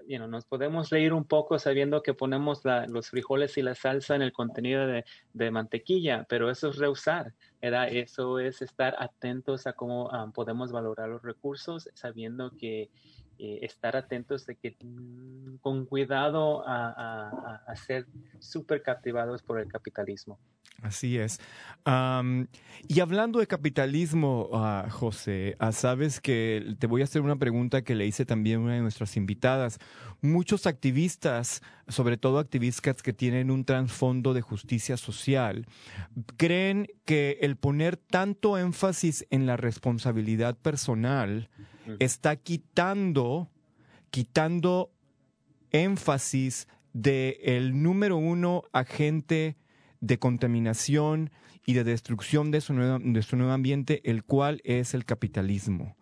You 0.08 0.18
know, 0.18 0.28
nos 0.28 0.46
podemos 0.46 0.89
reír 0.89 1.14
un 1.14 1.26
poco 1.26 1.60
sabiendo 1.60 2.02
que 2.02 2.16
ponemos 2.16 2.66
la, 2.66 2.88
los 2.88 3.10
frijoles 3.10 3.58
y 3.60 3.62
la 3.62 3.76
salsa 3.76 4.16
en 4.16 4.24
el 4.24 4.34
contenido 4.34 4.88
de, 4.88 5.06
de 5.34 5.52
mantequilla, 5.52 6.26
pero 6.28 6.50
eso 6.50 6.70
es 6.70 6.78
reusar. 6.78 7.34
¿verdad? 7.62 7.88
Eso 7.89 8.39
es 8.39 8.62
estar 8.62 8.94
atentos 9.00 9.68
a 9.68 9.74
cómo 9.74 10.10
um, 10.10 10.34
podemos 10.34 10.74
valorar 10.74 11.08
los 11.08 11.22
recursos, 11.22 11.89
sabiendo 11.94 12.52
que 12.58 12.89
eh, 13.40 13.60
estar 13.64 13.96
atentos 13.96 14.46
de 14.46 14.56
que 14.56 14.78
mm, 14.84 15.58
con 15.58 15.86
cuidado 15.86 16.64
a, 16.68 17.74
ser 17.76 18.06
súper 18.40 18.82
captivados 18.84 19.42
por 19.42 19.60
el 19.60 19.68
capitalismo. 19.68 20.38
Así 20.82 21.18
es. 21.18 21.40
Y 22.88 23.00
hablando 23.00 23.40
de 23.40 23.48
capitalismo, 23.48 24.50
uh, 24.52 24.90
José, 24.90 25.56
uh, 25.62 25.72
sabes 25.72 26.20
que 26.20 26.76
te 26.78 26.88
voy 26.88 27.02
a 27.02 27.06
hacer 27.06 27.22
una 27.22 27.38
pregunta 27.38 27.84
que 27.84 27.96
le 27.96 28.06
hice 28.06 28.26
también 28.26 28.60
a 28.60 28.64
una 28.64 28.74
de 28.74 28.82
nuestras 28.82 29.16
invitadas. 29.16 29.80
Muchos 30.22 30.68
activistas, 30.68 31.62
sobre 31.88 32.18
todo 32.18 32.40
activistas 32.40 33.02
que 33.02 33.14
tienen 33.14 33.50
un 33.50 33.64
trasfondo 33.66 34.34
de 34.34 34.42
justicia 34.42 34.98
social, 34.98 35.66
creen 36.38 36.88
que 37.06 37.38
el 37.42 37.56
poner 37.56 37.98
tanto 37.98 38.58
énfasis 38.58 39.26
en 39.30 39.46
la 39.46 39.58
responsabilidad 39.58 40.58
personal 40.58 41.50
está 42.00 42.36
quitando, 42.36 43.50
quitando 44.10 44.92
énfasis 45.72 46.68
de 46.94 47.40
el 47.44 47.82
número 47.82 48.18
uno 48.18 48.64
agente 48.72 49.58
de 50.04 50.20
contaminación 50.20 51.32
y 51.66 51.74
de 51.74 51.86
destrucción 51.86 52.51
de 52.51 52.60
su 52.60 52.74
nuevo, 52.74 52.99
de 53.01 53.22
su 53.22 53.38
nuevo 53.38 53.54
ambiente, 53.54 54.01
el 54.04 54.24
cual 54.26 54.62
es 54.66 54.93
el 54.93 55.06
capitalismo. 55.06 55.95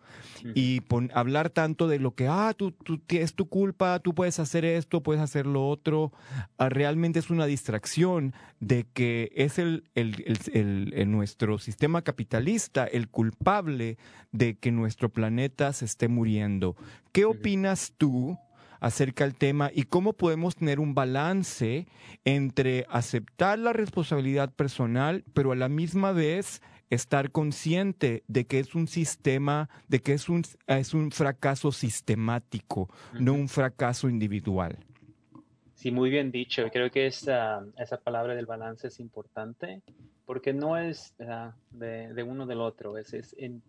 Y 0.54 0.80
pon, 0.80 1.10
hablar 1.14 1.50
tanto 1.50 1.86
de 1.86 2.00
lo 2.00 2.16
que, 2.16 2.26
ah, 2.26 2.52
tú, 2.56 2.72
tú, 2.72 3.00
es 3.08 3.34
tu 3.34 3.48
culpa, 3.48 4.00
tú 4.00 4.12
puedes 4.12 4.40
hacer 4.40 4.64
esto, 4.64 5.00
puedes 5.00 5.22
hacer 5.22 5.46
lo 5.46 5.68
otro, 5.68 6.12
ah, 6.58 6.68
realmente 6.68 7.20
es 7.20 7.30
una 7.30 7.46
distracción 7.46 8.34
de 8.58 8.84
que 8.92 9.30
es 9.36 9.60
el, 9.60 9.84
el, 9.94 10.16
el, 10.52 10.92
el, 10.94 11.10
nuestro 11.10 11.58
sistema 11.58 12.02
capitalista 12.02 12.84
el 12.84 13.08
culpable 13.08 13.98
de 14.32 14.56
que 14.58 14.72
nuestro 14.72 15.10
planeta 15.10 15.72
se 15.72 15.84
esté 15.84 16.08
muriendo. 16.08 16.76
¿Qué 17.12 17.24
opinas 17.24 17.94
tú? 17.96 18.36
Acerca 18.82 19.22
del 19.22 19.36
tema 19.36 19.70
y 19.72 19.84
cómo 19.84 20.12
podemos 20.12 20.56
tener 20.56 20.80
un 20.80 20.92
balance 20.92 21.86
entre 22.24 22.84
aceptar 22.90 23.60
la 23.60 23.72
responsabilidad 23.72 24.52
personal, 24.52 25.24
pero 25.32 25.52
a 25.52 25.54
la 25.56 25.68
misma 25.68 26.10
vez 26.10 26.60
estar 26.90 27.30
consciente 27.30 28.24
de 28.26 28.44
que 28.44 28.58
es 28.58 28.74
un 28.74 28.88
sistema, 28.88 29.70
de 29.86 30.00
que 30.00 30.14
es 30.14 30.28
un, 30.28 30.42
es 30.66 30.94
un 30.94 31.12
fracaso 31.12 31.70
sistemático, 31.70 32.80
uh 32.82 32.86
-huh. 33.16 33.20
no 33.20 33.34
un 33.34 33.48
fracaso 33.48 34.08
individual. 34.08 34.76
Sí, 35.74 35.92
muy 35.92 36.10
bien 36.10 36.32
dicho. 36.32 36.68
Creo 36.72 36.90
que 36.90 37.06
esa, 37.06 37.64
esa 37.78 37.98
palabra 37.98 38.34
del 38.34 38.46
balance 38.46 38.88
es 38.88 38.98
importante 38.98 39.80
porque 40.26 40.52
no 40.52 40.76
es 40.76 41.14
uh, 41.20 41.52
de, 41.70 42.12
de, 42.14 42.22
uno 42.24 42.46
del 42.46 42.60
otro, 42.60 42.98
es, 42.98 43.12
es 43.14 43.34
en, 43.38 43.62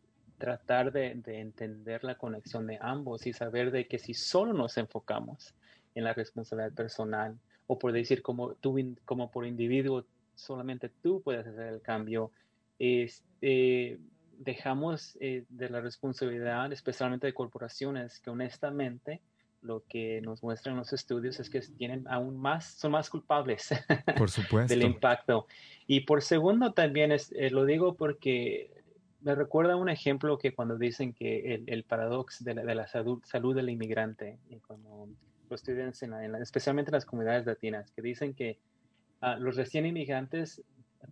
tratar 0.44 0.92
de, 0.92 1.14
de, 1.16 1.40
entender 1.40 2.04
la 2.04 2.16
conexión 2.16 2.68
de 2.68 2.78
ambos 2.82 3.26
y 3.26 3.32
saber 3.32 3.72
de 3.72 3.88
que 3.88 3.98
si 3.98 4.14
solo 4.14 4.52
nos 4.52 4.78
enfocamos 4.78 5.54
en 5.96 6.04
la 6.04 6.14
responsabilidad 6.14 6.74
personal 6.74 7.40
o 7.66 7.80
por 7.80 7.94
decir 7.94 8.22
como 8.22 8.54
tú 8.56 8.78
como 9.06 9.32
por 9.32 9.46
individuo 9.46 10.04
solamente 10.36 10.90
tú 11.02 11.22
puedes 11.22 11.48
hacer 11.48 11.68
el 11.68 11.82
cambio 11.82 12.30
este, 12.78 14.00
dejamos 14.38 15.18
eh, 15.22 15.46
de 15.48 15.70
la 15.70 15.80
responsabilidad 15.80 16.74
especialmente 16.74 17.26
de 17.26 17.34
corporaciones 17.34 18.20
que 18.20 18.30
honestamente 18.30 19.22
lo 19.62 19.82
que 19.88 20.20
nos 20.20 20.44
muestran 20.44 20.76
los 20.76 20.92
estudios 20.92 21.40
es 21.40 21.50
que 21.50 21.62
tienen 21.62 22.06
aún 22.10 22.36
más, 22.36 22.66
son 22.66 22.92
más 22.92 23.10
culpables 23.10 23.70
por 24.18 24.30
supuesto. 24.30 24.68
del 24.76 24.84
impacto. 24.84 25.48
Y 25.88 26.02
por 26.02 26.22
segundo 26.22 26.74
también 26.74 27.14
es, 27.14 27.32
eh, 27.32 27.50
lo 27.50 27.64
digo 27.64 27.96
porque 27.96 28.83
me 29.24 29.36
recuerda 29.36 29.76
un 29.76 29.90
ejemplo 29.90 30.38
que 30.38 30.54
cuando 30.54 30.78
dicen 30.78 31.14
que 31.14 31.56
el, 31.56 31.64
el 31.68 31.84
paradox 31.84 32.44
de 32.44 32.56
la, 32.56 32.64
de 32.64 32.76
la 32.76 32.88
salud, 32.88 33.22
del 33.56 33.70
inmigrante, 33.70 34.38
y 34.50 34.60
cuando 34.60 35.08
lo 35.50 35.56
estudian 35.56 35.94
en 36.02 36.12
la, 36.12 36.26
en 36.26 36.32
la, 36.34 36.40
especialmente 36.40 36.90
en 36.90 36.96
las 36.96 37.06
comunidades 37.06 37.46
latinas, 37.46 37.92
que 37.92 38.02
dicen 38.02 38.34
que 38.34 38.60
uh, 39.22 39.40
los 39.40 39.56
recién 39.56 39.86
inmigrantes 39.86 40.62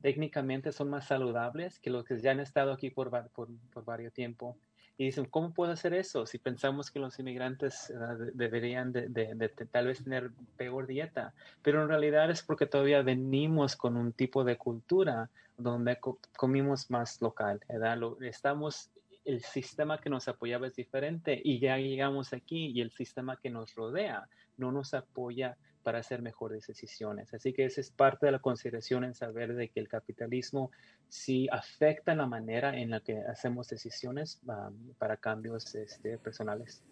técnicamente 0.01 0.71
son 0.71 0.89
más 0.89 1.07
saludables 1.07 1.79
que 1.79 1.89
los 1.89 2.05
que 2.05 2.19
ya 2.19 2.31
han 2.31 2.39
estado 2.39 2.71
aquí 2.71 2.89
por, 2.89 3.09
por, 3.29 3.49
por 3.73 3.85
varios 3.85 4.13
tiempo. 4.13 4.57
Y 5.01 5.05
dicen, 5.05 5.25
¿cómo 5.25 5.51
puedo 5.51 5.71
hacer 5.71 5.95
eso? 5.95 6.27
Si 6.27 6.37
pensamos 6.37 6.91
que 6.91 6.99
los 6.99 7.17
inmigrantes 7.17 7.89
uh, 7.89 8.23
deberían 8.35 8.91
de, 8.91 9.09
de, 9.09 9.33
de, 9.33 9.47
de, 9.47 9.65
tal 9.65 9.87
vez 9.87 10.03
tener 10.03 10.29
peor 10.57 10.85
dieta, 10.85 11.33
pero 11.63 11.81
en 11.81 11.87
realidad 11.87 12.29
es 12.29 12.43
porque 12.43 12.67
todavía 12.67 13.01
venimos 13.01 13.75
con 13.75 13.97
un 13.97 14.13
tipo 14.13 14.43
de 14.43 14.57
cultura 14.57 15.31
donde 15.57 15.95
co 15.99 16.19
comimos 16.37 16.91
más 16.91 17.19
local, 17.19 17.61
¿verdad? 17.67 17.97
Lo, 17.97 18.21
estamos, 18.21 18.91
el 19.25 19.41
sistema 19.41 19.99
que 19.99 20.11
nos 20.11 20.27
apoyaba 20.27 20.67
es 20.67 20.75
diferente 20.75 21.41
y 21.43 21.57
ya 21.57 21.77
llegamos 21.77 22.31
aquí 22.31 22.67
y 22.67 22.81
el 22.81 22.91
sistema 22.91 23.37
que 23.37 23.49
nos 23.49 23.73
rodea 23.73 24.29
no 24.57 24.71
nos 24.71 24.93
apoya 24.93 25.57
para 25.81 25.99
hacer 25.99 26.21
mejores 26.21 26.67
decisiones. 26.67 27.33
Así 27.33 27.53
que 27.53 27.65
esa 27.65 27.81
es 27.81 27.91
parte 27.91 28.25
de 28.25 28.31
la 28.31 28.39
consideración 28.39 29.03
en 29.03 29.13
saber 29.13 29.55
de 29.55 29.69
que 29.69 29.79
el 29.79 29.87
capitalismo 29.87 30.71
sí 31.09 31.47
afecta 31.51 32.15
la 32.15 32.25
manera 32.25 32.77
en 32.77 32.89
la 32.89 33.01
que 33.01 33.19
hacemos 33.19 33.67
decisiones 33.67 34.39
um, 34.45 34.93
para 34.97 35.17
cambios 35.17 35.75
este, 35.75 36.17
personales. 36.17 36.83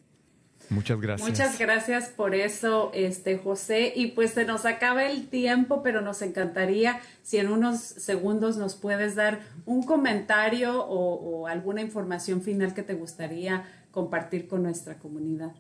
Muchas 0.70 1.00
gracias. 1.00 1.30
Muchas 1.30 1.58
gracias 1.58 2.10
por 2.10 2.36
eso, 2.36 2.92
este 2.94 3.38
José. 3.38 3.94
Y 3.96 4.08
pues 4.08 4.32
se 4.32 4.44
nos 4.46 4.66
acaba 4.66 5.06
el 5.06 5.30
tiempo, 5.30 5.82
pero 5.82 6.02
nos 6.02 6.22
encantaría 6.22 7.00
si 7.24 7.38
en 7.38 7.50
unos 7.50 7.80
segundos 7.80 8.58
nos 8.58 8.76
puedes 8.76 9.16
dar 9.16 9.40
un 9.66 9.84
comentario 9.84 10.84
o, 10.84 11.16
o 11.16 11.48
alguna 11.48 11.82
información 11.82 12.42
final 12.42 12.74
que 12.74 12.84
te 12.84 12.94
gustaría 12.94 13.64
compartir 13.92 14.48
con 14.48 14.62
nuestra 14.64 15.00
comunidad. 15.00 15.54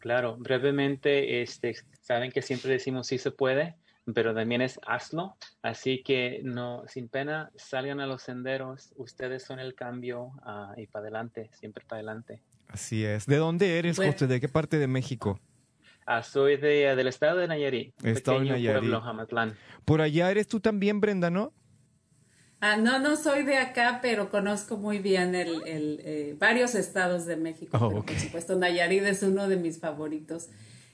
Claro, 0.00 0.36
brevemente, 0.38 1.42
este, 1.42 1.74
saben 2.00 2.32
que 2.32 2.42
siempre 2.42 2.72
decimos 2.72 3.06
sí 3.06 3.18
se 3.18 3.30
puede, 3.30 3.76
pero 4.14 4.34
también 4.34 4.62
es 4.62 4.80
hazlo. 4.86 5.36
Así 5.62 6.02
que 6.02 6.40
no, 6.42 6.82
sin 6.88 7.08
pena, 7.08 7.50
salgan 7.54 8.00
a 8.00 8.06
los 8.06 8.22
senderos. 8.22 8.92
Ustedes 8.96 9.44
son 9.44 9.60
el 9.60 9.74
cambio 9.74 10.32
uh, 10.44 10.78
y 10.80 10.86
para 10.86 11.04
adelante, 11.04 11.50
siempre 11.52 11.84
para 11.86 11.98
adelante. 11.98 12.42
Así 12.68 13.04
es. 13.04 13.26
¿De 13.26 13.36
dónde 13.36 13.78
eres, 13.78 13.98
José? 13.98 14.26
¿De 14.26 14.40
qué 14.40 14.48
parte 14.48 14.78
de 14.78 14.86
México? 14.86 15.38
Uh, 16.06 16.22
soy 16.22 16.56
de, 16.56 16.96
del 16.96 17.06
estado 17.06 17.38
de 17.38 17.46
Nayarit. 17.46 17.94
Estado 18.02 18.40
de 18.40 18.46
Nayarit. 18.46 18.90
Pueblo. 18.90 19.54
Por 19.84 20.00
allá 20.00 20.30
eres 20.30 20.48
tú 20.48 20.60
también, 20.60 21.00
Brenda, 21.00 21.30
¿no? 21.30 21.52
Ah, 22.60 22.76
no, 22.76 22.98
no 22.98 23.16
soy 23.16 23.42
de 23.42 23.56
acá, 23.56 24.00
pero 24.02 24.30
conozco 24.30 24.76
muy 24.76 24.98
bien 24.98 25.34
el, 25.34 25.62
el 25.66 26.00
eh, 26.04 26.36
varios 26.38 26.74
estados 26.74 27.24
de 27.24 27.36
México. 27.36 27.78
Oh, 27.80 27.98
okay. 28.00 28.16
Por 28.16 28.24
supuesto, 28.24 28.56
Nayarit 28.56 29.02
es 29.04 29.22
uno 29.22 29.48
de 29.48 29.56
mis 29.56 29.78
favoritos. 29.78 30.48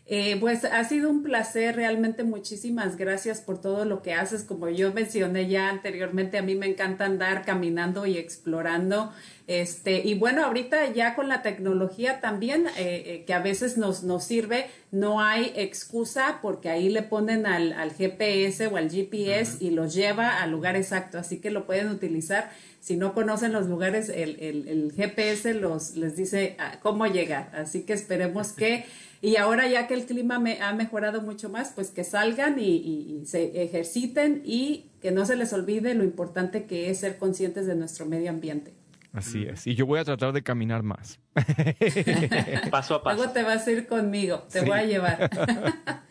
Eh, 0.09 0.37
pues 0.39 0.65
ha 0.65 0.85
sido 0.85 1.11
un 1.11 1.25
placer, 1.25 1.75
realmente 1.75 2.23
muchísimas 2.23 2.97
gracias 2.97 3.41
por 3.41 3.61
todo 3.61 3.85
lo 3.85 4.03
que 4.03 4.15
haces. 4.15 4.45
Como 4.45 4.69
yo 4.69 4.93
mencioné 4.93 5.49
ya 5.49 5.69
anteriormente, 5.69 6.39
a 6.39 6.43
mí 6.43 6.55
me 6.55 6.67
encanta 6.67 7.07
andar 7.07 7.45
caminando 7.45 8.07
y 8.07 8.17
explorando. 8.17 9.13
Este, 9.49 10.07
y 10.07 10.15
bueno, 10.15 10.45
ahorita 10.45 10.93
ya 10.93 11.17
con 11.17 11.29
la 11.29 11.43
tecnología 11.43 12.21
también, 12.21 12.69
eh, 12.77 13.03
eh, 13.07 13.25
que 13.27 13.35
a 13.35 13.41
veces 13.41 13.79
nos, 13.79 14.05
nos 14.05 14.23
sirve, 14.23 14.67
no 14.93 15.21
hay 15.21 15.53
excusa 15.57 16.39
porque 16.41 16.69
ahí 16.69 16.89
le 16.89 17.03
ponen 17.03 17.45
al, 17.45 17.73
al 17.73 17.93
GPS 17.93 18.69
o 18.69 18.77
al 18.77 18.91
GPS 18.91 19.57
uh 19.57 19.59
-huh. 19.59 19.63
y 19.63 19.71
los 19.71 19.93
lleva 19.93 20.41
al 20.41 20.53
lugar 20.53 20.77
exacto, 20.77 21.19
así 21.19 21.41
que 21.41 21.51
lo 21.51 21.67
pueden 21.67 21.89
utilizar. 21.89 22.51
Si 22.81 22.97
no 22.97 23.13
conocen 23.13 23.53
los 23.53 23.67
lugares, 23.67 24.09
el, 24.09 24.37
el, 24.39 24.69
el 24.69 24.93
GPS 24.93 25.53
los, 25.55 25.97
les 25.97 26.15
dice 26.15 26.57
cómo 26.83 27.07
llegar. 27.07 27.51
Así 27.53 27.83
que 27.83 27.93
esperemos 27.93 28.53
que 28.53 28.85
y 29.21 29.37
ahora 29.37 29.67
ya 29.69 29.87
que 29.87 29.95
el 29.95 30.07
clima 30.07 30.39
me 30.39 30.61
ha 30.61 30.73
mejorado 30.73 31.23
mucho 31.23 31.49
más, 31.49 31.73
pues 31.75 31.91
que 31.91 32.05
salgan 32.05 32.59
y, 32.59 32.65
y, 32.65 33.21
y, 33.21 33.27
se 33.27 33.63
ejerciten 33.63 34.43
y 34.45 34.91
que 35.01 35.11
no 35.11 35.25
se 35.27 35.37
les 35.37 35.53
olvide 35.53 35.95
lo 35.95 36.05
importante 36.05 36.67
que 36.67 36.91
es 36.91 37.01
ser 37.01 37.19
conscientes 37.19 37.67
de 37.67 37.75
nuestro 37.75 38.07
medio 38.07 38.31
ambiente. 38.31 38.75
Así 39.13 39.45
es. 39.45 39.67
Y 39.67 39.75
yo 39.75 39.87
voy 39.87 39.99
a 39.99 40.05
tratar 40.05 40.35
de 40.35 40.43
caminar 40.43 40.83
más. 40.83 41.19
paso 42.71 42.97
a 42.97 43.03
paso. 43.03 43.17
Luego 43.17 43.33
te 43.33 43.43
vas 43.43 43.67
a 43.67 43.73
ir 43.73 43.87
conmigo, 43.87 44.41
te 44.51 44.61
sí. 44.61 44.67
voy 44.67 44.79
a 44.79 44.85
llevar. 44.85 45.31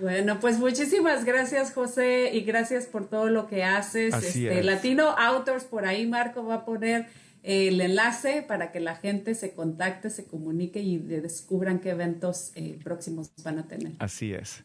Bueno, 0.00 0.40
pues 0.40 0.58
muchísimas 0.58 1.26
gracias, 1.26 1.74
José, 1.74 2.30
y 2.32 2.40
gracias 2.40 2.86
por 2.86 3.06
todo 3.06 3.28
lo 3.28 3.46
que 3.46 3.64
haces. 3.64 4.14
Así 4.14 4.46
este, 4.46 4.60
es. 4.60 4.64
Latino 4.64 5.10
Authors, 5.10 5.64
por 5.64 5.84
ahí 5.84 6.06
Marco 6.06 6.42
va 6.42 6.54
a 6.54 6.64
poner 6.64 7.06
el 7.42 7.80
enlace 7.80 8.42
para 8.46 8.70
que 8.70 8.80
la 8.80 8.96
gente 8.96 9.34
se 9.34 9.54
contacte, 9.54 10.10
se 10.10 10.26
comunique 10.26 10.80
y 10.80 10.98
descubran 10.98 11.80
qué 11.80 11.90
eventos 11.90 12.52
eh, 12.54 12.78
próximos 12.82 13.32
van 13.42 13.58
a 13.58 13.66
tener. 13.66 13.92
Así 13.98 14.32
es. 14.32 14.64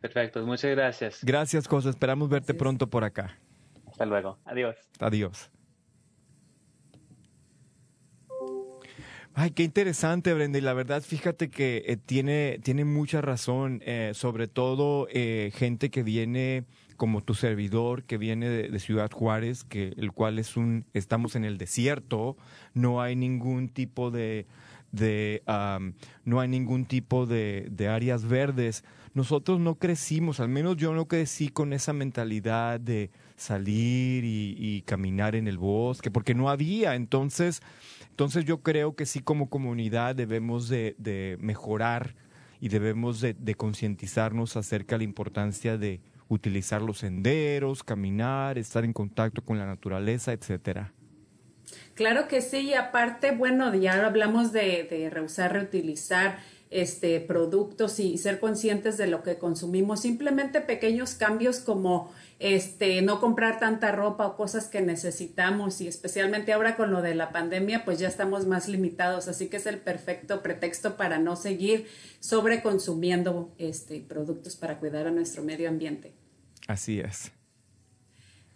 Perfecto, 0.00 0.44
muchas 0.46 0.70
gracias. 0.72 1.18
Gracias, 1.22 1.66
José. 1.66 1.90
Esperamos 1.90 2.28
verte 2.28 2.54
pronto 2.54 2.88
por 2.88 3.04
acá. 3.04 3.38
Hasta 3.86 4.04
luego. 4.04 4.38
Adiós. 4.44 4.76
Adiós. 4.98 5.50
Ay, 9.38 9.50
qué 9.50 9.64
interesante, 9.64 10.32
Brenda. 10.32 10.56
Y 10.56 10.62
la 10.62 10.72
verdad, 10.72 11.02
fíjate 11.02 11.50
que 11.50 11.84
eh, 11.86 11.98
tiene, 11.98 12.58
tiene 12.62 12.86
mucha 12.86 13.20
razón, 13.20 13.82
eh, 13.84 14.12
sobre 14.14 14.48
todo 14.48 15.08
eh, 15.10 15.52
gente 15.54 15.90
que 15.90 16.02
viene 16.02 16.64
como 16.96 17.22
tu 17.22 17.34
servidor, 17.34 18.04
que 18.04 18.18
viene 18.18 18.48
de, 18.48 18.78
Ciudad 18.78 19.10
Juárez, 19.10 19.64
que 19.64 19.94
el 19.96 20.12
cual 20.12 20.38
es 20.38 20.56
un, 20.56 20.84
estamos 20.92 21.36
en 21.36 21.44
el 21.44 21.58
desierto, 21.58 22.36
no 22.74 23.00
hay 23.00 23.16
ningún 23.16 23.68
tipo 23.68 24.10
de, 24.10 24.46
no 26.24 26.40
hay 26.40 26.48
ningún 26.48 26.86
tipo 26.86 27.26
de, 27.26 27.68
de 27.70 27.88
áreas 27.88 28.24
verdes. 28.24 28.84
Nosotros 29.14 29.60
no 29.60 29.76
crecimos, 29.76 30.40
al 30.40 30.48
menos 30.48 30.76
yo 30.76 30.92
no 30.92 31.06
crecí 31.06 31.48
con 31.48 31.72
esa 31.72 31.92
mentalidad 31.92 32.80
de 32.80 33.10
salir 33.36 34.24
y, 34.24 34.56
y 34.58 34.82
caminar 34.82 35.34
en 35.36 35.48
el 35.48 35.58
bosque, 35.58 36.10
porque 36.10 36.34
no 36.34 36.50
había. 36.50 36.94
Entonces, 36.94 37.62
entonces 38.16 38.46
yo 38.46 38.62
creo 38.62 38.96
que 38.96 39.04
sí 39.04 39.20
como 39.20 39.50
comunidad 39.50 40.16
debemos 40.16 40.70
de, 40.70 41.36
mejorar 41.38 42.14
y 42.62 42.70
debemos 42.70 43.20
de, 43.20 43.54
concientizarnos 43.54 44.56
acerca 44.56 44.94
de 44.94 45.00
la 45.00 45.04
importancia 45.04 45.76
de 45.76 46.00
utilizar 46.28 46.82
los 46.82 46.98
senderos, 46.98 47.82
caminar, 47.82 48.58
estar 48.58 48.84
en 48.84 48.92
contacto 48.92 49.42
con 49.42 49.58
la 49.58 49.66
naturaleza, 49.66 50.32
etcétera. 50.32 50.92
Claro 51.94 52.28
que 52.28 52.42
sí, 52.42 52.58
y 52.58 52.74
aparte, 52.74 53.32
bueno, 53.32 53.74
ya 53.74 54.04
hablamos 54.06 54.52
de, 54.52 54.86
de 54.88 55.10
reusar, 55.10 55.52
reutilizar 55.52 56.38
este, 56.70 57.20
productos 57.20 58.00
y 58.00 58.18
ser 58.18 58.40
conscientes 58.40 58.96
de 58.96 59.06
lo 59.06 59.22
que 59.22 59.38
consumimos. 59.38 60.00
Simplemente 60.00 60.60
pequeños 60.60 61.14
cambios 61.14 61.60
como 61.60 62.12
este, 62.38 63.00
no 63.02 63.20
comprar 63.20 63.58
tanta 63.58 63.92
ropa 63.92 64.26
o 64.26 64.36
cosas 64.36 64.68
que 64.68 64.82
necesitamos 64.82 65.80
y 65.80 65.88
especialmente 65.88 66.52
ahora 66.52 66.76
con 66.76 66.90
lo 66.90 67.02
de 67.02 67.14
la 67.14 67.30
pandemia, 67.30 67.84
pues 67.84 67.98
ya 67.98 68.08
estamos 68.08 68.46
más 68.46 68.68
limitados, 68.68 69.28
así 69.28 69.48
que 69.48 69.56
es 69.56 69.66
el 69.66 69.78
perfecto 69.78 70.42
pretexto 70.42 70.96
para 70.96 71.18
no 71.18 71.36
seguir 71.36 71.86
sobreconsumiendo 72.20 73.54
este, 73.58 74.00
productos 74.00 74.56
para 74.56 74.78
cuidar 74.78 75.06
a 75.06 75.10
nuestro 75.10 75.42
medio 75.42 75.68
ambiente. 75.68 76.12
Así 76.66 77.00
es. 77.00 77.32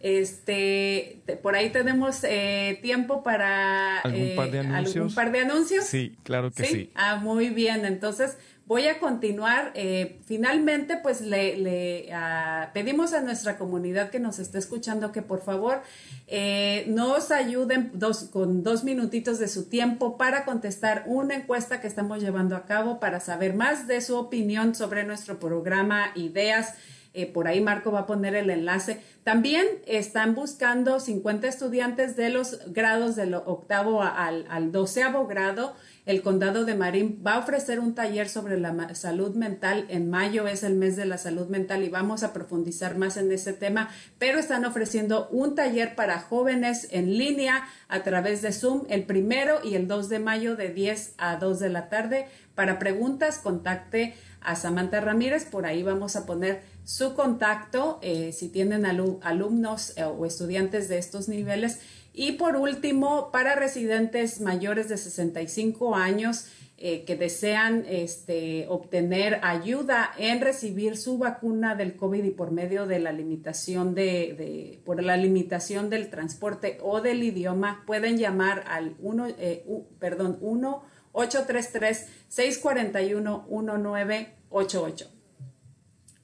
Este, 0.01 1.21
por 1.43 1.55
ahí 1.55 1.71
tenemos 1.71 2.25
eh, 2.25 2.79
tiempo 2.81 3.23
para 3.23 3.99
¿Algún 4.01 4.35
par 4.35 4.51
de 4.51 4.57
eh, 4.57 4.61
anuncios. 4.61 4.97
¿algún 4.97 5.15
par 5.15 5.33
de 5.33 5.41
anuncios. 5.41 5.85
Sí, 5.85 6.17
claro 6.23 6.51
que 6.51 6.65
sí. 6.65 6.91
Ah, 6.95 7.17
muy 7.17 7.51
bien. 7.51 7.85
Entonces, 7.85 8.39
voy 8.71 8.87
a 8.87 9.01
continuar. 9.01 9.73
Eh, 9.75 10.21
finalmente, 10.25 10.97
pues 10.97 11.21
le, 11.21 11.57
le 11.59 12.09
ah, 12.15 12.71
pedimos 12.73 13.13
a 13.13 13.21
nuestra 13.21 13.59
comunidad 13.59 14.11
que 14.11 14.21
nos 14.21 14.39
esté 14.39 14.59
escuchando 14.59 15.11
que 15.11 15.23
por 15.23 15.43
favor 15.43 15.83
eh, 16.29 16.85
nos 16.87 17.33
ayuden 17.33 17.91
dos, 17.93 18.31
con 18.33 18.63
dos 18.63 18.85
minutitos 18.85 19.41
de 19.41 19.49
su 19.49 19.65
tiempo 19.69 20.17
para 20.17 20.45
contestar 20.45 21.03
una 21.07 21.35
encuesta 21.35 21.81
que 21.81 21.89
estamos 21.89 22.23
llevando 22.23 22.55
a 22.55 22.65
cabo 22.65 23.01
para 23.01 23.19
saber 23.19 23.55
más 23.55 23.89
de 23.89 24.01
su 24.01 24.17
opinión 24.17 24.75
sobre 24.77 25.05
nuestro 25.05 25.41
programa, 25.41 26.13
ideas. 26.15 26.75
Eh, 27.13 27.27
por 27.27 27.49
ahí 27.49 27.61
Marco 27.61 27.91
va 27.91 28.01
a 28.01 28.07
poner 28.07 28.35
el 28.35 28.51
enlace. 28.51 29.01
También 29.25 29.67
están 29.87 30.35
buscando 30.35 31.01
50 31.01 31.49
estudiantes 31.49 32.17
de 32.17 32.31
los 32.31 32.61
grados 32.73 33.17
del 33.17 33.35
octavo 33.35 34.03
al, 34.03 34.73
doceavo 34.73 35.27
grado 35.27 35.75
el 36.07 36.23
condado 36.23 36.65
de 36.65 36.75
Marín 36.75 37.23
va 37.25 37.35
a 37.35 37.39
ofrecer 37.39 37.79
un 37.79 37.95
taller 37.95 38.29
sobre 38.29 38.59
la 38.59 38.95
salud 38.95 39.37
mental. 39.37 39.87
En 39.89 40.11
mayo 40.11 40.49
es 40.49 40.65
el 40.65 40.75
mes 40.75 40.97
de 40.97 41.05
la 41.05 41.19
salud 41.19 41.49
mental 41.49 41.85
y 41.85 41.89
vamos 41.89 42.23
a 42.23 42.33
profundizar 42.33 42.97
más 42.97 43.17
en 43.17 43.31
ese 43.31 43.53
tema, 43.53 43.91
pero 44.19 44.39
están 44.39 44.65
ofreciendo 44.65 45.29
un 45.29 45.55
taller 45.55 45.95
para 45.95 46.19
jóvenes 46.19 46.89
en 46.91 47.17
línea 47.17 47.69
a 47.89 48.03
través 48.03 48.43
de 48.43 48.53
Zoom 48.53 48.87
el 48.89 49.05
primero 49.05 49.61
y 49.63 49.75
el 49.75 49.87
2 49.87 50.09
de 50.09 50.19
mayo 50.19 50.57
de 50.57 50.71
10 50.71 51.15
a 51.19 51.37
2 51.37 51.61
de 51.61 51.69
la 51.69 51.89
tarde. 51.89 52.27
Para 52.55 52.79
preguntas, 52.79 53.39
contacte 53.39 54.15
a 54.41 54.57
Samantha 54.57 55.01
Ramírez. 55.01 55.45
Por 55.45 55.67
ahí 55.67 55.83
vamos 55.83 56.17
a 56.17 56.27
poner 56.27 56.63
su 56.85 57.15
contacto 57.15 57.99
eh, 58.03 58.33
si 58.33 58.49
tienen 58.49 58.87
alumnos 58.87 59.97
eh, 59.97 60.05
o 60.05 60.27
estudiantes 60.27 60.89
de 60.89 60.99
estos 60.99 61.29
niveles 61.29 61.81
y 62.13 62.33
por 62.33 62.57
último, 62.57 63.31
para 63.31 63.55
residentes 63.55 64.41
mayores 64.41 64.89
de 64.89 64.97
65 64.97 65.95
años 65.95 66.47
eh, 66.77 67.05
que 67.05 67.15
desean 67.15 67.85
este, 67.87 68.67
obtener 68.69 69.39
ayuda 69.43 70.11
en 70.19 70.41
recibir 70.41 70.97
su 70.97 71.19
vacuna 71.19 71.77
del 71.77 71.95
COVID 71.95 72.25
y 72.25 72.31
por 72.31 72.51
medio 72.51 72.87
de 72.87 72.99
la 72.99 73.13
limitación 73.13 73.95
de, 73.95 74.81
por 74.85 75.03
la 75.03 75.17
limitación 75.17 75.91
del 75.91 76.09
transporte 76.11 76.79
o 76.83 77.01
del 77.01 77.23
idioma, 77.23 77.85
pueden 77.87 78.17
llamar 78.17 78.65
al 78.67 78.97
1, 79.01 79.27
eh, 79.39 79.65
perdón, 79.99 80.39
1 80.41 80.83
833 81.13 82.07
641 82.31 83.47
1988. 83.51 85.11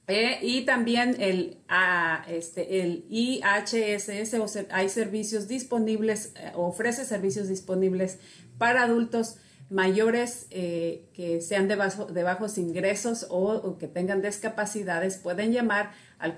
Eh, 0.09 0.39
y 0.41 0.61
también 0.61 1.17
el, 1.19 1.57
ah, 1.67 2.25
este, 2.29 2.81
el 2.81 3.05
IHSS, 3.09 4.33
o 4.35 4.47
hay 4.71 4.87
servicios 4.87 5.49
disponibles, 5.49 6.31
eh, 6.37 6.53
ofrece 6.55 7.03
servicios 7.03 7.49
disponibles 7.49 8.19
para 8.57 8.83
adultos 8.83 9.35
mayores 9.69 10.47
eh, 10.49 11.09
que 11.13 11.41
sean 11.41 11.67
de, 11.67 11.75
de 11.75 12.23
bajos 12.23 12.57
ingresos 12.57 13.27
o, 13.29 13.77
que 13.77 13.89
tengan 13.89 14.21
discapacidades. 14.21 15.17
Pueden 15.17 15.51
llamar 15.51 15.91
al 16.19 16.37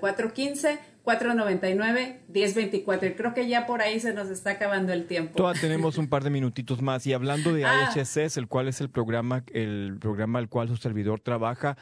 415-499-1024. 1.04 3.10
Y 3.10 3.14
creo 3.14 3.34
que 3.34 3.48
ya 3.48 3.66
por 3.66 3.82
ahí 3.82 4.00
se 4.00 4.12
nos 4.12 4.28
está 4.28 4.50
acabando 4.52 4.92
el 4.92 5.06
tiempo. 5.06 5.36
Todavía 5.36 5.60
tenemos 5.60 5.98
un 5.98 6.08
par 6.08 6.24
de 6.24 6.30
minutitos 6.30 6.82
más. 6.82 7.06
Y 7.06 7.12
hablando 7.12 7.52
de 7.52 7.64
ah. 7.64 7.90
El 8.36 8.48
cual 8.48 8.68
es 8.68 8.80
el 8.80 8.90
programa, 8.90 9.44
el 9.52 9.98
programa 10.00 10.38
al 10.38 10.48
cual 10.48 10.68
su 10.68 10.76
servidor 10.76 11.20
trabaja, 11.20 11.76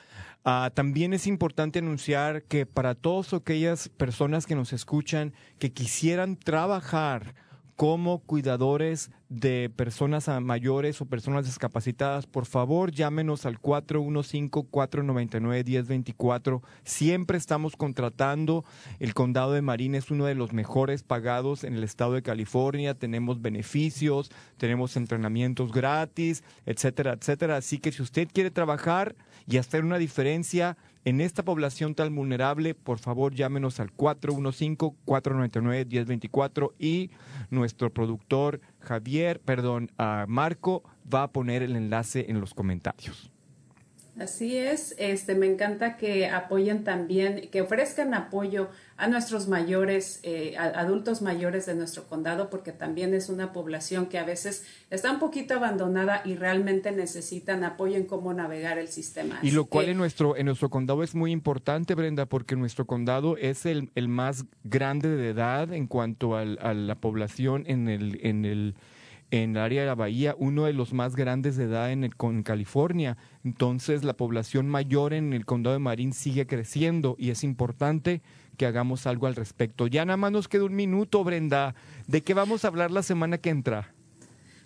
Ah, 0.51 0.71
también 0.73 1.13
es 1.13 1.27
importante 1.27 1.81
anunciar 1.81 2.43
que 2.45 2.65
para 2.65 2.95
todas 2.95 3.35
aquellas 3.35 3.91
personas 3.91 4.47
que 4.47 4.55
nos 4.55 4.73
escuchan 4.73 5.35
que 5.59 5.73
quisieran 5.73 6.37
trabajar 6.37 7.35
como 7.79 8.19
cuidadores 8.19 9.11
de 9.29 9.71
personas 9.71 10.29
mayores 10.43 11.01
o 11.01 11.07
personas 11.07 11.47
discapacitadas, 11.47 12.27
por 12.27 12.45
favor 12.45 12.91
llámenos 12.91 13.47
al 13.47 13.63
415-499-1024. 13.63 16.61
Siempre 16.83 17.39
estamos 17.39 17.77
contratando. 17.77 18.65
El 18.99 19.15
condado 19.15 19.53
de 19.53 19.63
Marín 19.63 19.95
es 19.95 20.11
uno 20.11 20.25
de 20.25 20.35
los 20.35 20.53
mejores 20.53 21.05
pagados 21.05 21.63
en 21.63 21.75
el 21.75 21.85
estado 21.85 22.15
de 22.15 22.23
California. 22.23 22.95
Tenemos 22.95 23.41
beneficios, 23.41 24.33
tenemos 24.57 24.97
entrenamientos 24.97 25.71
gratis, 25.71 26.43
etcétera, 26.67 27.13
etcétera. 27.13 27.59
Así 27.59 27.79
que 27.79 27.93
si 27.93 28.03
usted 28.03 28.27
quiere 28.33 28.51
trabajar 28.51 29.15
y 29.47 29.59
hacer 29.59 29.85
una 29.85 29.99
diferencia, 29.99 30.77
en 31.05 31.21
esta 31.21 31.45
población 31.45 31.95
tan 31.95 32.15
vulnerable, 32.15 32.75
por 32.75 32.99
favor 32.99 33.35
llámenos 33.35 33.81
al 33.81 33.95
415-499-1024 33.97 36.73
y 36.79 37.11
nuestro 37.51 37.93
productor 37.93 38.61
Javier, 38.81 39.41
perdón, 39.41 39.91
a 39.99 40.25
Marco 40.29 40.85
va 41.13 41.25
a 41.25 41.33
poner 41.33 41.63
el 41.63 41.77
enlace 41.77 42.27
en 42.29 42.41
los 42.41 42.55
comentarios. 42.55 43.31
Así 44.21 44.57
es, 44.57 44.95
este, 44.99 45.35
me 45.35 45.47
encanta 45.47 45.97
que 45.97 46.27
apoyen 46.29 46.85
también, 46.85 47.49
que 47.51 47.61
ofrezcan 47.61 48.15
apoyo 48.15 48.69
a 48.97 49.07
nuestros 49.07 49.47
mayores, 49.47 50.19
eh, 50.25 50.57
adultos 50.59 51.23
mayores 51.23 51.67
de 51.67 51.77
nuestro 51.77 52.09
condado, 52.09 52.51
porque 52.51 52.73
también 52.73 53.15
es 53.15 53.29
una 53.29 53.53
población 53.53 54.07
que 54.07 54.19
a 54.19 54.25
veces 54.25 54.67
está 54.91 55.13
un 55.13 55.21
poquito 55.21 55.55
abandonada 55.55 56.23
y 56.25 56.35
realmente 56.35 56.91
necesitan 56.91 57.63
apoyo 57.63 57.97
en 57.97 58.07
cómo 58.07 58.35
navegar 58.35 58.79
el 58.79 58.89
sistema. 58.89 59.39
Y 59.43 59.53
lo 59.53 59.67
cual 59.67 59.89
en 59.89 59.99
nuestro, 59.99 60.37
en 60.37 60.47
nuestro 60.47 60.69
condado 60.69 61.05
es 61.05 61.15
muy 61.15 61.31
importante, 61.31 61.95
Brenda, 61.95 62.27
porque 62.27 62.57
nuestro 62.57 62.87
condado 62.87 63.37
es 63.37 63.67
el, 63.67 63.91
el 63.95 64.09
más 64.09 64.47
grande 64.65 65.09
de 65.09 65.31
edad 65.31 65.73
en 65.73 65.87
cuanto 65.87 66.37
a 66.37 66.45
la 66.45 66.95
población 66.97 67.65
en 67.69 67.89
el, 67.89 68.19
en 68.23 68.45
el 68.45 68.75
en 69.31 69.51
el 69.51 69.59
área 69.59 69.83
de 69.83 69.87
la 69.87 69.95
bahía, 69.95 70.35
uno 70.39 70.65
de 70.65 70.73
los 70.73 70.93
más 70.93 71.15
grandes 71.15 71.57
de 71.57 71.65
edad 71.65 71.93
en, 71.93 72.05
el, 72.05 72.15
California. 72.45 73.17
Entonces, 73.45 74.05
la 74.05 74.15
población 74.15 74.69
mayor 74.69 75.13
en 75.13 75.33
el 75.33 75.45
condado 75.45 75.75
de 75.75 75.81
Marín 75.81 76.13
sigue 76.13 76.47
creciendo 76.47 77.17
y 77.19 77.31
es 77.31 77.45
importante 77.45 78.23
que 78.57 78.67
hagamos 78.67 79.07
algo 79.07 79.27
al 79.27 79.37
respecto. 79.37 79.87
Ya 79.87 80.05
nada 80.05 80.17
más 80.17 80.33
nos 80.33 80.49
queda 80.49 80.65
un 80.65 80.75
minuto, 80.75 81.23
Brenda. 81.25 81.75
¿De 82.07 82.23
qué 82.23 82.35
vamos 82.35 82.65
a 82.65 82.69
hablar 82.69 82.91
la 82.91 83.03
semana 83.03 83.39
que 83.39 83.51
entra? 83.51 83.95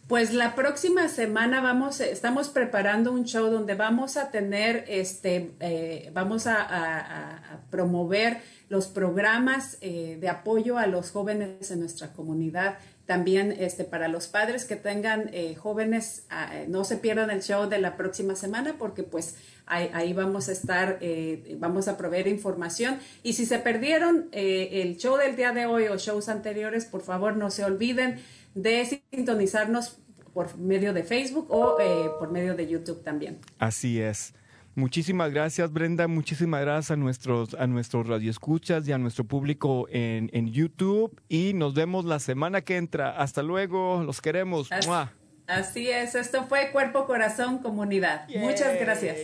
Pues 0.09 0.35
la 0.35 0.55
próxima 0.55 1.09
semana 1.09 1.61
vamos, 1.61 2.01
estamos 2.01 2.49
preparando 2.49 3.13
un 3.13 3.25
show 3.25 3.51
donde 3.51 3.75
vamos 3.75 4.17
a 4.17 4.31
tener, 4.31 4.85
este, 4.89 5.55
eh, 5.61 6.11
vamos 6.13 6.47
a 6.47 7.61
promover 7.71 8.43
los 8.73 8.87
programas 8.87 9.77
eh, 9.83 10.17
de 10.19 10.31
apoyo 10.31 10.79
a 10.79 10.87
los 10.87 11.11
jóvenes 11.11 11.71
en 11.71 11.81
nuestra 11.81 12.15
comunidad. 12.15 12.79
También 13.13 13.55
este, 13.59 13.85
para 13.85 14.09
los 14.09 14.27
padres 14.27 14.65
que 14.65 14.75
tengan 14.75 15.29
eh, 15.35 15.55
jóvenes, 15.55 16.25
ah, 16.31 16.49
eh, 16.51 16.65
no 16.67 16.83
se 16.83 16.97
pierdan 16.97 17.29
el 17.29 17.43
show 17.43 17.69
de 17.69 17.79
la 17.79 17.99
próxima 17.99 18.35
semana 18.37 18.77
porque 18.79 19.03
pues 19.03 19.37
ahí, 19.67 19.91
ahí 19.93 20.15
vamos 20.15 20.49
a 20.49 20.53
estar, 20.53 20.97
eh, 21.03 21.59
vamos 21.59 21.89
a 21.89 21.99
proveer 21.99 22.27
información. 22.27 22.99
Y 23.23 23.35
si 23.35 23.45
se 23.45 23.59
perdieron 23.59 24.31
eh, 24.33 24.81
el 24.81 24.97
show 24.97 25.19
del 25.19 25.37
día 25.37 25.53
de 25.53 25.67
hoy 25.67 25.89
o 25.89 25.99
shows 25.99 26.31
anteriores, 26.31 26.87
por 26.87 27.03
favor 27.03 27.37
no 27.37 27.51
se 27.51 27.67
olviden 27.67 28.19
de 28.55 29.03
sintonizarnos 29.11 29.99
por 30.33 30.57
medio 30.57 30.95
de 30.95 31.05
Facebook 31.05 31.49
o 31.51 31.77
por 32.19 32.33
medio 32.33 32.55
de 32.55 32.67
YouTube 32.67 33.03
también. 33.03 33.41
Así 33.59 34.01
es. 34.01 34.33
Muchísimas 34.75 35.31
gracias, 35.33 35.73
Brenda. 35.73 36.09
Muchísimas 36.09 36.63
gracias 36.63 36.91
a 36.93 36.97
nuestros, 36.97 37.55
a 37.55 37.67
nuestros 37.67 38.07
radioescuchas 38.07 38.89
y 38.89 38.93
a 38.93 38.99
nuestro 38.99 39.25
público 39.25 39.87
en, 39.91 40.31
en 40.33 40.51
YouTube. 40.51 41.21
Y 41.29 41.53
nos 41.55 41.75
vemos 41.75 42.05
la 42.05 42.19
semana 42.19 42.63
que 42.63 42.79
entra. 42.79 43.11
Hasta 43.11 43.43
luego. 43.43 44.03
Los 44.05 44.21
queremos. 44.21 44.73
Así, 44.73 44.89
¡Mua! 44.89 45.13
así 45.47 45.89
es, 45.89 46.15
esto 46.15 46.47
fue 46.47 46.71
Cuerpo, 46.73 47.07
Corazón, 47.07 47.59
Comunidad. 47.59 48.27
Muchas 48.37 48.79
gracias. 48.81 49.19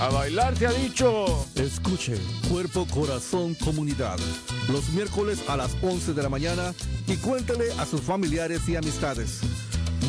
A 0.00 0.08
bailar 0.08 0.56
se 0.56 0.66
ha 0.66 0.72
dicho. 0.72 1.46
Escuche 1.56 2.14
Cuerpo, 2.50 2.86
Corazón, 2.86 3.54
Comunidad. 3.54 4.18
Los 4.72 4.88
miércoles 4.90 5.44
a 5.48 5.58
las 5.58 5.76
11 5.82 6.14
de 6.14 6.22
la 6.22 6.30
mañana 6.30 6.72
y 7.06 7.16
cuéntele 7.16 7.70
a 7.78 7.84
sus 7.84 8.00
familiares 8.00 8.66
y 8.68 8.76
amistades. 8.76 9.42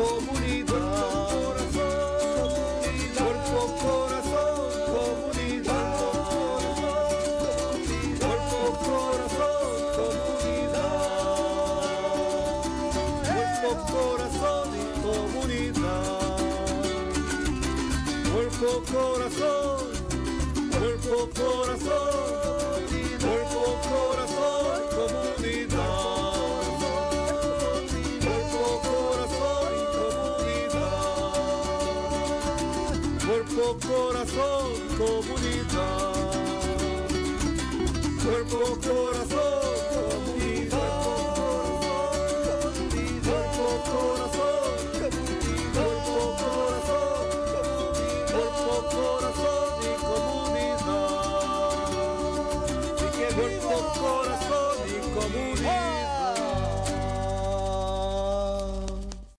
Comunidad, 0.00 1.39